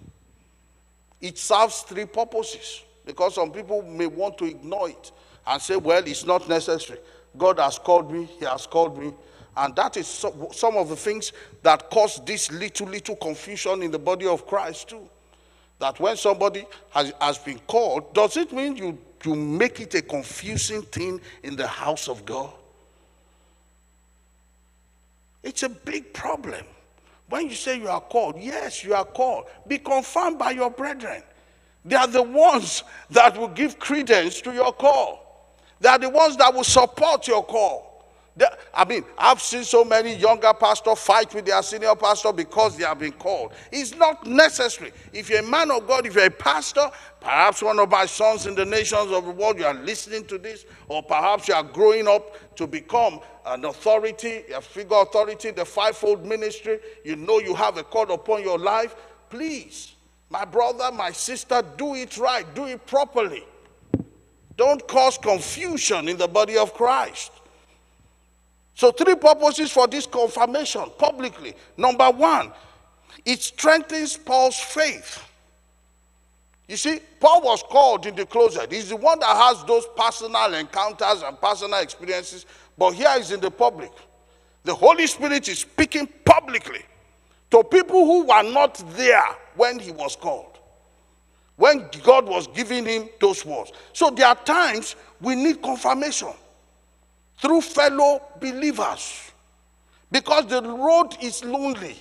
It 1.21 1.39
serves 1.39 1.83
three 1.83 2.07
purposes 2.07 2.83
because 3.07 3.37
some 3.37 3.53
people 3.53 3.83
may 3.83 4.07
want 4.07 4.39
to 4.39 4.45
ignore 4.47 4.89
it 4.89 5.13
and 5.47 5.61
say, 5.61 5.77
well, 5.77 6.03
it's 6.05 6.27
not 6.27 6.49
necessary. 6.49 6.99
God 7.37 7.59
has 7.59 7.79
called 7.79 8.13
me, 8.13 8.25
He 8.39 8.45
has 8.45 8.67
called 8.67 8.99
me. 8.99 9.13
And 9.57 9.77
that 9.77 9.97
is 9.97 10.07
so, 10.07 10.51
some 10.53 10.77
of 10.77 10.89
the 10.89 10.97
things 10.97 11.33
that 11.63 11.91
cause 11.91 12.21
this 12.25 12.51
little, 12.51 12.87
little 12.87 13.17
confusion 13.17 13.83
in 13.83 13.91
the 13.91 13.99
body 13.99 14.27
of 14.27 14.47
Christ, 14.47 14.89
too. 14.89 15.09
That 15.83 15.99
when 15.99 16.17
somebody 16.17 16.65
has, 16.91 17.13
has 17.21 17.39
been 17.39 17.59
called, 17.67 18.15
does 18.15 18.37
it 18.37 18.53
mean 18.53 18.77
you, 18.77 18.97
you 19.25 19.35
make 19.35 19.81
it 19.81 19.93
a 19.97 20.03
confusing 20.03 20.83
thing 20.83 21.21
in 21.43 21.57
the 21.57 21.67
house 21.67 22.09
of 22.09 22.25
God? 22.25 22.53
It's 25.43 25.65
a 25.65 25.69
big 25.69 26.15
problem. 26.15 26.65
When 27.29 27.49
you 27.49 27.57
say 27.57 27.81
you 27.81 27.89
are 27.89 28.01
called, 28.01 28.37
yes, 28.39 28.85
you 28.85 28.95
are 28.95 29.05
called. 29.05 29.47
Be 29.67 29.79
confirmed 29.79 30.39
by 30.39 30.53
your 30.53 30.71
brethren. 30.71 31.21
They 31.85 31.97
are 31.97 32.07
the 32.07 32.23
ones 32.23 32.85
that 33.11 33.37
will 33.37 33.49
give 33.49 33.81
credence 33.81 34.41
to 34.43 34.53
your 34.53 34.73
call. 34.73 35.59
They 35.81 35.89
are 35.89 35.99
the 35.99 36.11
ones 36.11 36.37
that 36.37 36.55
will 36.55 36.63
support 36.63 37.27
your 37.27 37.45
call. 37.45 37.92
I 38.73 38.87
mean, 38.87 39.05
I've 39.19 39.43
seen 39.43 39.63
so 39.63 39.85
many 39.85 40.15
younger 40.17 40.55
pastors 40.55 40.99
fight 40.99 41.35
with 41.35 41.45
their 41.45 41.63
senior 41.63 41.95
pastor 41.95 42.33
because 42.33 42.77
they 42.79 42.85
have 42.85 42.99
been 42.99 43.13
called. 43.13 43.53
It's 43.71 43.95
not 43.95 44.27
necessary. 44.27 44.93
If 45.13 45.29
you're 45.29 45.41
a 45.41 45.47
man 45.47 45.71
of 45.71 45.87
God, 45.87 46.07
if 46.07 46.15
you're 46.15 46.25
a 46.25 46.31
pastor, 46.31 46.91
perhaps 47.21 47.63
one 47.63 47.79
of 47.79 47.91
my 47.91 48.07
sons 48.07 48.47
in 48.47 48.55
the 48.55 48.65
nations 48.65 49.11
of 49.11 49.27
the 49.27 49.31
world, 49.31 49.59
you 49.59 49.67
are 49.67 49.75
listening 49.75 50.25
to 50.27 50.39
this, 50.39 50.65
or 50.89 51.03
perhaps 51.03 51.47
you 51.49 51.55
are 51.55 51.63
growing 51.63 52.09
up 52.09 52.57
to 52.57 52.67
become 52.67 53.21
an 53.45 53.67
authority, 53.67 54.45
a 54.55 54.63
figure 54.63 54.97
authority, 55.03 55.51
the 55.51 55.65
fivefold 55.65 56.25
ministry, 56.25 56.79
you 57.05 57.17
know 57.17 57.39
you 57.39 57.55
have 57.55 57.77
a 57.77 57.85
call 57.85 58.11
upon 58.13 58.43
your 58.43 58.59
life. 58.59 58.97
Please, 59.29 59.95
my 60.31 60.47
brother, 60.47 60.91
my 60.91 61.13
sister, 61.13 61.63
do 61.77 61.95
it 61.95 62.17
right, 62.17 62.55
do 62.55 62.65
it 62.65 62.87
properly. 62.87 63.45
Don't 64.57 64.87
cause 64.89 65.19
confusion 65.19 66.09
in 66.09 66.17
the 66.17 66.29
body 66.29 66.57
of 66.57 66.73
Christ. 66.73 67.33
So, 68.75 68.91
three 68.91 69.15
purposes 69.15 69.71
for 69.71 69.87
this 69.87 70.07
confirmation 70.07 70.85
publicly. 70.99 71.55
Number 71.77 72.11
one, 72.11 72.53
it 73.25 73.41
strengthens 73.43 74.17
Paul's 74.17 74.59
faith. 74.59 75.23
You 76.69 76.77
see, 76.77 77.01
Paul 77.21 77.43
was 77.43 77.63
called 77.63 78.07
in 78.07 78.17
the 78.17 78.25
closet. 78.25 78.73
He's 78.73 78.89
the 78.89 78.97
one 78.97 79.19
that 79.21 79.37
has 79.37 79.63
those 79.65 79.87
personal 79.97 80.55
encounters 80.55 81.23
and 81.23 81.39
personal 81.41 81.81
experiences, 81.81 82.47
but 82.79 82.93
here 82.93 83.15
he's 83.17 83.31
in 83.31 83.41
the 83.41 83.51
public. 83.51 83.93
The 84.65 84.75
Holy 84.75 85.07
Spirit 85.07 85.49
is 85.49 85.59
speaking 85.61 86.09
publicly 86.25 86.83
to 87.51 87.63
people 87.65 88.07
who 88.07 88.25
were 88.25 88.43
not 88.43 88.83
there 88.97 89.37
when 89.55 89.79
he 89.79 89.91
was 89.91 90.17
called, 90.17 90.59
when 91.57 91.89
God 92.03 92.27
was 92.27 92.47
giving 92.47 92.87
him 92.87 93.09
those 93.21 93.45
words. 93.45 93.73
So 93.93 94.09
there 94.09 94.29
are 94.29 94.37
times 94.37 94.97
we 95.21 95.35
need 95.35 95.61
confirmation 95.61 96.33
through 97.43 97.61
fellow 97.61 98.23
believers. 98.41 99.33
Because 100.13 100.47
the 100.47 100.63
road 100.63 101.17
is 101.21 101.45
lonely. 101.45 101.97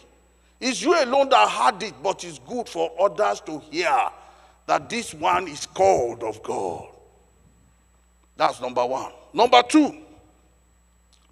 It's 0.60 0.82
you 0.84 0.94
alone 1.04 1.30
that 1.30 1.50
had 1.50 1.82
it, 1.82 1.96
but 2.04 2.24
it's 2.24 2.38
good 2.38 2.70
for 2.70 2.92
others 3.00 3.42
to 3.42 3.60
hear 3.72 3.98
that 4.68 4.88
this 4.88 5.14
one 5.16 5.48
is 5.48 5.66
called 5.66 6.24
of 6.24 6.44
God. 6.44 6.88
That's 8.38 8.62
number 8.62 8.86
one. 8.86 9.12
Number 9.34 9.64
two, 9.64 9.98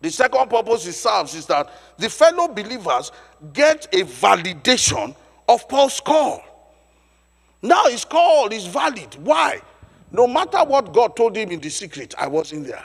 the 0.01 0.09
second 0.09 0.49
purpose 0.49 0.87
it 0.87 0.93
serves 0.93 1.35
is 1.35 1.45
that 1.45 1.69
the 1.97 2.09
fellow 2.09 2.47
believers 2.47 3.11
get 3.53 3.85
a 3.93 4.03
validation 4.03 5.15
of 5.47 5.67
Paul's 5.69 5.99
call. 5.99 6.41
Now 7.61 7.85
his 7.85 8.05
call 8.05 8.47
is 8.51 8.65
valid. 8.65 9.15
Why? 9.23 9.61
No 10.11 10.25
matter 10.25 10.63
what 10.63 10.93
God 10.93 11.15
told 11.15 11.35
him 11.35 11.51
in 11.51 11.59
the 11.59 11.69
secret, 11.69 12.15
I 12.17 12.25
wasn't 12.27 12.65
there. 12.65 12.83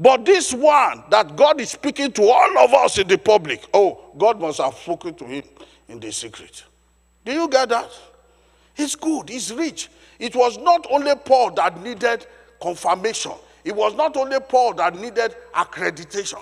But 0.00 0.24
this 0.24 0.54
one 0.54 1.04
that 1.10 1.36
God 1.36 1.60
is 1.60 1.72
speaking 1.72 2.10
to 2.12 2.22
all 2.22 2.58
of 2.58 2.72
us 2.72 2.96
in 2.96 3.06
the 3.06 3.18
public, 3.18 3.66
oh, 3.74 4.00
God 4.16 4.40
must 4.40 4.58
have 4.58 4.74
spoken 4.74 5.12
to 5.16 5.26
him 5.26 5.42
in 5.88 6.00
the 6.00 6.10
secret. 6.10 6.64
Do 7.22 7.32
you 7.32 7.46
get 7.48 7.68
that? 7.68 7.90
He's 8.72 8.96
good, 8.96 9.28
he's 9.28 9.52
rich. 9.52 9.90
It 10.18 10.34
was 10.34 10.56
not 10.56 10.86
only 10.90 11.14
Paul 11.16 11.50
that 11.52 11.82
needed 11.82 12.26
confirmation, 12.62 13.32
it 13.62 13.76
was 13.76 13.94
not 13.94 14.16
only 14.16 14.40
Paul 14.40 14.72
that 14.74 14.94
needed 14.94 15.36
accreditation. 15.54 16.40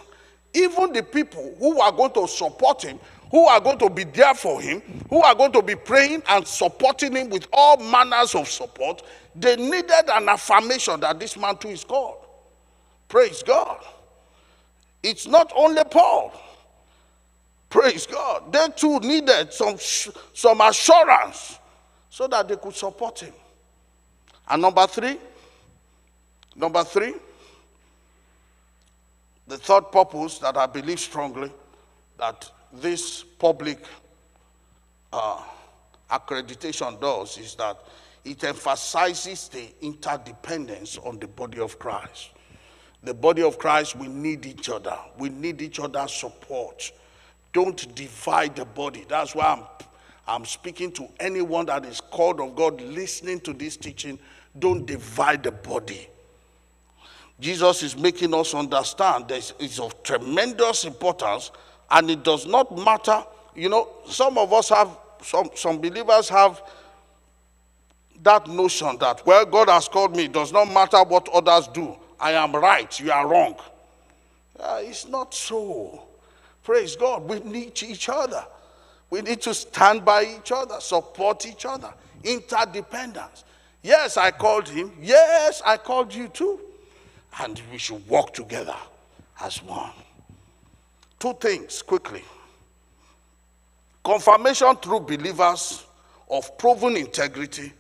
Even 0.55 0.93
the 0.93 1.03
people 1.03 1.57
who 1.59 1.81
are 1.81 1.91
going 1.91 2.13
to 2.13 2.29
support 2.29 2.83
him, 2.83 3.01
who 3.33 3.45
are 3.47 3.61
going 3.61 3.79
to 3.79 3.91
be 3.91 4.05
there 4.05 4.35
for 4.35 4.61
him, 4.61 4.81
who 5.11 5.21
are 5.21 5.35
going 5.35 5.53
to 5.53 5.63
be 5.63 5.75
praying 5.75 6.23
and 6.29 6.47
supporting 6.47 7.17
him 7.17 7.29
with 7.29 7.49
all 7.53 7.77
manners 7.77 8.37
of 8.37 8.47
support, 8.49 9.03
they 9.35 9.57
needed 9.57 10.09
an 10.13 10.29
affirmation 10.29 11.01
that 11.01 11.19
this 11.19 11.37
man 11.37 11.57
too 11.57 11.71
is 11.71 11.83
called. 11.83 12.25
Praise 13.09 13.43
God. 13.43 13.85
It's 15.03 15.27
not 15.27 15.53
only 15.57 15.83
Paul. 15.85 16.33
Praise 17.71 18.07
God. 18.07 18.53
They 18.53 18.67
too 18.77 18.99
needed 19.01 19.53
some, 19.53 19.77
some 20.33 20.61
assurance 20.61 21.59
so 22.11 22.27
that 22.29 22.49
they 22.49 22.57
could 22.57 22.75
support 22.75 23.21
him. 23.21 23.33
And 24.49 24.63
number 24.63 24.87
three, 24.87 25.19
number 26.57 26.83
three, 26.85 27.15
the 29.47 29.59
third 29.59 29.91
purpose 29.93 30.39
that 30.39 30.57
I 30.57 30.67
believe 30.67 31.01
strongly 31.01 31.53
that 32.19 32.51
this 32.73 33.23
public 33.23 33.79
uh, 35.13 35.43
accreditation 36.11 37.01
does 37.01 37.39
is 37.39 37.55
that 37.55 37.79
it 38.25 38.45
emphasizes 38.45 39.49
the 39.49 39.69
interdependence 39.81 40.99
on 40.99 41.19
the 41.19 41.27
body 41.27 41.61
of 41.61 41.79
Christ. 41.79 42.31
The 43.09 43.15
body 43.15 43.43
of 43.43 43.59
Christ, 43.59 43.97
we 43.97 44.07
need 44.07 44.45
each 44.45 44.69
other. 44.69 44.95
We 45.17 45.31
need 45.31 45.63
each 45.63 45.81
other's 45.81 46.13
support. 46.13 46.93
Don't 47.55 47.95
divide 47.95 48.55
the 48.55 48.67
body. 48.67 49.07
That's 49.09 49.35
why 49.35 49.47
I'm, 49.47 49.65
I'm 50.27 50.45
speaking 50.45 50.93
to 50.93 51.09
anyone 51.19 51.65
that 51.65 51.87
is 51.87 52.03
called 52.03 52.39
of 52.39 52.55
God 52.55 52.83
listening 52.83 53.41
to 53.41 53.55
this 53.55 53.79
teaching. 53.79 54.19
Don't 54.59 54.85
divide 54.85 55.43
the 55.43 55.53
body. 55.53 56.07
Jesus 57.41 57.83
is 57.83 57.97
making 57.97 58.35
us 58.35 58.53
understand 58.53 59.29
that 59.29 59.55
it's 59.59 59.81
of 59.81 60.03
tremendous 60.03 60.85
importance 60.85 61.51
and 61.91 62.11
it 62.11 62.23
does 62.23 62.45
not 62.45 62.77
matter. 62.77 63.25
You 63.55 63.71
know, 63.71 63.89
some 64.07 64.37
of 64.37 64.53
us 64.53 64.69
have, 64.69 64.95
some, 65.23 65.49
some 65.55 65.81
believers 65.81 66.29
have 66.29 66.61
that 68.23 68.49
notion 68.49 68.99
that, 68.99 69.25
well, 69.25 69.47
God 69.47 69.71
has 69.71 69.89
called 69.89 70.15
me, 70.15 70.27
it 70.27 70.33
does 70.33 70.53
not 70.53 70.71
matter 70.71 71.03
what 71.05 71.27
others 71.31 71.69
do. 71.69 71.97
I 72.21 72.33
am 72.33 72.55
right, 72.55 72.99
you 73.01 73.13
are 73.13 73.27
wrong. 73.27 73.57
Uh, 74.59 74.81
it's 74.83 75.07
not 75.07 75.35
so. 75.35 76.03
Praise 76.65 76.97
God. 76.97 77.29
We 77.29 77.41
need 77.41 77.81
each 77.83 78.09
other. 78.09 78.45
We 79.11 79.23
need 79.23 79.41
to 79.43 79.55
stand 79.55 80.05
by 80.05 80.25
each 80.25 80.53
other, 80.53 80.81
support 80.81 81.47
each 81.47 81.65
other, 81.65 81.93
interdependence. 82.25 83.45
Yes, 83.83 84.17
I 84.17 84.33
called 84.33 84.69
him. 84.69 84.93
Yes, 85.01 85.63
I 85.65 85.77
called 85.77 86.13
you 86.15 86.29
too. 86.29 86.61
And 87.41 87.61
we 87.71 87.79
should 87.79 88.07
walk 88.09 88.35
together 88.35 88.77
as 89.41 89.63
one. 89.63 89.93
Two 91.19 91.35
things 91.35 91.83
quickly 91.83 92.25
confirmation 94.09 94.75
through 94.77 95.01
believers 95.01 95.85
of 96.31 96.57
proven 96.57 96.97
integrity 96.97 97.71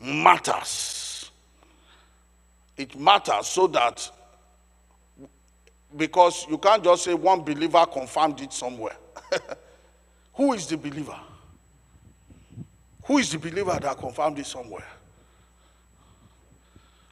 matters 0.00 1.05
it 2.76 2.98
matters 2.98 3.46
so 3.46 3.66
that 3.68 4.10
because 5.96 6.46
you 6.48 6.58
can't 6.58 6.84
just 6.84 7.04
say 7.04 7.14
one 7.14 7.40
believer 7.42 7.84
confirmed 7.86 8.40
it 8.40 8.52
somewhere. 8.52 8.96
Who 10.34 10.52
is 10.52 10.66
the 10.66 10.76
believer? 10.76 11.18
Who 13.04 13.18
is 13.18 13.30
the 13.30 13.38
believer 13.38 13.78
that 13.80 13.96
confirmed 13.96 14.38
it 14.38 14.46
somewhere? 14.46 14.86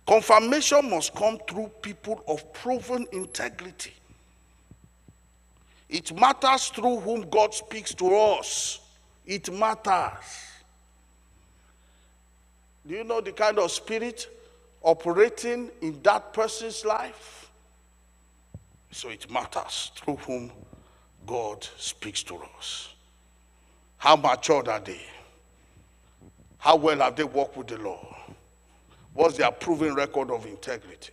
Confirmation 0.07 0.91
must 0.91 1.15
come 1.15 1.39
through 1.49 1.71
people 1.81 2.23
of 2.29 2.53
proven 2.53 3.07
integrity. 3.13 3.93
It 5.89 6.15
matters 6.19 6.69
through 6.69 7.01
whom 7.01 7.23
God 7.31 7.55
speaks 7.55 7.95
to 7.95 8.15
us. 8.15 8.81
It 9.25 9.51
matters. 9.53 10.45
Do 12.87 12.95
you 12.95 13.05
know 13.05 13.23
the 13.23 13.33
kind 13.33 13.59
of 13.59 13.71
spirit 13.71 14.29
operating 14.85 15.71
in 15.81 16.01
that 16.03 16.33
person's 16.33 16.85
life. 16.85 17.51
So 18.93 19.09
it 19.09 19.29
matters 19.29 19.91
through 19.97 20.17
whom 20.17 20.53
God 21.27 21.67
speaks 21.79 22.23
to 22.25 22.39
us. 22.57 22.95
How 23.97 24.15
matured 24.15 24.69
are 24.69 24.81
they? 24.81 25.01
How 26.59 26.77
well 26.77 26.99
have 26.99 27.17
they 27.17 27.25
walked 27.25 27.57
with 27.57 27.67
the 27.67 27.79
Lord? 27.79 28.07
What's 29.15 29.37
their 29.37 29.51
proven 29.51 29.95
record 29.95 30.31
of 30.31 30.47
integrity? 30.47 31.13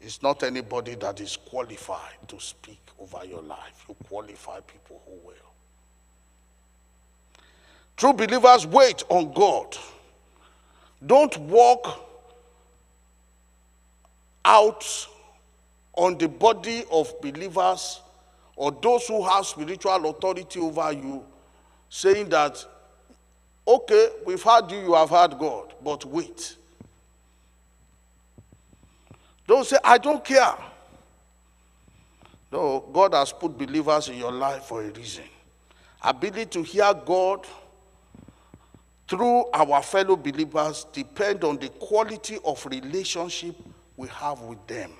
It's 0.00 0.22
not 0.22 0.42
anybody 0.42 0.94
that 0.96 1.20
is 1.20 1.36
qualified 1.36 2.16
to 2.28 2.40
speak 2.40 2.80
over 2.98 3.24
your 3.24 3.42
life. 3.42 3.84
You 3.88 3.94
qualify 4.08 4.60
people 4.60 5.02
who 5.06 5.26
will. 5.26 5.34
True 7.96 8.14
believers 8.14 8.66
wait 8.66 9.04
on 9.10 9.32
God. 9.32 9.76
Don't 11.04 11.36
walk 11.38 12.06
out 14.44 15.08
on 15.94 16.18
the 16.18 16.28
body 16.28 16.84
of 16.90 17.20
believers 17.20 18.00
or 18.56 18.70
those 18.70 19.06
who 19.06 19.22
have 19.26 19.46
spiritual 19.46 20.10
authority 20.10 20.60
over 20.60 20.92
you, 20.92 21.24
saying 21.88 22.28
that, 22.28 22.62
okay, 23.66 24.08
we've 24.26 24.42
heard 24.42 24.70
you, 24.70 24.80
you 24.80 24.94
have 24.94 25.10
heard 25.10 25.38
God, 25.38 25.72
but 25.82 26.04
wait. 26.04 26.56
Don't 29.46 29.66
say, 29.66 29.78
I 29.82 29.98
don't 29.98 30.24
care. 30.24 30.54
No, 32.52 32.84
God 32.92 33.14
has 33.14 33.32
put 33.32 33.56
believers 33.56 34.08
in 34.08 34.16
your 34.16 34.32
life 34.32 34.64
for 34.64 34.82
a 34.82 34.90
reason. 34.90 35.24
Ability 36.02 36.46
to 36.46 36.62
hear 36.62 36.92
God 36.92 37.46
through 39.10 39.46
our 39.52 39.82
fellow 39.82 40.14
believers 40.14 40.86
depend 40.92 41.42
on 41.42 41.58
the 41.58 41.68
quality 41.68 42.38
of 42.44 42.64
relationship 42.64 43.56
we 43.96 44.06
have 44.06 44.40
with 44.42 44.64
them. 44.68 44.92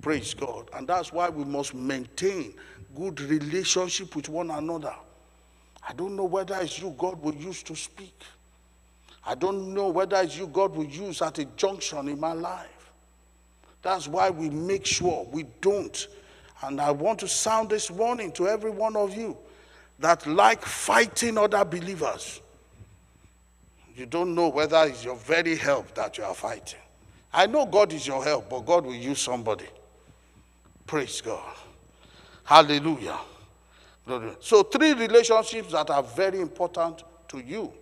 Praise 0.00 0.32
God. 0.32 0.70
And 0.72 0.86
that's 0.86 1.12
why 1.12 1.28
we 1.28 1.44
must 1.44 1.74
maintain 1.74 2.54
good 2.94 3.20
relationship 3.20 4.14
with 4.14 4.28
one 4.28 4.52
another. 4.52 4.94
I 5.86 5.92
don't 5.92 6.14
know 6.14 6.24
whether 6.24 6.54
it's 6.60 6.80
you 6.80 6.94
God 6.96 7.20
will 7.20 7.34
use 7.34 7.64
to 7.64 7.74
speak. 7.74 8.14
I 9.26 9.34
don't 9.34 9.74
know 9.74 9.88
whether 9.88 10.16
it's 10.18 10.38
you 10.38 10.46
God 10.46 10.76
will 10.76 10.84
use 10.84 11.20
at 11.20 11.40
a 11.40 11.46
junction 11.46 12.06
in 12.06 12.20
my 12.20 12.32
life. 12.32 12.92
That's 13.82 14.06
why 14.06 14.30
we 14.30 14.50
make 14.50 14.86
sure 14.86 15.26
we 15.32 15.46
don't. 15.60 16.06
And 16.62 16.80
I 16.80 16.92
want 16.92 17.18
to 17.20 17.28
sound 17.28 17.70
this 17.70 17.90
warning 17.90 18.30
to 18.32 18.46
every 18.46 18.70
one 18.70 18.94
of 18.94 19.16
you 19.16 19.36
that 19.98 20.24
like 20.28 20.62
fighting 20.62 21.36
other 21.36 21.64
believers, 21.64 22.40
you 23.96 24.06
don't 24.06 24.34
know 24.34 24.48
whether 24.48 24.84
it's 24.84 25.04
your 25.04 25.16
very 25.16 25.56
help 25.56 25.94
that 25.94 26.18
you 26.18 26.24
are 26.24 26.34
fighting. 26.34 26.80
I 27.32 27.46
know 27.46 27.66
God 27.66 27.92
is 27.92 28.06
your 28.06 28.22
help, 28.22 28.50
but 28.50 28.60
God 28.60 28.86
will 28.86 28.94
use 28.94 29.20
somebody. 29.20 29.66
Praise 30.86 31.20
God. 31.20 31.56
Hallelujah. 32.44 33.18
So, 34.40 34.62
three 34.64 34.92
relationships 34.92 35.72
that 35.72 35.90
are 35.90 36.02
very 36.02 36.40
important 36.40 37.02
to 37.28 37.38
you. 37.38 37.72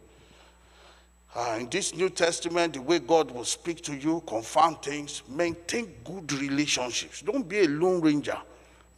Uh, 1.34 1.56
in 1.60 1.68
this 1.70 1.94
New 1.94 2.10
Testament, 2.10 2.74
the 2.74 2.82
way 2.82 2.98
God 2.98 3.30
will 3.30 3.44
speak 3.44 3.82
to 3.84 3.94
you, 3.96 4.22
confirm 4.26 4.76
things, 4.76 5.22
maintain 5.28 5.92
good 6.04 6.30
relationships. 6.32 7.22
Don't 7.22 7.48
be 7.48 7.60
a 7.60 7.68
lone 7.68 8.00
ranger. 8.00 8.36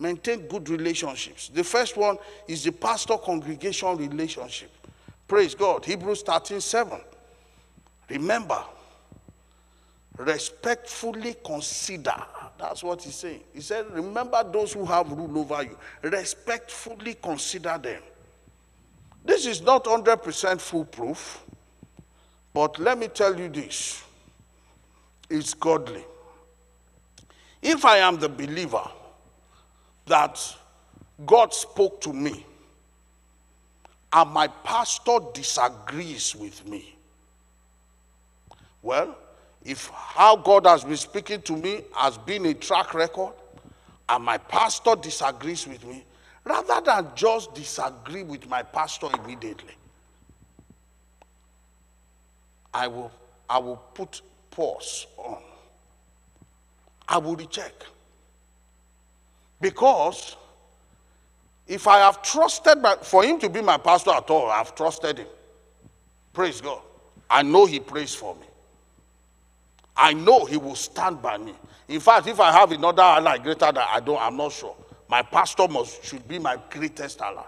Maintain 0.00 0.46
good 0.48 0.68
relationships. 0.68 1.48
The 1.48 1.62
first 1.62 1.96
one 1.96 2.18
is 2.48 2.64
the 2.64 2.72
pastor 2.72 3.16
congregation 3.16 3.96
relationship. 3.96 4.70
Praise 5.26 5.54
God. 5.54 5.84
Hebrews 5.84 6.22
13 6.22 6.60
7. 6.60 7.00
Remember, 8.10 8.62
respectfully 10.16 11.36
consider. 11.44 12.14
That's 12.58 12.82
what 12.82 13.02
he's 13.02 13.14
saying. 13.14 13.42
He 13.52 13.60
said, 13.60 13.90
Remember 13.90 14.44
those 14.44 14.72
who 14.72 14.84
have 14.84 15.10
rule 15.10 15.38
over 15.38 15.62
you. 15.62 15.76
Respectfully 16.02 17.14
consider 17.14 17.78
them. 17.78 18.02
This 19.24 19.46
is 19.46 19.62
not 19.62 19.84
100% 19.84 20.60
foolproof, 20.60 21.42
but 22.52 22.78
let 22.78 22.98
me 22.98 23.08
tell 23.08 23.38
you 23.38 23.48
this 23.48 24.02
it's 25.30 25.54
godly. 25.54 26.04
If 27.62 27.84
I 27.86 27.98
am 27.98 28.18
the 28.18 28.28
believer 28.28 28.86
that 30.06 30.38
God 31.24 31.54
spoke 31.54 32.00
to 32.02 32.12
me, 32.12 32.44
and 34.14 34.30
my 34.30 34.46
pastor 34.46 35.18
disagrees 35.32 36.36
with 36.36 36.66
me. 36.68 36.94
Well, 38.80 39.18
if 39.64 39.88
how 39.88 40.36
God 40.36 40.66
has 40.66 40.84
been 40.84 40.96
speaking 40.96 41.42
to 41.42 41.56
me 41.56 41.82
has 41.96 42.16
been 42.16 42.46
a 42.46 42.54
track 42.54 42.94
record, 42.94 43.34
and 44.08 44.24
my 44.24 44.38
pastor 44.38 44.94
disagrees 44.94 45.66
with 45.66 45.84
me, 45.84 46.04
rather 46.44 46.80
than 46.84 47.08
just 47.16 47.54
disagree 47.54 48.22
with 48.22 48.48
my 48.48 48.62
pastor 48.62 49.08
immediately, 49.24 49.74
I 52.72 52.86
will, 52.86 53.10
I 53.50 53.58
will 53.58 53.82
put 53.94 54.22
pause 54.50 55.08
on. 55.16 55.42
I 57.08 57.18
will 57.18 57.34
recheck. 57.34 57.72
Because 59.60 60.36
if 61.66 61.86
I 61.86 61.98
have 61.98 62.22
trusted 62.22 62.78
my, 62.78 62.96
for 63.02 63.24
him 63.24 63.38
to 63.40 63.48
be 63.48 63.62
my 63.62 63.78
pastor 63.78 64.10
at 64.10 64.28
all, 64.28 64.50
I've 64.50 64.74
trusted 64.74 65.18
him. 65.18 65.26
Praise 66.32 66.60
God. 66.60 66.82
I 67.30 67.42
know 67.42 67.64
he 67.64 67.80
prays 67.80 68.14
for 68.14 68.34
me. 68.34 68.46
I 69.96 70.12
know 70.12 70.44
he 70.44 70.56
will 70.56 70.74
stand 70.74 71.22
by 71.22 71.38
me. 71.38 71.54
In 71.88 72.00
fact, 72.00 72.26
if 72.26 72.40
I 72.40 72.52
have 72.52 72.72
another 72.72 73.02
ally 73.02 73.38
greater 73.38 73.66
than 73.66 73.78
I 73.78 74.00
don't, 74.00 74.20
I'm 74.20 74.36
not 74.36 74.52
sure. 74.52 74.76
My 75.08 75.22
pastor 75.22 75.68
must 75.68 76.04
should 76.04 76.26
be 76.26 76.38
my 76.38 76.58
greatest 76.70 77.20
ally. 77.20 77.44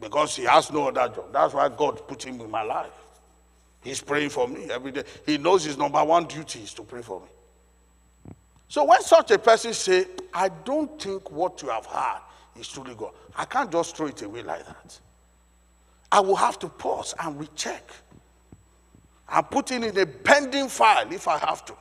Because 0.00 0.36
he 0.36 0.44
has 0.44 0.70
no 0.70 0.88
other 0.88 1.12
job. 1.14 1.32
That's 1.32 1.54
why 1.54 1.68
God 1.68 2.06
put 2.06 2.24
him 2.24 2.40
in 2.40 2.50
my 2.50 2.62
life. 2.62 2.92
He's 3.82 4.00
praying 4.00 4.30
for 4.30 4.46
me 4.46 4.70
every 4.70 4.92
day. 4.92 5.04
He 5.26 5.38
knows 5.38 5.64
his 5.64 5.78
number 5.78 6.04
one 6.04 6.26
duty 6.26 6.60
is 6.60 6.74
to 6.74 6.82
pray 6.82 7.02
for 7.02 7.20
me. 7.20 8.34
So 8.68 8.84
when 8.84 9.02
such 9.02 9.30
a 9.30 9.38
person 9.38 9.72
say, 9.72 10.06
I 10.32 10.48
don't 10.48 11.00
think 11.00 11.30
what 11.30 11.60
you 11.62 11.68
have 11.70 11.86
heard 11.86 12.20
is 12.60 12.68
truly 12.68 12.94
God, 12.94 13.12
I 13.34 13.44
can't 13.44 13.72
just 13.72 13.96
throw 13.96 14.06
it 14.06 14.22
away 14.22 14.42
like 14.42 14.64
that. 14.66 15.00
I 16.12 16.20
will 16.20 16.36
have 16.36 16.58
to 16.60 16.68
pause 16.68 17.14
and 17.20 17.38
recheck. 17.38 17.90
I'm 19.28 19.44
putting 19.44 19.84
in 19.84 19.96
a 19.98 20.06
pending 20.06 20.68
file 20.68 21.10
if 21.12 21.28
I 21.28 21.38
have 21.38 21.64
to. 21.66 21.74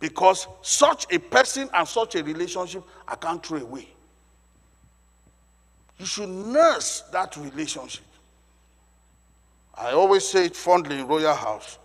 Because 0.00 0.48
such 0.62 1.06
a 1.12 1.18
person 1.18 1.68
and 1.72 1.86
such 1.86 2.16
a 2.16 2.24
relationship, 2.24 2.82
I 3.06 3.14
can't 3.16 3.44
throw 3.44 3.58
away. 3.58 3.88
You 5.98 6.06
should 6.06 6.30
nurse 6.30 7.02
that 7.12 7.36
relationship. 7.36 8.04
I 9.74 9.92
always 9.92 10.26
say 10.26 10.46
it 10.46 10.56
fondly 10.56 10.98
in 10.98 11.06
Royal 11.06 11.34
House. 11.34 11.78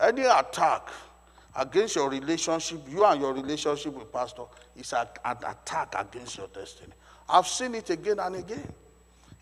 Any 0.00 0.22
attack 0.22 0.88
against 1.54 1.96
your 1.96 2.08
relationship, 2.08 2.80
you 2.88 3.04
and 3.04 3.20
your 3.20 3.32
relationship 3.32 3.92
with 3.94 4.12
pastor, 4.12 4.44
is 4.76 4.92
an 4.92 5.06
attack 5.24 5.94
against 5.98 6.38
your 6.38 6.48
destiny. 6.48 6.92
I've 7.28 7.48
seen 7.48 7.74
it 7.74 7.90
again 7.90 8.18
and 8.20 8.36
again. 8.36 8.72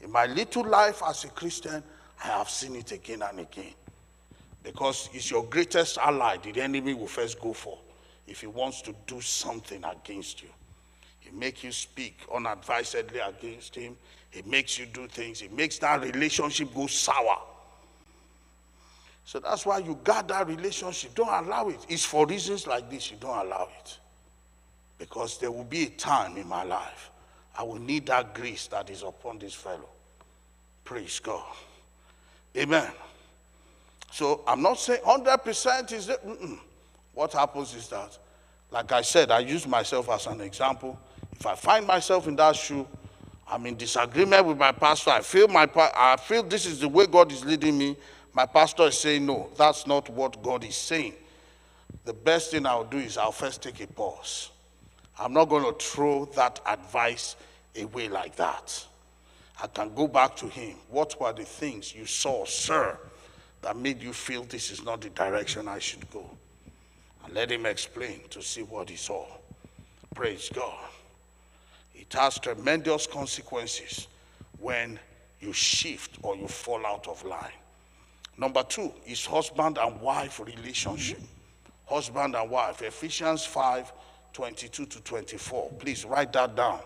In 0.01 0.11
my 0.11 0.27
little 0.27 0.65
life 0.65 1.03
as 1.07 1.25
a 1.25 1.29
Christian, 1.29 1.83
I 2.23 2.29
have 2.29 2.49
seen 2.49 2.77
it 2.77 2.93
again 2.93 3.23
and 3.23 3.41
again. 3.41 3.75
Because 4.63 5.11
it's 5.13 5.31
your 5.31 5.45
greatest 5.45 5.99
ally 5.99 6.39
the 6.39 6.61
enemy 6.61 6.95
will 6.95 7.07
first 7.07 7.41
go 7.41 7.53
for 7.53 7.79
if 8.27 8.41
he 8.41 8.47
wants 8.47 8.81
to 8.83 8.95
do 9.07 9.21
something 9.21 9.85
against 9.85 10.43
you. 10.43 10.49
He 11.21 11.31
makes 11.31 11.63
you 11.63 11.73
speak 11.73 12.19
unadvisedly 12.35 13.19
against 13.21 13.75
him. 13.75 13.97
He 14.31 14.43
makes 14.43 14.79
you 14.79 14.87
do 14.87 15.07
things. 15.07 15.41
He 15.41 15.49
makes 15.49 15.79
that 15.79 16.03
relationship 16.03 16.75
go 16.75 16.87
sour. 16.87 17.39
So 19.27 19.41
that's 19.41 19.65
why 19.65 19.79
you 19.79 19.99
guard 20.05 20.29
that 20.29 20.47
relationship. 20.49 21.15
Don't 21.15 21.29
allow 21.29 21.69
it. 21.69 21.85
It's 21.89 22.05
for 22.05 22.27
reasons 22.27 22.67
like 22.67 22.91
this 22.91 23.11
you 23.11 23.17
don't 23.19 23.47
allow 23.47 23.69
it. 23.81 23.99
Because 24.99 25.39
there 25.39 25.51
will 25.51 25.65
be 25.65 25.85
a 25.85 25.91
time 25.91 26.37
in 26.37 26.47
my 26.47 26.63
life 26.63 27.11
I 27.57 27.63
will 27.63 27.79
need 27.79 28.07
that 28.07 28.35
grace 28.35 28.67
that 28.69 28.91
is 28.91 29.03
upon 29.03 29.39
this 29.39 29.55
fellow. 29.55 29.89
Praise 30.85 31.19
God. 31.21 31.45
Amen. 32.57 32.91
So 34.11 34.43
I'm 34.47 34.63
not 34.63 34.79
saying 34.79 35.03
100% 35.03 35.93
is 35.93 36.09
it. 36.09 36.27
Mm-mm. 36.27 36.59
What 37.15 37.33
happens 37.33 37.75
is 37.75 37.89
that, 37.89 38.19
like 38.71 38.93
I 38.93 39.03
said, 39.03 39.31
I 39.31 39.41
use 39.41 39.67
myself 39.67 40.09
as 40.09 40.27
an 40.27 40.41
example. 40.41 40.99
If 41.33 41.47
I 41.47 41.55
find 41.55 41.87
myself 41.87 42.27
in 42.29 42.37
that 42.37 42.57
shoe, 42.57 42.87
I'm 43.47 43.67
in 43.67 43.77
disagreement 43.77 44.47
with 44.47 44.59
my 44.59 44.73
pastor. 44.73 45.11
I 45.11 45.21
feel 45.21 45.49
my 45.49 45.69
I 45.75 46.17
feel 46.17 46.43
this 46.43 46.67
is 46.67 46.81
the 46.81 46.89
way 46.89 47.07
God 47.07 47.31
is 47.31 47.45
leading 47.45 47.77
me. 47.77 47.97
My 48.33 48.47
pastor 48.47 48.85
is 48.85 48.99
saying 48.99 49.25
no. 49.27 49.51
That's 49.57 49.87
not 49.87 50.09
what 50.11 50.43
God 50.43 50.65
is 50.65 50.77
saying. 50.77 51.15
The 52.05 52.13
best 52.13 52.51
thing 52.51 52.67
I'll 52.67 52.85
do 52.85 52.99
is 52.99 53.17
I'll 53.17 53.33
first 53.33 53.63
take 53.63 53.81
a 53.81 53.87
pause. 53.87 54.51
I'm 55.19 55.33
not 55.33 55.49
going 55.49 55.65
to 55.65 55.85
throw 55.85 56.25
that 56.37 56.61
advice 56.67 57.37
away 57.81 58.09
like 58.09 58.37
that. 58.37 58.85
I 59.63 59.69
can 59.69 59.95
go 59.95 60.09
back 60.09 60.37
to 60.37 60.49
him. 60.49 60.77
What 60.91 61.21
were 61.21 61.33
the 61.33 61.45
things 61.45 61.95
you 61.95 62.07
saw, 62.07 62.45
sir? 62.45 62.99
that 63.65 63.79
made 63.79 64.03
you 64.03 64.13
feel 64.13 64.43
this 64.45 64.71
is 64.71 64.85
not 64.85 65.01
the 65.01 65.09
direction 65.09 65.69
I 65.69 65.79
should 65.79 66.09
go. 66.11 66.29
And 67.25 67.33
let 67.33 67.51
him 67.51 67.65
explain 67.65 68.21
to 68.29 68.43
see 68.43 68.63
what 68.63 68.91
he 68.91 68.97
saw. 68.97 69.27
Praise 70.15 70.51
God. 70.53 70.85
It 71.95 72.13
has 72.13 72.39
tremendous 72.39 73.07
consequences 73.07 74.07
when 74.59 74.99
you 75.41 75.55
shift 75.55 76.19
or 76.23 76.37
you 76.37 76.47
fall 76.47 76.85
out 76.85 77.09
of 77.09 77.25
line. 77.25 77.53
Number 78.37 78.63
two 78.65 78.93
is 79.07 79.25
husband 79.25 79.79
and 79.79 79.99
wife 79.99 80.41
relationship. 80.41 81.19
Mm-hmm. 81.19 81.95
Husband 81.95 82.37
and 82.37 82.51
wife. 82.51 82.83
Ephesians 82.83 83.47
5 83.47 83.93
22 84.35 84.87
to 84.87 85.01
24. 85.01 85.71
Please 85.79 86.05
write 86.05 86.33
that 86.35 86.55
down. 86.55 86.81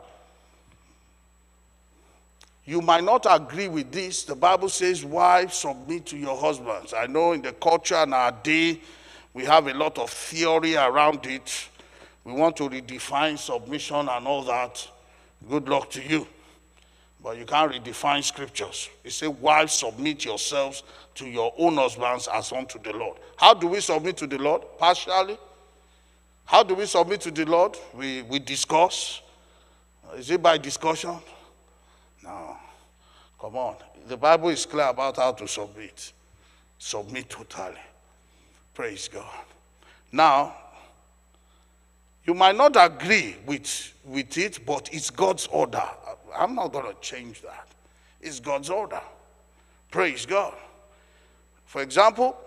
You 2.66 2.82
might 2.82 3.02
not 3.02 3.26
agree 3.28 3.66
with 3.66 3.90
this. 3.90 4.24
The 4.24 4.34
Bible 4.36 4.68
says, 4.68 5.02
Wives, 5.02 5.56
submit 5.56 6.04
to 6.06 6.18
your 6.18 6.36
husbands. 6.36 6.92
I 6.92 7.06
know 7.06 7.32
in 7.32 7.40
the 7.40 7.52
culture 7.52 7.94
and 7.94 8.12
our 8.12 8.30
day, 8.30 8.82
we 9.32 9.44
have 9.46 9.66
a 9.66 9.72
lot 9.72 9.98
of 9.98 10.10
theory 10.10 10.76
around 10.76 11.24
it. 11.24 11.68
We 12.24 12.32
want 12.32 12.56
to 12.58 12.64
redefine 12.64 13.38
submission 13.38 14.06
and 14.10 14.26
all 14.26 14.42
that. 14.42 14.86
Good 15.48 15.66
luck 15.66 15.90
to 15.92 16.02
you. 16.02 16.28
But 17.24 17.38
you 17.38 17.46
can't 17.46 17.72
redefine 17.72 18.22
scriptures. 18.22 18.90
It 19.02 19.12
says, 19.12 19.30
Wives, 19.30 19.72
submit 19.72 20.26
yourselves 20.26 20.82
to 21.14 21.26
your 21.26 21.54
own 21.56 21.76
husbands 21.76 22.28
as 22.30 22.52
unto 22.52 22.78
the 22.78 22.92
Lord. 22.92 23.16
How 23.38 23.54
do 23.54 23.68
we 23.68 23.80
submit 23.80 24.18
to 24.18 24.26
the 24.26 24.38
Lord? 24.38 24.62
Partially. 24.78 25.38
How 26.48 26.62
do 26.62 26.74
we 26.74 26.86
submit 26.86 27.20
to 27.20 27.30
the 27.30 27.44
Lord? 27.44 27.76
We, 27.92 28.22
we 28.22 28.38
discuss. 28.38 29.20
Is 30.16 30.30
it 30.30 30.42
by 30.42 30.56
discussion? 30.56 31.14
No. 32.24 32.56
Come 33.38 33.56
on. 33.56 33.76
The 34.06 34.16
Bible 34.16 34.48
is 34.48 34.64
clear 34.64 34.86
about 34.88 35.16
how 35.16 35.32
to 35.32 35.46
submit. 35.46 36.10
Submit 36.78 37.28
totally. 37.28 37.76
Praise 38.72 39.08
God. 39.08 39.44
Now, 40.10 40.56
you 42.24 42.32
might 42.32 42.56
not 42.56 42.76
agree 42.76 43.36
with, 43.44 43.92
with 44.06 44.38
it, 44.38 44.64
but 44.64 44.88
it's 44.90 45.10
God's 45.10 45.48
order. 45.48 45.84
I'm 46.34 46.54
not 46.54 46.72
going 46.72 46.86
to 46.86 46.98
change 47.02 47.42
that. 47.42 47.68
It's 48.22 48.40
God's 48.40 48.70
order. 48.70 49.02
Praise 49.90 50.24
God. 50.24 50.54
For 51.66 51.82
example, 51.82 52.38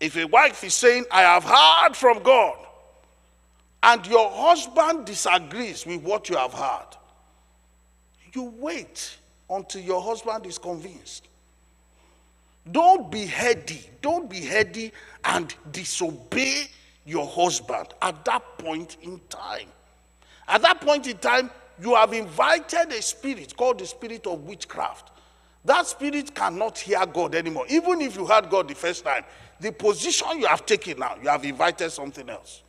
if 0.00 0.16
a 0.16 0.24
wife 0.24 0.64
is 0.64 0.72
saying, 0.72 1.04
I 1.10 1.20
have 1.20 1.44
heard 1.44 1.94
from 1.94 2.22
God, 2.22 2.64
and 3.82 4.06
your 4.06 4.30
husband 4.30 5.06
disagrees 5.06 5.86
with 5.86 6.02
what 6.02 6.28
you 6.28 6.36
have 6.36 6.52
heard, 6.52 6.96
you 8.32 8.52
wait 8.58 9.16
until 9.48 9.80
your 9.80 10.02
husband 10.02 10.46
is 10.46 10.58
convinced. 10.58 11.28
Don't 12.70 13.10
be 13.10 13.24
heady. 13.24 13.88
Don't 14.02 14.28
be 14.28 14.40
heady 14.40 14.92
and 15.24 15.54
disobey 15.72 16.66
your 17.06 17.26
husband 17.26 17.88
at 18.02 18.24
that 18.26 18.58
point 18.58 18.98
in 19.02 19.20
time. 19.30 19.68
At 20.46 20.62
that 20.62 20.80
point 20.80 21.06
in 21.06 21.16
time, 21.18 21.50
you 21.80 21.94
have 21.94 22.12
invited 22.12 22.92
a 22.92 23.00
spirit 23.00 23.56
called 23.56 23.78
the 23.78 23.86
spirit 23.86 24.26
of 24.26 24.44
witchcraft. 24.44 25.12
That 25.64 25.86
spirit 25.86 26.34
cannot 26.34 26.78
hear 26.78 27.04
God 27.06 27.34
anymore. 27.34 27.66
Even 27.68 28.00
if 28.00 28.16
you 28.16 28.26
heard 28.26 28.50
God 28.50 28.68
the 28.68 28.74
first 28.74 29.04
time, 29.04 29.24
the 29.60 29.72
position 29.72 30.38
you 30.38 30.46
have 30.46 30.66
taken 30.66 30.98
now, 30.98 31.16
you 31.22 31.28
have 31.28 31.44
invited 31.44 31.90
something 31.90 32.28
else. 32.28 32.62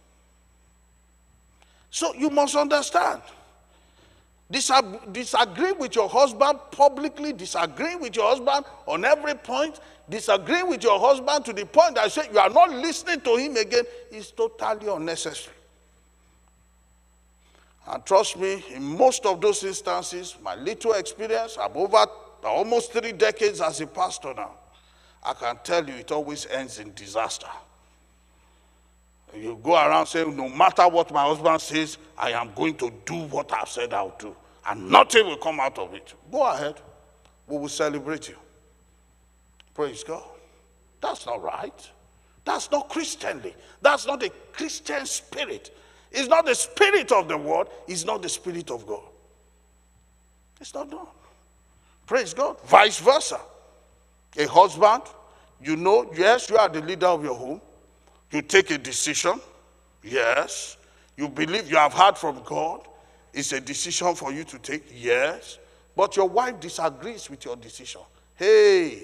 So 1.91 2.13
you 2.13 2.29
must 2.29 2.55
understand 2.55 3.21
disagree 4.51 5.73
with 5.73 5.95
your 5.95 6.09
husband 6.09 6.59
publicly, 6.71 7.33
disagree 7.33 7.95
with 7.95 8.15
your 8.15 8.29
husband 8.29 8.65
on 8.87 9.05
every 9.05 9.35
point, 9.35 9.79
disagree 10.09 10.63
with 10.63 10.83
your 10.83 10.99
husband 10.99 11.45
to 11.45 11.53
the 11.53 11.65
point 11.65 11.95
that 11.95 12.11
say 12.11 12.27
you 12.31 12.39
are 12.39 12.49
not 12.49 12.71
listening 12.71 13.21
to 13.21 13.35
him 13.35 13.55
again 13.57 13.83
is 14.11 14.31
totally 14.31 14.87
unnecessary. 14.91 15.55
And 17.87 18.03
trust 18.05 18.37
me, 18.37 18.63
in 18.73 18.83
most 18.83 19.25
of 19.25 19.39
those 19.41 19.63
instances, 19.63 20.35
my 20.43 20.55
little 20.55 20.93
experience, 20.93 21.57
I'm 21.59 21.75
over 21.75 22.05
almost 22.43 22.91
three 22.91 23.11
decades 23.11 23.61
as 23.61 23.81
a 23.81 23.87
pastor 23.87 24.33
now. 24.35 24.51
I 25.23 25.33
can 25.33 25.59
tell 25.63 25.87
you 25.87 25.95
it 25.95 26.11
always 26.11 26.45
ends 26.47 26.79
in 26.79 26.93
disaster. 26.93 27.47
You 29.35 29.59
go 29.61 29.73
around 29.73 30.07
saying, 30.07 30.35
no 30.35 30.49
matter 30.49 30.87
what 30.87 31.11
my 31.11 31.23
husband 31.23 31.61
says, 31.61 31.97
I 32.17 32.31
am 32.31 32.51
going 32.55 32.75
to 32.77 32.91
do 33.05 33.15
what 33.27 33.53
I've 33.53 33.69
said 33.69 33.93
I'll 33.93 34.15
do. 34.17 34.35
And 34.67 34.89
nothing 34.89 35.25
will 35.25 35.37
come 35.37 35.59
out 35.59 35.77
of 35.77 35.93
it. 35.93 36.13
Go 36.31 36.45
ahead. 36.45 36.75
We 37.47 37.57
will 37.57 37.69
celebrate 37.69 38.29
you. 38.29 38.35
Praise 39.73 40.03
God. 40.03 40.23
That's 41.01 41.25
not 41.25 41.41
right. 41.41 41.91
That's 42.45 42.69
not 42.71 42.89
Christianly. 42.89 43.55
That's 43.81 44.05
not 44.05 44.23
a 44.23 44.29
Christian 44.51 45.05
spirit. 45.05 45.75
It's 46.11 46.27
not 46.27 46.45
the 46.45 46.55
spirit 46.55 47.11
of 47.11 47.27
the 47.27 47.37
world. 47.37 47.69
It's 47.87 48.05
not 48.05 48.21
the 48.21 48.29
spirit 48.29 48.71
of 48.71 48.85
God. 48.85 49.03
It's 50.59 50.73
not 50.73 50.89
done. 50.89 51.07
Praise 52.05 52.33
God. 52.33 52.59
Vice 52.65 52.99
versa. 52.99 53.39
A 54.37 54.47
husband, 54.47 55.03
you 55.61 55.75
know, 55.75 56.11
yes, 56.15 56.49
you 56.49 56.57
are 56.57 56.69
the 56.69 56.81
leader 56.81 57.07
of 57.07 57.23
your 57.23 57.35
home. 57.35 57.61
You 58.31 58.41
take 58.41 58.71
a 58.71 58.77
decision. 58.77 59.39
Yes. 60.03 60.77
You 61.17 61.27
believe 61.27 61.69
you 61.69 61.77
have 61.77 61.93
heard 61.93 62.17
from 62.17 62.41
God. 62.43 62.87
It's 63.33 63.51
a 63.51 63.59
decision 63.59 64.15
for 64.15 64.31
you 64.31 64.43
to 64.45 64.59
take. 64.59 64.85
Yes. 64.93 65.57
But 65.95 66.15
your 66.15 66.29
wife 66.29 66.59
disagrees 66.59 67.29
with 67.29 67.45
your 67.45 67.55
decision. 67.55 68.01
Hey, 68.35 69.03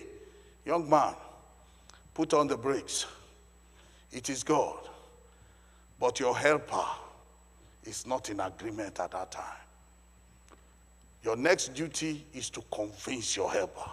young 0.65 0.89
man, 0.89 1.13
put 2.13 2.33
on 2.33 2.47
the 2.47 2.57
brakes. 2.57 3.05
It 4.11 4.29
is 4.29 4.43
God. 4.43 4.87
But 5.99 6.19
your 6.19 6.37
helper 6.37 6.85
is 7.83 8.05
not 8.05 8.29
in 8.29 8.39
agreement 8.39 8.99
at 8.99 9.11
that 9.11 9.31
time. 9.31 9.43
Your 11.23 11.35
next 11.35 11.73
duty 11.73 12.25
is 12.33 12.49
to 12.51 12.63
convince 12.71 13.35
your 13.35 13.51
helper. 13.51 13.89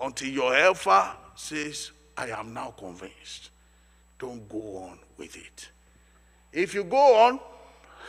Until 0.00 0.28
your 0.28 0.54
helper 0.54 1.10
says, 1.34 1.90
I 2.16 2.28
am 2.28 2.52
now 2.52 2.74
convinced 2.76 3.50
don't 4.18 4.48
go 4.48 4.76
on 4.78 4.98
with 5.16 5.36
it. 5.36 5.68
If 6.52 6.74
you 6.74 6.84
go 6.84 7.16
on, 7.26 7.40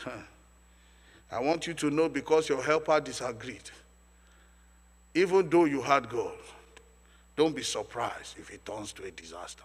I 1.31 1.39
want 1.39 1.67
you 1.67 1.73
to 1.75 1.89
know 1.89 2.09
because 2.09 2.49
your 2.49 2.63
helper 2.63 2.99
disagreed, 2.99 3.69
even 5.13 5.49
though 5.49 5.65
you 5.65 5.81
had 5.81 6.09
God, 6.09 6.33
don't 7.35 7.55
be 7.55 7.63
surprised 7.63 8.37
if 8.39 8.51
it 8.51 8.65
turns 8.65 8.91
to 8.93 9.03
a 9.03 9.11
disaster. 9.11 9.63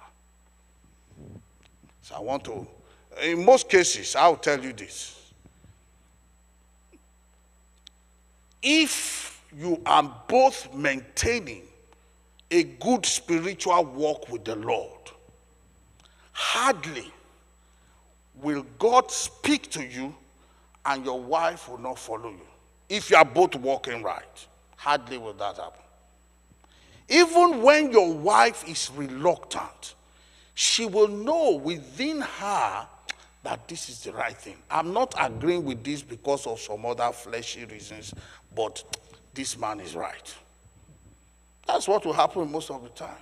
So 2.02 2.16
I 2.16 2.20
want 2.20 2.44
to, 2.44 2.66
in 3.22 3.44
most 3.44 3.68
cases, 3.68 4.14
I'll 4.14 4.36
tell 4.36 4.62
you 4.62 4.72
this. 4.72 5.32
If 8.62 9.42
you 9.56 9.80
are 9.86 10.24
both 10.28 10.74
maintaining 10.74 11.62
a 12.50 12.62
good 12.62 13.06
spiritual 13.06 13.84
walk 13.84 14.28
with 14.28 14.44
the 14.44 14.56
Lord, 14.56 15.10
hardly 16.34 17.10
will 18.34 18.66
God 18.78 19.10
speak 19.10 19.70
to 19.70 19.84
you 19.84 20.14
and 20.84 21.04
your 21.04 21.20
wife 21.20 21.68
will 21.68 21.78
not 21.78 21.98
follow 21.98 22.30
you. 22.30 22.46
If 22.88 23.10
you 23.10 23.16
are 23.16 23.24
both 23.24 23.54
walking 23.54 24.02
right, 24.02 24.46
hardly 24.76 25.16
will 25.16 25.32
that 25.34 25.56
happen. 25.56 25.80
Even 27.08 27.62
when 27.62 27.90
your 27.92 28.12
wife 28.12 28.68
is 28.68 28.90
reluctant, 28.94 29.94
she 30.54 30.84
will 30.84 31.08
know 31.08 31.52
within 31.52 32.20
her 32.20 32.86
that 33.42 33.68
this 33.68 33.88
is 33.88 34.00
the 34.02 34.12
right 34.12 34.36
thing. 34.36 34.56
I'm 34.70 34.92
not 34.92 35.14
agreeing 35.18 35.64
with 35.64 35.84
this 35.84 36.02
because 36.02 36.46
of 36.46 36.60
some 36.60 36.84
other 36.86 37.10
fleshy 37.12 37.64
reasons, 37.66 38.14
but 38.54 38.82
this 39.34 39.58
man 39.58 39.80
is 39.80 39.94
right. 39.94 40.34
That's 41.66 41.86
what 41.86 42.04
will 42.04 42.12
happen 42.12 42.50
most 42.50 42.70
of 42.70 42.82
the 42.82 42.88
time. 42.90 43.16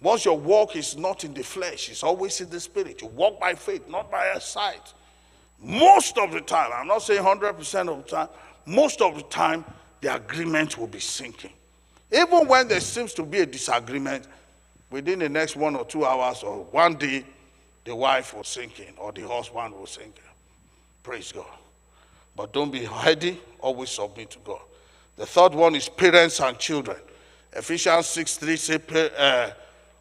Once 0.00 0.24
your 0.24 0.38
walk 0.38 0.76
is 0.76 0.96
not 0.96 1.24
in 1.24 1.32
the 1.32 1.42
flesh, 1.42 1.88
it's 1.88 2.02
always 2.02 2.40
in 2.40 2.50
the 2.50 2.60
spirit. 2.60 3.00
You 3.00 3.08
walk 3.08 3.40
by 3.40 3.54
faith, 3.54 3.88
not 3.88 4.10
by 4.10 4.36
sight. 4.38 4.92
Most 5.60 6.18
of 6.18 6.32
the 6.32 6.40
time, 6.40 6.70
I'm 6.74 6.86
not 6.86 7.02
saying 7.02 7.22
100% 7.22 7.88
of 7.88 8.04
the 8.04 8.10
time, 8.10 8.28
most 8.66 9.00
of 9.00 9.14
the 9.16 9.22
time, 9.22 9.64
the 10.00 10.14
agreement 10.14 10.76
will 10.76 10.86
be 10.86 11.00
sinking. 11.00 11.52
Even 12.12 12.46
when 12.46 12.68
there 12.68 12.80
seems 12.80 13.14
to 13.14 13.22
be 13.22 13.40
a 13.40 13.46
disagreement, 13.46 14.26
within 14.90 15.18
the 15.18 15.28
next 15.28 15.56
one 15.56 15.74
or 15.74 15.84
two 15.84 16.04
hours 16.04 16.42
or 16.42 16.64
one 16.64 16.94
day, 16.94 17.24
the 17.84 17.94
wife 17.94 18.34
will 18.34 18.44
sink 18.44 18.80
in 18.80 18.94
or 18.98 19.12
the 19.12 19.26
husband 19.26 19.74
will 19.74 19.86
sink 19.86 20.16
in. 20.16 20.32
Praise 21.02 21.32
God. 21.32 21.46
But 22.36 22.52
don't 22.52 22.70
be 22.70 22.84
heady, 22.84 23.40
always 23.60 23.90
submit 23.90 24.30
to 24.30 24.38
God. 24.44 24.60
The 25.16 25.26
third 25.26 25.54
one 25.54 25.74
is 25.74 25.88
parents 25.88 26.40
and 26.40 26.58
children. 26.58 26.98
Ephesians 27.52 28.06
6 28.06 28.36
3 28.36 28.56
says, 28.56 28.80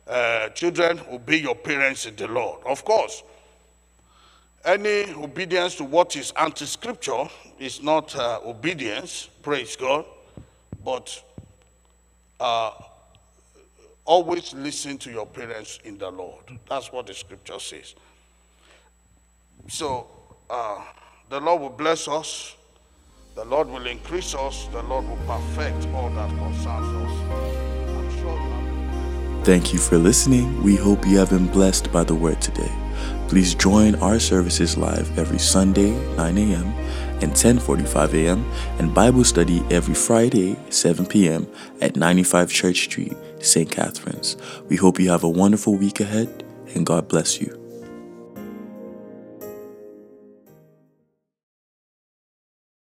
uh, 0.08 0.50
children, 0.50 1.00
obey 1.12 1.38
your 1.38 1.56
parents 1.56 2.06
in 2.06 2.16
the 2.16 2.28
Lord. 2.28 2.62
Of 2.66 2.84
course, 2.84 3.24
any 4.66 5.14
obedience 5.14 5.76
to 5.76 5.84
what 5.84 6.16
is 6.16 6.32
anti 6.38 6.66
scripture 6.66 7.26
is 7.60 7.82
not 7.84 8.16
uh, 8.16 8.40
obedience, 8.46 9.30
praise 9.42 9.76
God, 9.76 10.06
but 10.84 11.22
uh, 12.40 12.72
always 14.06 14.54
listen 14.54 14.98
to 15.00 15.12
your 15.12 15.26
parents 15.26 15.80
in 15.84 15.98
the 15.98 16.10
Lord. 16.10 16.44
That's 16.70 16.92
what 16.92 17.08
the 17.08 17.14
scripture 17.14 17.60
says. 17.60 17.96
So, 19.70 20.08
uh, 20.50 20.82
the 21.30 21.40
Lord 21.40 21.62
will 21.62 21.70
bless 21.70 22.08
us, 22.08 22.56
the 23.36 23.46
Lord 23.46 23.68
will 23.68 23.88
increase 23.88 24.36
us, 24.36 24.68
the 24.68 24.84
Lord 24.84 25.08
will 25.08 25.18
perfect 25.26 25.88
all 25.94 26.10
that 26.10 26.30
concerns 26.30 27.08
us. 27.08 27.63
Thank 29.44 29.74
you 29.74 29.80
for 29.80 29.98
listening. 29.98 30.64
We 30.64 30.78
hope 30.78 31.06
you 31.06 31.18
have 31.18 31.32
been 31.32 31.48
blessed 31.48 31.92
by 31.92 32.06
the 32.06 32.16
word 32.16 32.42
today. 32.42 32.72
Please 33.28 33.54
join 33.54 33.94
our 33.96 34.18
services 34.18 34.78
live 34.78 35.20
every 35.20 35.38
Sunday, 35.38 35.92
9 36.16 36.38
a.m. 36.38 36.68
and 37.22 37.34
10:45 37.34 38.14
a.m. 38.14 38.46
and 38.80 38.94
Bible 38.94 39.26
study 39.26 39.62
every 39.70 39.96
Friday, 39.96 40.56
7 40.70 41.06
p.m. 41.06 41.46
at 41.82 41.98
95 41.98 42.50
Church 42.52 42.84
Street, 42.84 43.18
St. 43.40 43.70
Catharines. 43.70 44.38
We 44.70 44.78
hope 44.78 44.98
you 44.98 45.10
have 45.10 45.26
a 45.26 45.30
wonderful 45.30 45.76
week 45.76 46.00
ahead 46.00 46.46
and 46.74 46.86
God 46.86 47.10
bless 47.10 47.42
you. 47.42 47.63